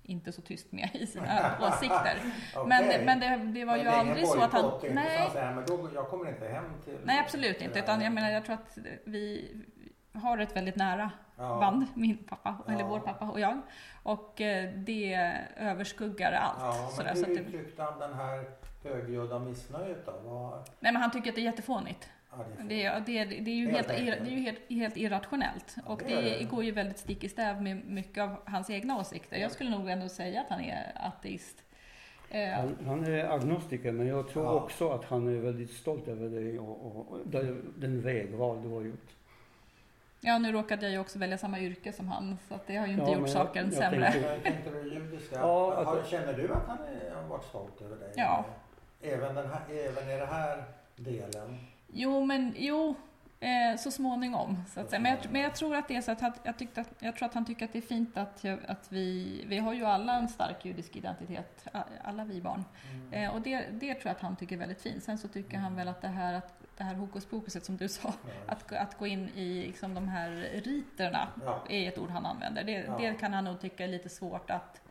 inte 0.04 0.32
så 0.32 0.42
tyst 0.42 0.72
med 0.72 0.90
i 0.94 1.08
sina 1.08 1.58
åsikter. 1.62 2.18
Okej. 2.56 2.68
Men, 2.68 3.06
men 3.06 3.20
det, 3.20 3.60
det 3.60 3.66
var 3.66 3.76
Men 3.76 3.86
ju 3.86 3.92
aldrig 3.92 4.28
så 4.28 4.42
att 4.44 4.52
han... 4.52 4.62
så 4.62 4.82
Nej, 4.92 5.18
att 5.26 5.32
säga, 5.34 5.52
men 5.52 5.66
då, 5.66 5.90
jag 5.94 6.08
kommer 6.10 6.30
inte 6.30 6.48
hem 6.48 6.66
till... 6.86 6.98
Nej, 7.04 7.20
absolut 7.20 7.62
inte. 7.62 7.80
Utan 7.80 7.98
här. 7.98 8.04
jag 8.04 8.14
menar, 8.14 8.30
jag 8.30 8.46
tror 8.46 8.54
att 8.56 8.78
vi 9.04 9.52
har 10.20 10.38
ett 10.38 10.56
väldigt 10.56 10.76
nära 10.76 11.12
ja. 11.38 11.60
band, 11.60 11.86
min 11.94 12.18
pappa, 12.18 12.58
eller 12.68 12.80
Ja. 12.80 12.88
vår 12.88 13.00
pappa 13.00 13.26
och 13.30 13.40
jag. 13.40 13.62
Och 14.04 14.42
eh, 14.42 14.74
det 14.74 15.14
överskuggar 15.58 16.32
allt. 16.32 16.58
Ja, 16.60 16.90
sådär, 16.92 17.10
men 17.14 17.18
så 17.18 17.24
att 17.24 17.30
hur 17.30 17.36
det, 17.36 17.42
uttryckte 17.42 17.84
han 17.84 18.00
den 18.00 18.14
här 18.14 18.44
högljudda 18.84 19.40
missnöjet 19.40 20.06
då? 20.06 20.14
Vad, 20.26 20.52
nej, 20.80 20.94
men 20.94 20.96
han 20.96 21.12
tycker 21.12 21.30
att 21.30 21.36
det 21.36 21.42
är 21.42 21.44
jättefånigt. 21.44 22.10
ja, 22.32 22.38
det 22.68 22.84
är 22.86 23.00
Det, 23.06 23.18
är- 23.18 23.26
det, 23.26 23.36
är- 23.38 23.42
det 23.46 23.52
är 23.52 23.56
ju 23.56 23.70
Helt 23.72 23.88
helt, 23.92 24.00
ir- 24.00 24.02
enkelt. 24.12 24.26
det 24.26 24.32
är 24.32 24.36
ju 24.36 24.42
helt, 24.42 24.60
helt 24.70 24.98
irrationellt. 24.98 25.76
Ja, 25.76 25.82
Och 25.94 26.02
det 26.08 26.14
är 26.14 26.22
det 26.22 26.38
det. 26.38 26.44
går 26.44 26.64
ju 26.64 26.72
väldigt 26.72 26.98
stick 27.00 27.24
i 27.24 27.30
stäv 27.30 27.62
med 27.62 27.86
mycket 27.86 28.24
av 28.24 28.36
hans 28.46 28.70
egna 28.70 29.00
åsikter. 29.00 29.38
Jag 29.38 29.52
skulle 29.52 29.70
nog 29.70 29.90
ändå 29.90 30.10
säga 30.10 30.42
att 30.42 30.50
han 30.50 30.62
är 30.62 30.92
ateist. 30.96 31.64
Eh, 32.30 32.50
Han, 32.50 32.78
han 32.86 33.04
är 33.06 33.30
agnostiker, 33.30 33.92
men 33.92 34.08
jag 34.08 34.30
tror 34.30 34.46
Ja. 34.46 34.52
också 34.52 34.90
att 34.90 35.06
han 35.06 35.28
är 35.28 35.40
väldigt 35.40 35.72
stolt 35.72 36.08
över 36.08 36.30
det 36.30 36.60
och, 36.60 36.86
och, 36.86 37.12
och 37.12 37.20
den, 37.26 37.74
den 37.78 38.02
vägval 38.02 38.62
du 38.62 38.70
har 38.70 38.82
gjort. 38.82 39.08
Ja, 40.22 40.38
nu 40.38 40.52
råkade 40.52 40.86
jag 40.86 40.92
ju 40.92 41.00
också 41.00 41.20
välja 41.20 41.38
samma 41.38 41.60
yrke 41.60 41.94
som 41.94 42.08
han, 42.08 42.38
så 42.48 42.54
att 42.56 42.68
det 42.68 42.76
har 42.78 42.88
ju 42.88 42.94
inte 42.94 43.04
Ja, 43.06 43.10
gjort 43.10 43.18
men 43.22 43.32
jag- 43.32 43.46
saken 43.48 43.66
jag 43.66 43.74
sämre. 43.74 44.12
tänkte- 44.12 44.30
Jag 44.34 44.44
tänkte 44.44 44.70
det 44.72 44.82
judiska. 44.90 45.36
Ja, 45.36 45.74
att- 45.78 45.86
har, 45.88 46.04
känner 46.04 46.34
du 46.34 46.54
att 46.54 46.68
han 46.68 46.78
är, 46.78 47.16
har 47.16 47.24
varit 47.24 47.44
stolt 47.46 47.82
över 47.82 47.96
dig? 47.96 48.14
Ja. 48.16 48.46
Även, 49.02 49.36
den 49.36 49.50
här, 49.50 49.62
även 49.70 50.10
i 50.10 50.18
den 50.18 50.28
här 50.28 50.64
delen? 50.96 51.58
Jo, 51.94 52.26
men 52.26 52.54
jo, 52.58 52.96
eh, 53.40 53.78
så 53.80 53.92
småningom. 53.92 54.64
Så 54.74 54.80
att 54.80 54.90
säga. 54.90 55.00
Men, 55.00 55.12
jag, 55.12 55.32
men 55.32 55.42
jag 55.42 55.56
tror 55.56 55.76
att 55.76 55.88
det 55.88 55.96
är 55.96 56.02
så 56.02 56.12
att, 56.12 56.22
han- 56.22 56.34
jag, 56.44 56.58
tyckte 56.58 56.82
att 56.82 56.90
jag 57.00 57.16
tror 57.16 57.26
att 57.28 57.34
han 57.34 57.46
tycker 57.46 57.66
att 57.66 57.74
det 57.74 57.80
är 57.80 57.82
fint 57.82 58.18
att, 58.18 58.44
jag, 58.44 58.60
att 58.68 58.86
vi, 58.92 59.44
vi 59.48 59.58
har 59.58 59.74
ju 59.74 59.86
alla 59.86 60.14
en 60.14 60.28
stark 60.30 60.66
judisk 60.66 60.96
identitet, 60.96 61.66
alla 62.04 62.24
vi 62.26 62.42
barn. 62.42 62.66
Mm. 62.92 63.14
Eh, 63.14 63.36
och 63.36 63.42
det, 63.42 63.66
det 63.72 63.94
tror 63.94 64.02
jag 64.06 64.12
att 64.16 64.22
han 64.22 64.36
tycker 64.36 64.56
är 64.56 64.60
väldigt 64.60 64.82
fint. 64.82 65.04
Sen 65.04 65.18
så 65.18 65.28
tycker 65.28 65.58
han 65.58 65.76
väl 65.76 65.88
att 65.88 66.02
det 66.02 66.08
här, 66.08 66.34
att, 66.34 66.54
det 66.80 66.86
här 66.86 66.96
hokus 66.96 67.26
pokuset 67.26 67.66
som 67.66 67.78
du 67.78 67.88
sa, 67.90 68.14
Ja, 68.24 68.32
att, 68.54 68.72
att 68.74 68.98
gå 68.98 69.08
in 69.08 69.30
i 69.30 69.66
liksom, 69.68 69.94
de 69.94 70.08
här 70.08 70.30
riterna 70.64 71.28
Ja, 71.46 71.64
är 71.70 71.88
ett 71.88 71.98
ord 71.98 72.10
han 72.10 72.26
använder. 72.26 72.64
Det, 72.64 72.72
Ja. 72.72 72.98
det 72.98 73.14
kan 73.14 73.34
han 73.34 73.44
nog 73.44 73.60
tycka 73.62 73.84
är 73.84 73.88
lite 73.88 74.10
svårt 74.10 74.50
att 74.50 74.82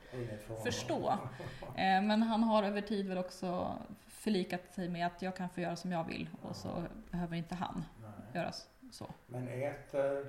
förstå. 0.64 1.10
Eh, 1.76 2.02
Men 2.02 2.22
han 2.22 2.42
har 2.42 2.62
över 2.62 2.80
tid 2.80 3.08
väl 3.08 3.18
också 3.18 3.72
förlikat 4.06 4.74
sig 4.74 4.88
med 4.88 5.06
att 5.06 5.22
jag 5.22 5.36
kan 5.36 5.48
få 5.48 5.60
göra 5.60 5.76
som 5.76 5.92
jag 5.92 6.04
vill 6.04 6.28
och 6.42 6.56
så 6.56 6.82
behöver 7.10 7.36
inte 7.36 7.54
han 7.54 7.84
Nej. 8.02 8.10
göra 8.42 8.52
så. 8.92 9.06
Men 9.26 9.48
äter... 9.48 10.26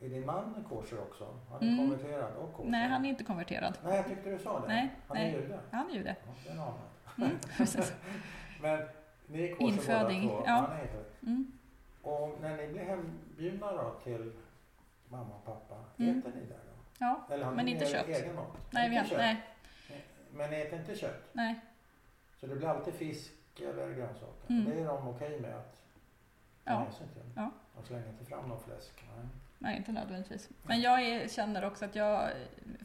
Är 0.00 0.08
din 0.08 0.26
man 0.26 0.64
kosher 0.68 1.00
också? 1.00 1.38
Han 1.50 1.62
är 1.62 1.72
Mm. 1.72 1.78
konverterad 1.78 2.36
och 2.36 2.52
kosher? 2.52 2.70
Nej, 2.70 2.88
han 2.88 3.04
är 3.04 3.08
inte 3.08 3.24
konverterad. 3.24 3.78
Nej, 3.84 3.96
jag 3.96 4.08
tyckte 4.08 4.30
du 4.30 4.38
sa 4.38 4.60
det. 4.60 4.66
Nej, 4.68 4.90
han 5.08 5.16
nej. 5.16 5.34
är 5.34 5.40
jude? 5.40 5.58
Han 5.70 5.90
är 5.90 5.94
ju 5.94 6.02
det. 6.02 6.16
Ja, 6.26 6.32
det 6.44 6.48
är 6.48 6.52
en 6.52 6.60
annan. 6.60 6.74
Mm, 7.18 7.38
precis. 7.56 7.92
Men 8.62 8.88
ni 9.26 9.42
är 9.50 9.54
kosher 9.54 9.68
Inföding, 9.72 10.28
båda 10.28 10.40
två? 10.40 10.44
ja. 10.46 10.70
Det. 11.22 11.26
Mm. 11.26 11.52
Och 12.02 12.36
när 12.40 12.56
ni 12.56 12.68
blir 12.72 12.82
hembjudna 12.84 13.72
då 13.72 13.94
till 14.04 14.32
mamma 15.08 15.34
och 15.34 15.44
pappa, 15.44 15.74
Mm. 15.98 16.18
äter 16.18 16.32
ni 16.34 16.46
där 16.46 16.56
då? 16.56 16.74
Ja, 16.98 17.26
Eller 17.30 17.44
har 17.44 17.52
Men 17.52 17.64
ni 17.64 17.70
inte 17.72 17.86
kött. 17.86 18.08
egen 18.08 18.34
mat? 18.34 18.46
nej, 18.70 18.90
vi 18.90 18.96
har, 18.96 19.06
nej, 19.16 19.42
Men 20.32 20.50
ni 20.50 20.56
äter 20.60 20.78
inte 20.78 20.94
kött? 20.96 21.22
nej. 21.32 21.60
Så 22.40 22.46
det 22.46 22.56
blir 22.56 22.68
alltid 22.68 22.94
fisk 22.94 23.32
eller 23.60 23.94
grönsaker. 23.94 24.50
Mm. 24.50 24.64
Det 24.64 24.80
är 24.80 24.86
de 24.86 25.08
okej 25.08 25.40
med 25.40 25.54
att 25.56 25.72
ta 26.64 26.72
Ja. 26.72 26.86
till? 26.98 27.22
Ja. 27.36 27.50
De 27.76 27.84
slänger 27.86 28.08
inte 28.08 28.24
fram 28.24 28.48
någon 28.48 28.60
fläsk? 28.60 29.04
Nej. 29.16 29.26
Nej, 29.64 29.76
inte 29.76 29.92
nödvändigtvis. 29.92 30.48
Men 30.62 30.80
jag 30.80 31.02
är, 31.02 31.28
känner 31.28 31.64
också 31.64 31.84
att 31.84 31.94
jag, 31.96 32.30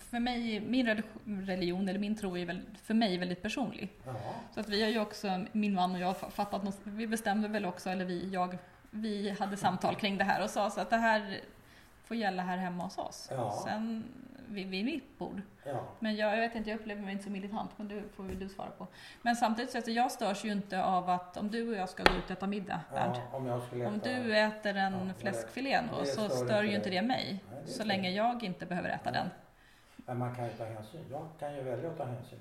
för 0.09 0.19
mig, 0.19 0.59
min 0.59 0.87
relig- 0.87 1.45
religion 1.47 1.89
eller 1.89 1.99
min 1.99 2.15
tro 2.15 2.37
är 2.37 2.45
väl, 2.45 2.61
för 2.83 2.93
mig 2.93 3.17
väldigt 3.17 3.41
personlig. 3.41 3.89
Ja. 4.05 4.13
Så 4.53 4.59
att 4.59 4.69
vi 4.69 4.81
har 4.83 4.89
ju 4.89 4.99
också, 4.99 5.45
min 5.51 5.73
man 5.73 5.91
och 5.95 5.99
jag, 5.99 6.15
fa- 6.15 6.29
fattat 6.29 6.63
något, 6.63 6.79
vi 6.83 7.07
bestämde 7.07 7.47
väl 7.47 7.65
också, 7.65 7.89
eller 7.89 8.05
vi, 8.05 8.29
jag, 8.29 8.57
vi 8.89 9.35
hade 9.39 9.57
samtal 9.57 9.95
kring 9.95 10.17
det 10.17 10.23
här 10.23 10.43
och 10.43 10.49
sa 10.49 10.69
så 10.69 10.81
att 10.81 10.89
det 10.89 10.97
här 10.97 11.39
får 12.03 12.17
gälla 12.17 12.43
här 12.43 12.57
hemma 12.57 12.83
hos 12.83 12.97
oss. 12.97 13.27
Ja. 13.31 13.61
Sen 13.65 14.03
vid, 14.49 14.67
vid 14.67 14.85
mitt 14.85 15.17
bord. 15.17 15.41
ja. 15.65 15.83
Men 15.99 16.15
jag, 16.15 16.33
jag 16.33 16.37
vet 16.41 16.55
inte, 16.55 16.69
jag 16.69 16.79
upplever 16.79 17.01
mig 17.01 17.11
inte 17.11 17.23
så 17.23 17.29
militant, 17.29 17.71
men 17.77 17.87
det 17.87 18.03
får 18.15 18.23
väl 18.23 18.39
du 18.39 18.49
svara 18.49 18.69
på. 18.69 18.87
Men 19.21 19.35
samtidigt 19.35 19.71
så 19.71 19.77
att 19.77 19.87
jag 19.87 20.11
störs 20.11 20.45
ju 20.45 20.51
inte 20.51 20.83
av 20.83 21.09
att 21.09 21.37
om 21.37 21.51
du 21.51 21.69
och 21.69 21.75
jag 21.75 21.89
ska 21.89 22.03
gå 22.03 22.11
ut 22.17 22.25
och 22.25 22.31
äta 22.31 22.47
middag, 22.47 22.81
ja 22.95 23.15
om 23.31 23.61
skulle 23.61 23.85
Om 23.85 23.95
äta- 23.95 24.23
du 24.23 24.37
äter 24.37 24.75
en 24.77 24.93
Ja, 25.07 25.13
fläskfilé 25.17 25.79
då, 25.91 26.05
så 26.05 26.29
stör 26.29 26.63
ju 26.63 26.75
inte 26.75 26.89
det 26.89 27.01
mig. 27.01 27.43
Nej, 27.51 27.61
det 27.65 27.71
Så 27.71 27.83
länge 27.83 28.09
jag 28.09 28.43
inte 28.43 28.65
behöver 28.65 28.89
äta 28.89 29.11
den. 29.11 29.27
Men 29.95 30.17
man 30.17 30.35
kan 30.35 30.45
ju 30.45 30.51
ta 30.51 30.65
hänsyn. 30.65 31.05
Jag 31.11 31.27
kan 31.39 31.55
ju 31.55 31.61
välja 31.63 31.89
att 31.89 31.97
ta 31.97 32.05
hänsyn. 32.05 32.39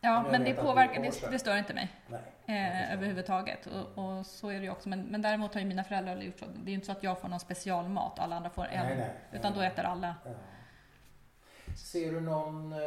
Ja, 0.00 0.24
Om 0.24 0.30
men 0.30 0.44
det 0.44 0.54
påverkar, 0.54 1.02
det 1.02 1.30
det, 1.30 1.38
stör 1.38 1.56
inte 1.56 1.74
mig. 1.74 1.88
Nej. 2.06 2.20
Eh, 2.46 2.92
överhuvudtaget. 2.92 3.66
Och, 3.66 4.04
och 4.04 4.26
så 4.26 4.48
är 4.48 4.54
det 4.58 4.64
ju 4.64 4.70
också. 4.70 4.88
Men, 4.88 5.02
men 5.02 5.22
däremot 5.22 5.54
har 5.54 5.60
ju 5.60 5.66
mina 5.66 5.84
föräldrar 5.84 6.16
gjort 6.16 6.38
så. 6.38 6.44
Det 6.46 6.68
är 6.68 6.68
ju 6.68 6.74
inte 6.74 6.86
så 6.86 6.92
att 6.92 7.02
jag 7.02 7.20
får 7.20 7.28
någon 7.28 7.40
specialmat 7.40 8.18
och 8.18 8.24
alla 8.24 8.36
andra 8.36 8.50
får 8.50 8.64
en. 8.66 8.86
Nej, 8.86 8.96
nej, 8.96 9.10
Utan 9.32 9.54
då 9.54 9.60
äter 9.60 9.84
alla. 9.84 10.14
Ja. 10.24 10.30
Ser 11.76 12.12
du 12.12 12.20
någon 12.20 12.72
eh, 12.72 12.78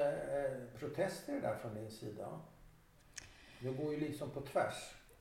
protest 0.79 1.29
i 1.29 1.31
det 1.31 1.39
där 1.39 1.55
från 1.55 1.73
din 1.75 1.91
sida? 1.91 2.27
Du 3.59 3.71
går 3.73 3.93
ju 3.93 3.99
liksom 3.99 4.29
på 4.29 4.41
tvärs 4.41 4.73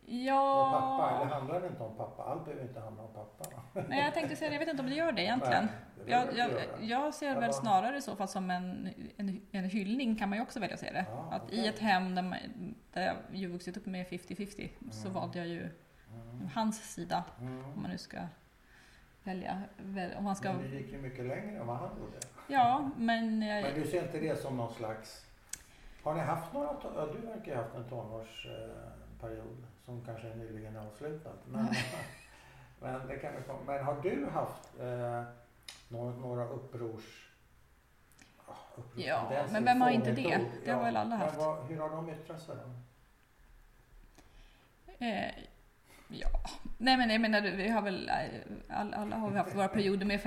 med 0.07 0.27
pappa. 0.73 1.11
Eller 1.11 1.31
Ja, 1.31 1.35
handlar 1.39 1.61
det 1.61 1.67
inte 1.67 1.83
om 1.83 1.97
pappa? 1.97 2.23
Allt 2.23 2.45
behöver 2.45 2.63
inte 2.65 2.81
handla 2.81 3.03
om 3.03 3.13
pappa. 3.15 3.63
nej, 3.89 4.05
jag 4.05 4.15
tänkte 4.15 4.37
säga 4.37 4.49
det. 4.51 4.55
Jag 4.55 4.61
vet 4.61 4.69
inte 4.69 4.83
om 4.83 4.89
det 4.89 4.95
gör 4.97 5.13
det 5.13 5.23
egentligen. 5.23 5.65
Nej, 5.65 6.05
det 6.07 6.11
Jag, 6.13 6.27
det 6.27 6.39
jag, 6.39 6.51
jag 6.81 7.15
ser 7.15 7.27
Jag 7.29 7.41
väl 7.41 7.53
snarare 7.53 7.97
i 7.97 8.03
så 8.03 8.17
fall 8.17 8.29
som 8.29 8.51
en, 8.51 8.89
en, 9.17 9.41
en 9.51 9.65
hyllning 9.65 10.17
kan 10.17 10.29
man 10.29 10.39
ju 10.39 10.43
också 10.43 10.61
välja 10.61 10.75
att 10.75 10.81
se 10.81 10.91
det. 10.93 11.05
Ja, 11.09 11.29
Att 11.33 11.43
i 11.43 11.47
okej. 11.61 11.69
ett 11.69 11.79
hem 11.79 12.15
där, 12.15 12.23
man, 12.23 12.39
där 12.93 13.03
jag 13.07 13.17
ju 13.33 13.47
vuxit 13.49 13.77
upp 13.77 13.87
med 13.87 14.07
50-50 14.07 14.69
så 14.91 15.01
Mm. 15.09 15.13
valde 15.21 15.39
jag 15.39 15.47
ju 15.49 15.69
Mm. 16.35 16.49
hans 16.55 16.93
sida. 16.95 17.25
Mm. 17.41 17.65
Om 17.65 17.83
man 17.83 17.91
nu 17.91 17.99
ska 17.99 18.19
välja. 19.25 19.63
väl- 19.77 20.15
Om 20.19 20.25
man 20.25 20.37
ska, 20.37 20.53
Men 20.53 20.71
du 20.71 20.77
gick 20.79 20.93
ju 20.93 20.99
mycket 20.99 21.25
längre 21.27 21.59
än 21.61 21.67
vad 21.67 21.77
han 21.77 21.89
gjorde. 21.99 22.19
Ja, 22.47 22.91
men 22.97 23.43
jag, 23.43 23.63
Men 23.63 23.75
du 23.75 23.87
ser 23.87 24.03
inte 24.03 24.19
det 24.21 24.37
som 24.37 24.57
någon 24.57 24.75
slags... 24.75 25.27
Har 26.03 26.15
ni 26.15 26.21
haft 26.21 26.53
några... 26.53 26.69
Ja, 26.97 27.07
du 27.07 27.27
verkar 27.27 27.57
ha 27.57 27.63
haft 27.63 27.75
en 27.75 27.89
tonårsperiod 27.89 29.67
som 29.85 30.05
kanske 30.05 30.29
är 30.29 30.35
nyligen 30.35 30.77
avslutad. 30.77 31.33
Men, 31.47 31.69
men, 32.81 33.07
det 33.07 33.17
kan 33.17 33.37
vi 33.37 33.43
komma. 33.43 33.59
men 33.67 33.85
har 33.85 33.97
du 34.03 34.27
haft 34.33 34.81
eh, 34.81 35.23
några, 35.89 36.17
några 36.17 36.49
upprors... 36.49 37.29
Ja, 38.97 39.47
men 39.51 39.65
vem 39.65 39.81
har 39.81 39.91
inte 39.91 40.13
det? 40.13 40.37
ord. 40.37 40.47
Det 40.65 40.71
har 40.71 40.85
väl 40.85 40.97
alla 40.97 41.17
haft. 41.17 41.39
vad- 41.39 41.67
hur 41.67 41.77
har 41.81 41.91
de 41.91 42.11
yttrat 42.11 42.43
sig 42.43 42.57
då? 42.57 42.71
Eh, 45.07 45.31
ja, 46.09 46.29
nej 46.79 46.97
men 46.97 47.11
jag 47.11 47.21
menar 47.21 47.41
vi 47.41 47.69
har 47.69 47.83
väl 47.83 48.09
eh, 48.09 48.15
alla, 48.79 48.97
alla 48.97 49.17
har 49.17 49.31
vi 49.31 49.39
haft 49.39 49.55
våra 49.57 49.69
perioder 49.69 50.07
med 50.07 50.21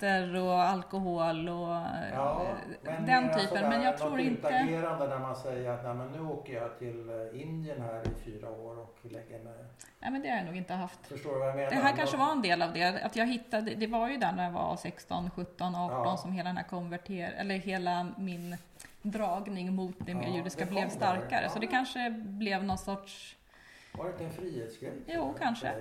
fester 0.00 0.36
och 0.42 0.62
alkohol 0.62 1.48
och 1.48 1.74
eh, 1.76 2.10
Ja, 2.12 2.46
den 2.84 3.04
mera 3.04 3.34
typen. 3.38 3.68
Men 3.68 3.82
jag 3.82 3.98
tror 3.98 4.20
inte... 4.20 4.48
utagerande 4.48 5.06
där 5.06 5.18
man 5.18 5.36
säger 5.36 5.70
att 5.70 5.84
Nej, 5.84 5.94
men 5.94 6.08
nu 6.12 6.20
åker 6.20 6.52
jag 6.54 6.78
till 6.78 7.08
eh, 7.08 7.40
Indien 7.42 7.80
här 7.82 8.02
i 8.02 8.24
fyra 8.24 8.50
år 8.50 8.78
och 8.78 8.98
lägger 9.02 9.38
mig. 9.44 9.54
Nej 10.00 10.10
men 10.10 10.22
det 10.22 10.28
har 10.30 10.36
jag 10.36 10.46
nog 10.46 10.56
inte 10.56 10.74
haft. 10.74 11.06
Förstår 11.06 11.32
du 11.32 11.38
vad 11.38 11.48
jag 11.48 11.56
menar? 11.56 11.70
Det 11.70 11.76
här 11.76 11.96
kanske 11.96 12.16
var 12.16 12.32
en 12.32 12.42
del 12.42 12.62
av 12.62 12.72
det. 12.72 13.02
Att 13.04 13.16
jag 13.16 13.26
hittade, 13.26 13.74
det 13.74 13.86
var 13.86 14.08
ju 14.08 14.16
där 14.16 14.32
när 14.32 14.44
jag 14.44 14.50
var 14.52 14.76
16, 14.76 15.30
17, 15.30 15.74
18 15.74 15.96
Ja. 16.04 16.16
som 16.16 16.32
hela 16.32 16.48
den 16.48 16.56
här 16.56 16.64
konverter... 16.64 17.34
Eller 17.36 17.54
hela 17.54 18.06
min 18.18 18.56
dragning 19.02 19.74
mot 19.74 19.94
det 19.98 20.14
mer 20.14 20.28
Ja, 20.28 20.34
judiska 20.36 20.64
det 20.64 20.70
blev 20.70 20.88
starkare. 20.88 21.40
där. 21.40 21.48
Så 21.48 21.58
det 21.58 21.64
Ja. 21.66 21.70
kanske 21.70 22.10
blev 22.10 22.64
någon 22.64 22.78
sorts 22.78 23.36
Var 23.92 24.04
det 24.04 24.10
inte 24.10 24.24
en 24.24 24.30
frihetsgrej? 24.30 24.92
Jo, 25.06 25.34
kanske. 25.38 25.72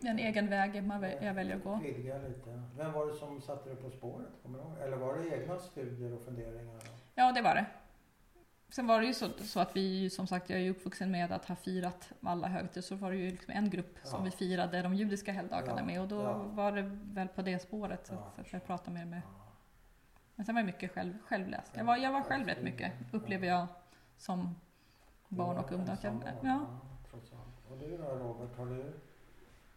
En 0.00 0.18
egen 0.18 0.48
väg 0.50 0.84
man 0.84 1.00
väl, 1.00 1.24
jag 1.24 1.34
väljer 1.34 1.56
att 1.56 1.64
gå. 1.64 1.74
Vidga 1.76 2.18
lite. 2.18 2.62
Vem 2.76 2.92
var 2.92 3.06
det 3.06 3.14
som 3.14 3.40
satte 3.40 3.68
dig 3.68 3.76
på 3.78 3.90
spåret? 3.90 4.28
Kommer 4.42 4.58
du 4.58 4.64
ihåg? 4.64 4.78
Eller 4.78 4.96
var 4.96 5.16
det 5.18 5.28
egna 5.42 5.58
studier 5.58 6.12
och 6.14 6.22
funderingar? 6.22 6.80
Ja, 7.14 7.32
det 7.32 7.42
var 7.42 7.54
det. 7.54 7.66
Sen 8.70 8.86
var 8.86 9.00
det 9.00 9.06
ju 9.06 9.14
så, 9.14 9.28
så 9.38 9.60
att 9.60 9.76
vi, 9.76 10.10
som 10.10 10.26
sagt, 10.26 10.50
jag 10.50 10.58
är 10.58 10.62
ju 10.62 10.70
uppvuxen 10.70 11.10
med 11.10 11.32
att 11.32 11.44
ha 11.44 11.56
firat 11.56 12.12
alla 12.22 12.48
högtider, 12.48 12.82
så 12.82 12.94
var 12.96 13.10
det 13.10 13.16
ju 13.16 13.30
liksom 13.30 13.52
en 13.56 13.70
grupp 13.70 13.98
som 14.02 14.18
Ja. 14.18 14.24
vi 14.24 14.30
firade 14.30 14.82
de 14.82 14.94
judiska 14.94 15.32
helgdagarna 15.32 15.80
Ja, 15.80 15.84
med 15.86 16.00
och 16.00 16.08
då 16.08 16.22
ja. 16.22 16.32
var 16.38 16.72
det 16.72 16.82
väl 17.04 17.28
på 17.28 17.42
det 17.42 17.58
spåret 17.58 18.06
så 18.06 18.14
Ja, 18.14 18.18
att, 18.18 18.38
att 18.38 18.52
jag 18.52 18.64
pratade 18.66 18.90
mer 18.98 19.04
med. 19.04 19.22
Ja. 19.24 19.52
Men 20.34 20.46
sen 20.46 20.54
var 20.54 20.62
det 20.62 20.66
mycket 20.66 20.90
själv, 20.92 21.14
självläst. 21.26 21.72
Jag 21.76 21.84
var, 21.84 21.96
jag 21.96 22.12
var 22.12 22.22
själv 22.22 22.46
rätt 22.46 22.62
mycket, 22.62 22.92
upplever 23.12 23.46
jag 23.46 23.66
som 24.16 24.54
barn 25.28 25.58
och 25.58 25.72
ungdom. 25.72 25.96
Ja. 26.42 26.66
trots 27.10 27.32
allt. 27.32 27.70
Och 27.70 27.78
du 27.78 27.96
då 27.96 28.04
Robert, 28.04 28.56
har 28.56 28.66
du 28.66 28.92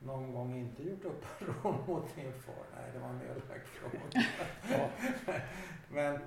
någon 0.06 0.34
gång 0.34 0.56
inte 0.56 0.84
gjort 0.84 1.06
uppror 1.06 1.76
mot 1.88 2.16
din 2.16 2.34
far? 2.34 2.66
Nej, 2.76 2.91
det 2.93 2.99
var 2.99 3.10
en 3.10 3.22
elak 3.22 3.66
fråga. 3.66 4.26
Men 5.89 6.16
eh, 6.16 6.22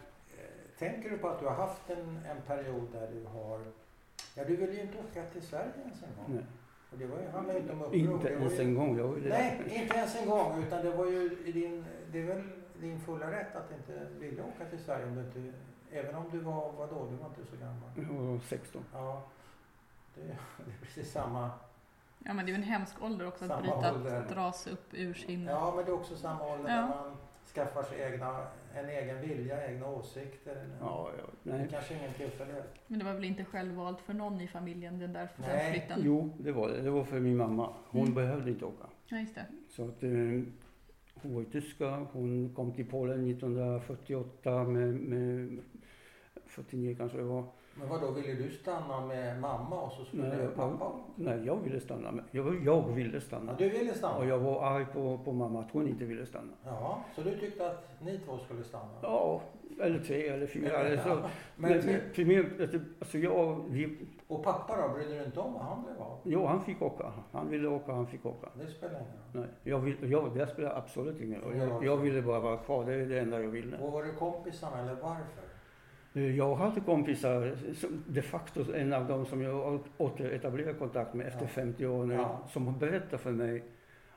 tänker 0.78 1.10
du 1.10 1.18
på 1.18 1.28
att 1.28 1.40
du 1.40 1.46
har 1.46 1.54
haft 1.54 1.90
en, 1.90 2.20
en 2.26 2.42
period 2.46 2.88
där 2.92 3.10
du 3.12 3.24
har... 3.24 3.60
Ja, 4.34 4.44
du 4.44 4.56
ville 4.56 4.72
ju 4.72 4.80
inte 4.80 4.98
åka 4.98 5.24
till 5.24 5.42
Sverige 5.42 5.72
ens 5.84 6.02
en 6.02 6.08
gång. 6.16 6.34
Nej. 6.34 6.44
Och 6.92 6.98
det 6.98 7.06
var 7.06 7.20
ju, 7.20 7.28
handlade 7.28 7.58
ju 7.58 7.62
inte 7.62 7.72
om 7.72 7.82
uppror. 7.82 7.96
Inte 7.96 8.24
var 8.24 8.40
ens 8.40 8.58
ju, 8.58 8.62
en 8.62 8.74
gång. 8.74 8.98
Jag 8.98 9.08
ville 9.08 9.28
Nej, 9.28 9.62
inte 9.66 9.96
ens 9.96 10.16
en 10.16 10.28
gång. 10.28 10.62
Utan 10.62 10.84
det 10.84 10.90
var 10.90 11.06
ju 11.06 11.52
din, 11.52 11.84
det 12.12 12.18
är 12.18 12.26
väl 12.26 12.42
din 12.80 13.00
fulla 13.00 13.30
rätt 13.32 13.56
att 13.56 13.72
inte 13.72 14.06
vilja 14.18 14.44
åka 14.44 14.64
till 14.64 14.78
Sverige 14.78 15.06
om 15.06 15.14
du 15.14 15.20
inte... 15.20 15.58
Även 15.90 16.14
om 16.14 16.24
du 16.32 16.38
var, 16.38 16.72
vadå, 16.72 17.08
du 17.10 17.16
var 17.16 17.26
inte 17.26 17.44
så 17.50 17.56
gammal. 17.56 17.90
Jag 17.96 18.28
var 18.28 18.40
16. 18.48 18.84
Ja, 18.92 19.22
det, 20.14 20.20
det 20.64 20.72
är 20.72 20.78
precis 20.82 21.12
samma. 21.12 21.50
Ja, 22.24 22.32
men 22.34 22.46
det 22.46 22.52
är 22.52 22.54
ju 22.54 22.62
en 22.62 22.62
hemsk 22.68 23.02
ålder 23.02 23.26
också 23.26 23.44
att 23.44 23.50
Samma 23.50 23.62
bryta, 23.62 23.94
ålder. 23.94 24.20
att 24.20 24.28
dras 24.28 24.66
upp 24.66 24.88
ur 24.94 25.14
sin... 25.14 25.44
Ja, 25.44 25.72
men 25.76 25.84
det 25.84 25.90
är 25.90 25.94
också 25.94 26.16
samma 26.16 26.52
ålder 26.54 26.70
Ja. 26.70 26.76
där 26.76 26.88
man 26.88 27.16
skaffar 27.54 27.82
sig 27.82 28.00
egna, 28.12 28.46
en 28.74 28.88
egen 28.88 29.20
vilja, 29.20 29.66
egna 29.70 29.88
åsikter. 29.88 30.66
Ja, 30.80 31.10
ja, 31.18 31.24
Det 31.42 31.50
nej. 31.52 31.60
är 31.60 31.68
kanske 31.68 31.94
ingen 31.94 32.12
tillfällighet. 32.12 32.74
Men 32.86 32.98
det 32.98 33.04
var 33.04 33.12
väl 33.14 33.24
inte 33.24 33.44
självvalt 33.44 34.00
för 34.00 34.14
någon 34.14 34.40
i 34.40 34.48
familjen, 34.48 34.98
den 34.98 35.12
där 35.12 35.28
Nej. 35.36 35.70
flytten? 35.72 36.00
Jo, 36.04 36.30
det 36.40 36.52
var 36.52 36.68
det. 36.68 36.82
Det 36.82 36.90
var 36.90 37.04
för 37.04 37.20
min 37.20 37.36
mamma. 37.36 37.74
Hon 37.88 38.02
Mm. 38.02 38.14
behövde 38.14 38.50
inte 38.50 38.64
åka. 38.64 38.86
Ja, 39.06 39.18
just 39.18 39.34
det. 39.34 39.46
Så 39.68 39.84
att, 39.88 40.02
eh, 40.02 40.10
hon 41.14 41.34
var 41.34 41.40
ju 41.40 41.44
tyska. 41.44 42.06
Hon 42.12 42.54
kom 42.54 42.72
till 42.72 42.86
Polen 42.90 43.24
1948 43.30 44.64
med, 44.64 44.94
med 44.94 45.58
49 46.46 46.94
kanske 46.98 47.18
det 47.18 47.24
var. 47.24 47.44
Men 47.76 47.88
vad 47.88 48.00
då 48.00 48.10
ville 48.10 48.32
du 48.34 48.50
stanna 48.50 49.00
med 49.06 49.40
mamma 49.40 49.80
och 49.80 49.92
så 49.92 50.04
skulle 50.04 50.28
Nej, 50.36 50.48
pappa? 50.56 50.90
Nej, 51.16 51.42
jag 51.46 51.56
ville 51.56 51.80
stanna. 51.80 52.12
med- 52.12 52.24
Jag, 52.30 52.64
jag 52.64 52.82
ville 52.88 53.14
Ja, 53.14 53.20
stanna. 53.20 53.54
du 53.58 53.68
ville 53.68 53.94
stanna? 53.94 54.16
Och 54.18 54.26
jag 54.26 54.38
var 54.38 54.64
arg 54.64 54.86
på, 54.92 55.18
på 55.24 55.32
mamma 55.32 55.60
att 55.60 55.70
hon 55.72 55.88
inte 55.88 56.04
ville 56.04 56.26
stanna. 56.26 56.52
Ja, 56.64 57.00
så 57.14 57.20
du 57.22 57.38
tyckte 57.40 57.66
att 57.70 57.88
ni 58.02 58.18
två 58.18 58.38
skulle 58.38 58.64
stanna? 58.64 58.90
Ja, 59.02 59.40
eller 59.80 59.98
tre 59.98 60.28
eller 60.28 60.46
fyra. 60.46 60.70
Eller 60.78 60.96
så. 60.96 61.08
Ja, 61.08 61.16
Men, 61.56 61.70
Men, 61.70 61.86
men 61.86 62.00
för 62.14 62.24
mig, 62.24 62.46
alltså 62.98 63.18
jag, 63.18 63.64
vi, 63.68 63.98
och 64.28 64.44
pappa 64.44 64.76
då, 64.88 64.94
brydde 64.94 65.18
du 65.18 65.24
inte 65.24 65.40
om 65.40 65.52
vad 65.52 65.62
han 65.62 65.82
blev 65.84 66.02
av? 66.02 66.18
jo, 66.24 66.46
han 66.46 66.60
fick 66.60 66.82
åka. 66.82 67.12
Han 67.32 67.48
ville 67.50 67.68
åka, 67.68 67.92
han 67.92 68.06
fick 68.06 68.26
åka. 68.26 68.48
Det 68.54 68.66
spelar 68.66 68.94
ingen 68.94 69.04
roll. 69.06 69.42
Nej, 69.42 69.48
jag 69.62 69.78
vill, 69.78 70.10
jag, 70.12 70.34
det 70.34 70.46
spelar 70.46 70.76
absolut 70.78 71.20
ingen 71.20 71.40
roll. 71.40 71.56
Ja, 71.56 71.64
Jag, 71.64 71.84
jag 71.84 71.96
ville 71.96 72.22
bara 72.22 72.40
vara 72.40 72.56
kvar, 72.56 72.84
det 72.84 72.94
är 72.94 73.06
det 73.06 73.20
enda 73.20 73.40
jag 73.42 73.48
ville. 73.48 73.78
Och 73.78 73.92
var 73.92 74.02
det 74.04 74.10
kompisarna 74.12 74.78
eller 74.78 74.94
varför? 74.94 75.44
Jag 76.16 76.54
hade 76.54 76.80
kompisar, 76.80 77.52
de 78.06 78.22
facto 78.22 78.74
en 78.74 78.92
av 78.92 79.06
dem 79.08 79.26
som 79.26 79.42
jag 79.42 79.80
återetablerade 79.98 80.74
kontakt 80.74 81.14
med 81.14 81.26
efter 81.26 81.40
Ja. 81.42 81.46
50 81.48 81.86
år 81.86 82.04
nu, 82.06 82.14
Ja. 82.14 82.40
som 82.48 82.66
har 82.66 82.78
berättat 82.78 83.20
för 83.20 83.32
mig 83.32 83.62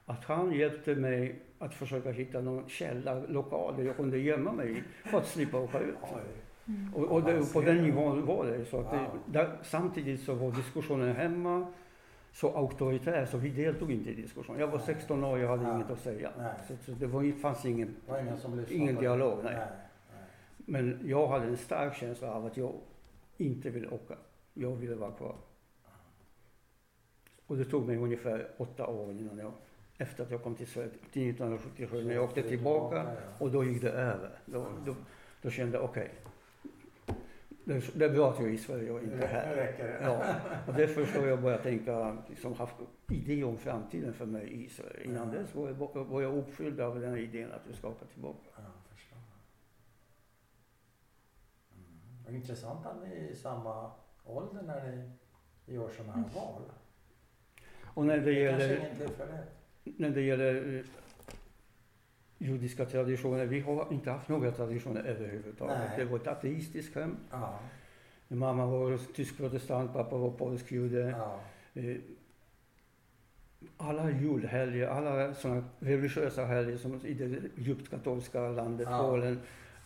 att 0.05 0.23
han 0.25 0.51
hjälpte 0.51 0.95
mig 0.95 1.35
att 1.59 1.73
försöka 1.73 2.11
hitta 2.11 2.41
någon 2.41 2.69
källarlokal 2.69 3.77
där 3.77 3.83
jag 3.83 3.95
kunde 3.95 4.17
gömma 4.17 4.51
mig 4.51 4.83
för 5.05 5.17
att 5.17 5.25
slippa 5.27 5.57
åka 5.59 5.79
ut. 5.79 5.95
Mm. 6.67 6.93
Och, 6.95 7.03
och 7.03 7.23
det, 7.23 7.53
på 7.53 7.61
den 7.61 7.77
nivån 7.83 8.25
var 8.25 8.45
det. 8.45 8.65
Så 8.65 8.79
att 8.79 8.91
det, 8.91 8.97
Wow. 8.97 9.07
där, 9.25 9.49
samtidigt 9.63 10.21
så 10.21 10.33
var 10.33 10.51
diskussionen 10.51 11.15
hemma 11.15 11.67
så 12.31 12.49
auktoritär 12.57 13.25
så 13.25 13.37
vi 13.37 13.49
deltog 13.49 13.91
inte 13.91 14.09
i 14.09 14.13
diskussionen. 14.13 14.61
Jag 14.61 14.67
var 14.67 14.79
16 14.79 15.23
år, 15.23 15.39
jag 15.39 15.49
hade 15.49 15.63
Ja. 15.63 15.75
inget 15.75 15.91
att 15.91 15.99
säga. 15.99 16.29
Nej. 16.37 16.51
Så, 16.67 16.73
så 16.85 16.91
det 16.91 17.07
var, 17.07 17.39
fanns 17.39 17.65
ingen 17.65 17.95
Det 18.07 18.19
ingen 18.19 18.81
Ingen 18.81 18.95
dialog, 18.95 19.37
det. 19.37 19.43
nej. 19.43 19.53
nej. 19.55 19.67
Men 20.69 20.99
jag 21.05 21.27
hade 21.27 21.45
en 21.45 21.57
stark 21.57 21.95
känsla 21.95 22.31
av 22.31 22.45
att 22.45 22.57
jag 22.57 22.73
inte 23.37 23.69
ville 23.69 23.87
åka. 23.87 24.17
Jag 24.53 24.75
ville 24.75 24.95
vara 24.95 25.11
kvar. 25.11 25.35
Och 27.45 27.57
det 27.57 27.65
tog 27.65 27.87
mig 27.87 27.97
ungefär 27.97 28.51
åtta 28.57 28.87
år 28.87 29.11
innan 29.11 29.37
jag, 29.37 29.51
efter 29.97 30.23
att 30.23 30.31
jag 30.31 30.43
kom 30.43 30.55
till 30.55 30.67
Sverige, 30.67 30.89
till 30.89 31.29
1977, 31.29 32.03
när 32.03 32.13
jag 32.13 32.23
åkte 32.23 32.43
tillbaka 32.43 33.17
och 33.39 33.51
då 33.51 33.63
gick 33.63 33.81
det 33.81 33.91
över. 33.91 34.39
Då, 34.45 34.67
då, 34.85 34.95
då 35.41 35.49
kände 35.49 35.77
jag 35.77 35.85
okej, 35.85 36.11
Det 37.65 37.73
är, 37.73 37.83
det 37.93 38.05
är 38.05 38.09
bra 38.09 38.29
att 38.31 38.39
jag 38.39 38.47
är 38.47 38.53
i 38.53 38.57
Sverige 38.57 38.91
och 38.91 39.03
inte 39.03 39.27
här. 39.27 39.99
Ja, 40.01 40.35
och 40.67 40.73
därför 40.73 41.05
så 41.05 41.27
jag 41.27 41.41
börjat 41.41 41.63
tänka, 41.63 42.17
liksom 42.29 42.53
haft 42.53 42.75
idé 43.11 43.43
om 43.43 43.57
framtiden 43.57 44.13
för 44.13 44.25
mig 44.25 44.65
i 44.65 44.69
Sverige. 44.69 45.03
Innan 45.03 45.31
dess 45.31 45.55
var 45.55 45.67
jag, 45.67 46.05
var 46.05 46.21
jag 46.21 46.37
uppfylld 46.37 46.79
av 46.79 46.99
den 46.99 47.17
idén 47.17 47.51
att 47.51 47.61
jag 47.67 47.75
ska 47.75 47.87
åka 47.87 48.05
tillbaka. 48.05 48.49
Ja, 48.55 48.61
jag 48.89 48.97
förstår. 48.97 49.17
Mm. 51.75 52.16
Vad 52.27 52.35
intressant 52.35 52.85
att 52.85 52.95
ni 53.03 53.15
är 53.15 53.29
i 53.31 53.35
samma 53.35 53.91
ålder 54.25 54.61
när 54.61 54.85
ni 55.65 55.73
gör 55.73 55.89
sådana 55.89 56.13
här 56.13 56.23
val. 56.35 56.61
Och 57.83 58.05
när 58.05 58.17
det 58.17 58.23
Det 58.23 58.31
gäller, 58.33 58.89
när 59.83 60.09
det 60.09 60.21
gäller 60.21 60.77
eh, 60.77 60.85
judiska 62.37 62.85
traditioner, 62.85 63.45
vi 63.45 63.59
har 63.59 63.87
inte 63.91 64.11
haft 64.11 64.29
några 64.29 64.51
traditioner 64.51 65.03
överhuvudtaget. 65.03 65.77
Nej. 65.77 65.89
Det 65.97 66.05
var 66.05 66.17
ett 66.17 66.27
ateistiskt 66.27 66.95
hem. 66.95 67.17
Ja, 67.31 67.59
Mamma 68.27 68.65
var 68.65 68.97
tysk 69.13 69.37
protestant, 69.37 69.93
pappa 69.93 70.17
var 70.17 70.31
polsk 70.31 70.71
jude. 70.71 70.99
ja, 71.17 71.39
Eh, 71.73 71.97
alla 73.77 74.11
julhelger, 74.11 74.87
alla 74.87 75.33
sådana 75.33 75.63
religiösa 75.79 76.45
helger 76.45 76.77
som 76.77 77.05
i 77.05 77.13
det 77.13 77.41
djupt 77.55 77.89
katolska 77.89 78.39
landet 78.49 78.87
Ja. 78.91 79.01
Polen 79.09 79.39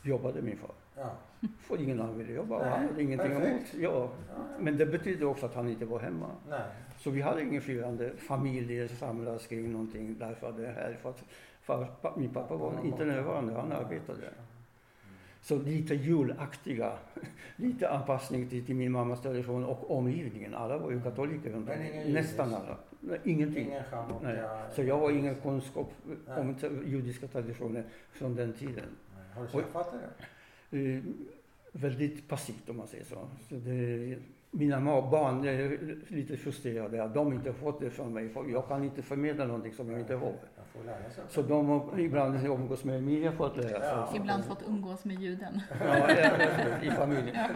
jobbade 0.04 0.42
min 0.42 0.58
far. 0.58 0.72
ja. 0.98 1.12
För 1.60 1.82
ingen 1.82 2.02
annan 2.02 2.18
ville 2.18 2.34
jobba 2.34 2.56
och 2.56 2.62
Nej, 2.62 2.72
han 2.72 2.88
hade 2.88 3.02
ingenting 3.04 3.30
perfekt. 3.32 3.74
emot. 3.74 3.84
Ja. 3.84 4.10
Men 4.60 4.78
det 4.78 4.86
betyder 4.86 5.26
också 5.26 5.46
att 5.46 5.56
han 5.56 5.70
inte 5.70 5.86
var 5.86 6.00
hemma. 6.00 6.28
Nej. 6.50 6.62
Så 7.00 7.10
vi 7.10 7.22
hade 7.22 7.42
ingen 7.42 7.62
firande, 7.62 8.12
familjer 8.18 8.88
samlas 8.88 9.48
kring 9.48 9.72
någonting 9.72 10.16
därför 10.20 10.50
att 10.50 10.58
det 10.58 10.68
är 10.68 10.74
här. 10.74 10.98
För 11.02 11.10
att 11.10 11.24
för 11.62 11.86
pa- 12.02 12.14
min 12.18 12.30
pappa 12.30 12.56
var 12.56 12.74
inte 12.86 13.06
närvarande, 13.06 13.54
han 13.54 13.72
arbetade. 13.72 14.30
Så 15.44 15.58
lite 15.58 15.96
julaktiga, 15.96 16.94
lite 17.56 17.90
anpassning 17.90 18.50
till, 18.50 18.66
till 18.66 18.76
min 18.76 18.92
mammas 18.92 19.22
tradition 19.22 19.66
och 19.66 19.92
omgivningen. 19.98 20.56
Alla 20.56 20.78
var 20.78 20.92
ju 20.92 21.02
katoliker 21.02 21.50
runt 21.52 21.68
Nästan 21.68 22.06
judisk? 22.08 22.40
alla. 22.40 22.78
Nej, 23.00 23.20
Ingenting. 23.24 23.66
Ingen. 23.68 23.84
Nej. 24.22 24.38
Så 24.76 24.84
jag 24.84 24.98
har 25.00 25.12
ingen 25.12 25.36
kunskap 25.36 25.92
om 26.38 26.56
t- 26.56 26.70
judiska 26.86 27.28
traditioner 27.28 27.84
från 28.12 28.36
den 28.36 28.54
tiden. 28.54 28.76
Nej. 29.16 29.26
Har 29.36 29.42
du 29.42 29.48
träffat 29.48 29.92
det? 29.92 30.26
Eh, 30.72 31.04
väldigt 31.72 32.28
passivt 32.28 32.70
om 32.70 32.78
man 32.78 32.88
säger 32.88 33.04
så. 33.04 33.16
så 33.50 33.56
det, 33.56 34.18
mina 34.52 35.02
barn 35.02 35.48
är 35.48 35.78
lite 36.08 36.38
frustrerade 36.38 37.04
att 37.04 37.14
de 37.14 37.34
inte 37.34 37.54
fått 37.54 37.80
det 37.80 37.90
från 37.90 38.14
mig. 38.14 38.30
För 38.30 38.50
jag 38.50 38.68
kan 38.68 38.84
inte 38.84 39.02
förmedla 39.02 39.46
någonting 39.46 39.74
som 39.74 39.90
jag 39.90 40.00
inte 40.00 40.16
har. 40.16 40.34
Jag. 40.86 40.96
Så 41.30 41.42
de 41.42 41.70
har 41.70 42.00
ibland 42.00 42.46
umgås 42.46 42.84
med 42.84 42.98
Emilia 42.98 43.32
för 43.32 43.46
att 43.46 43.58
lära 43.58 43.80
sig. 43.80 43.80
Ja. 43.80 44.14
Ibland 44.16 44.46
fått 44.46 44.64
umgås 44.68 45.06
med 45.06 45.22
juden. 45.22 45.62
Ja, 45.80 46.12
i 46.84 46.92
familjen. 46.92 47.36
Ja. 47.36 47.48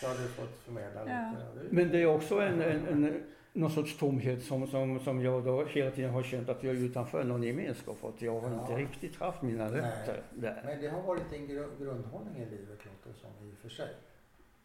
Så 0.00 0.06
har 0.06 0.14
du 0.14 0.28
fått 0.28 0.58
förmedla 0.64 1.02
lite. 1.02 1.74
Men 1.74 1.88
det 1.88 2.02
är 2.02 2.06
också 2.06 2.40
en, 2.40 2.60
en, 2.60 2.86
en, 2.88 3.22
någon 3.52 3.70
sorts 3.70 3.96
tomhet 3.98 4.42
som, 4.44 4.66
som, 4.66 5.00
som 5.00 5.22
jag 5.22 5.44
då 5.44 5.64
hela 5.64 5.90
tiden 5.90 6.10
har 6.10 6.22
känt 6.22 6.48
att 6.48 6.62
jag 6.64 6.76
är 6.76 6.80
utanför 6.80 7.24
någon 7.24 7.42
gemenskap. 7.42 8.04
Att 8.04 8.22
jag 8.22 8.40
har 8.40 8.54
inte 8.54 8.72
Ja. 8.72 8.78
riktigt 8.78 9.16
haft 9.16 9.42
mina 9.42 9.64
rötter 9.66 10.22
där. 10.30 10.62
Men 10.64 10.80
det 10.80 10.88
har 10.88 11.02
varit 11.02 11.30
din 11.30 11.46
gru- 11.48 11.78
grundhållning 11.84 12.36
i 12.36 12.44
livet 12.50 12.78
låter 12.84 13.18
som 13.20 13.30
i 13.48 13.52
och 13.52 13.58
för 13.58 13.68
sig. 13.68 13.88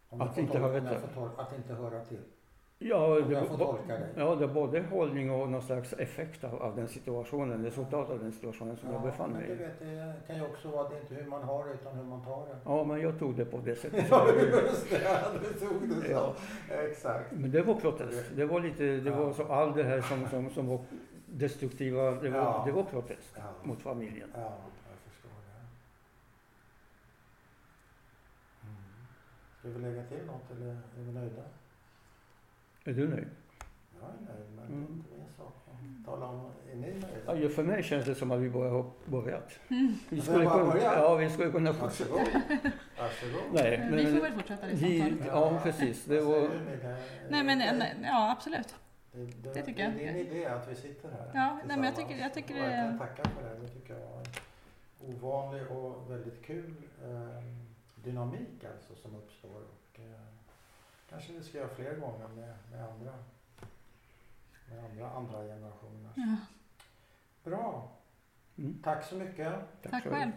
Om 0.10 0.22
Att 0.22 0.38
inte 0.38 0.58
tol- 0.58 1.30
Att 1.38 1.58
inte 1.58 1.74
höra 1.74 2.06
till. 2.06 2.18
Ja, 2.80 3.08
det, 3.20 3.34
ja, 4.16 4.36
det 4.36 4.44
är 4.44 4.48
både 4.48 4.82
hållning 4.82 5.32
och 5.32 5.50
någon 5.50 5.62
slags 5.62 5.94
effekt 5.94 6.44
av, 6.44 6.62
av 6.62 6.76
den 6.76 6.88
situationen, 6.88 7.64
resultat 7.66 8.10
av 8.10 8.20
den 8.20 8.32
situationen 8.32 8.78
som 8.78 8.92
jag 8.94 9.02
befann 9.02 9.32
mig 9.32 9.50
i. 9.52 9.56
vet, 9.56 9.80
det 9.80 10.14
kan 10.28 10.36
ju 10.36 10.42
också 10.46 10.68
vara 10.70 10.90
det 10.90 10.96
är 10.96 11.02
inte 11.02 11.16
hur 11.16 11.26
man 11.30 11.44
har 11.44 11.66
det 11.66 11.74
utan 11.74 11.96
hur 11.96 12.04
man 12.04 12.24
tar 12.26 12.46
det. 12.48 12.58
Ja, 12.66 12.84
men 12.84 13.02
jag 13.02 13.20
tog 13.20 13.36
det 13.36 13.46
på 13.46 13.58
det 13.58 13.76
sättet. 13.76 14.06
Ja, 14.12 14.28
just 14.32 14.90
det. 14.90 15.02
Ja, 15.04 15.20
Du 15.44 15.60
tog 15.68 15.90
det 15.90 15.96
så. 16.06 16.12
Ja. 16.12 16.34
Exakt. 16.76 17.32
Men 17.32 17.52
det 17.52 17.62
var 17.62 17.76
protest. 17.76 18.26
Det 18.36 18.46
var 18.46 18.60
lite, 18.60 18.84
det 18.84 19.12
var 19.12 19.34
så 19.34 19.44
allt 19.44 19.76
det 19.76 19.84
här 19.84 20.02
som, 20.02 20.28
som, 20.30 20.50
som 20.50 20.68
var 20.68 20.80
destruktiva, 21.26 22.12
det 22.12 22.30
var, 22.30 22.40
Ja. 22.40 22.64
det 22.66 22.72
var 22.72 22.84
protest 22.84 23.34
Ja. 23.36 23.42
mot 23.64 23.82
familjen. 23.82 24.30
Ja, 24.34 24.40
jag 24.90 25.12
förstår 25.14 25.30
det. 25.30 25.60
Mm. 28.68 28.76
Ska 29.60 29.68
vi 29.70 29.80
lägga 29.80 30.04
till 30.08 30.26
något 30.26 30.52
eller 30.52 30.68
är 30.72 30.78
vi 31.06 31.12
nöjda? 31.12 31.42
Är 32.88 32.94
du 32.94 33.08
nöjd? 33.08 33.28
Jag 34.00 34.10
är 34.10 34.34
nöjd, 34.34 34.50
men 34.56 34.66
Mm. 34.66 34.86
det 34.86 34.94
är 34.94 34.96
inte 34.96 35.10
min 35.18 35.30
sak 35.38 35.54
att 35.68 36.06
tala 36.06 36.26
om. 36.26 36.52
Är 36.72 36.76
ni 36.76 36.82
nöjda? 37.26 37.42
Ja, 37.42 37.50
för 37.50 37.64
mig 37.64 37.84
känns 37.84 38.06
det 38.06 38.16
som 38.16 38.32
att 38.32 38.40
vi 38.40 38.50
bara 38.50 38.70
har 38.70 38.92
börjat. 39.06 39.60
Mm. 39.70 39.94
Vi 40.10 40.16
Vi 40.16 40.22
skulle 40.22 40.46
kunna, 40.46 40.66
börjat? 40.66 40.94
ja, 40.98 41.16
vi 41.16 41.30
skulle 41.30 41.52
kunna 41.52 41.74
fortsätta. 41.74 42.14
Varsågod. 42.14 42.72
Varsågod. 43.00 43.54
Nej, 43.54 43.78
Men 43.80 43.90
men, 43.90 43.98
vi 44.06 44.14
får 44.14 44.22
väl 44.22 44.32
fortsätta 44.34 44.66
det 44.68 44.78
samtalet. 44.78 45.26
ja, 45.28 45.60
precis. 45.64 46.06
Det 46.06 46.22
Vad 46.22 46.42
var? 46.42 46.50
Nej 47.30 47.44
men 47.44 47.84
ja, 48.04 48.32
absolut. 48.32 48.76
Det, 49.12 49.26
det, 49.26 49.54
Det 49.54 49.62
tycker 49.64 49.84
jag. 49.84 49.94
Det 49.94 50.08
är 50.08 50.14
din 50.14 50.28
idé 50.28 50.46
att 50.46 50.68
vi 50.72 50.76
sitter 50.76 51.10
här 51.10 51.32
Ja, 51.34 51.60
nej, 51.68 51.78
men 51.78 51.84
jag 51.86 51.96
tycker- 51.96 52.18
jag 52.18 52.34
tycker 52.34 52.54
det- 52.56 52.62
verkligen 52.62 53.00
tacka 53.00 53.24
för 53.30 53.50
det. 53.50 53.56
Det 53.62 53.68
tycker 53.68 53.94
jag 53.94 54.00
var 54.00 54.22
en 55.08 55.16
ovanlig 55.16 55.72
och 55.72 56.12
väldigt 56.12 56.46
kul 56.46 56.74
eh, 57.04 57.44
dynamik 58.04 58.64
alltså 58.74 58.96
som 59.02 59.16
uppstår. 59.16 59.50
Och, 59.62 60.00
eh, 60.00 60.27
kanske 61.10 61.34
vi 61.34 61.44
ska 61.44 61.58
göra 61.58 61.70
fler 61.70 61.96
gånger 61.96 62.28
med, 62.28 62.56
med 62.72 62.84
andra 62.84 63.14
med 64.70 64.86
andra, 64.86 65.12
andra 65.12 65.44
generationer. 65.44 66.12
Ja. 66.16 66.36
Bra. 67.44 67.92
Mm. 68.58 68.82
Tack 68.84 69.06
så 69.06 69.16
mycket. 69.16 69.54
Tack 69.82 70.04
själv. 70.04 70.16
själv. 70.16 70.32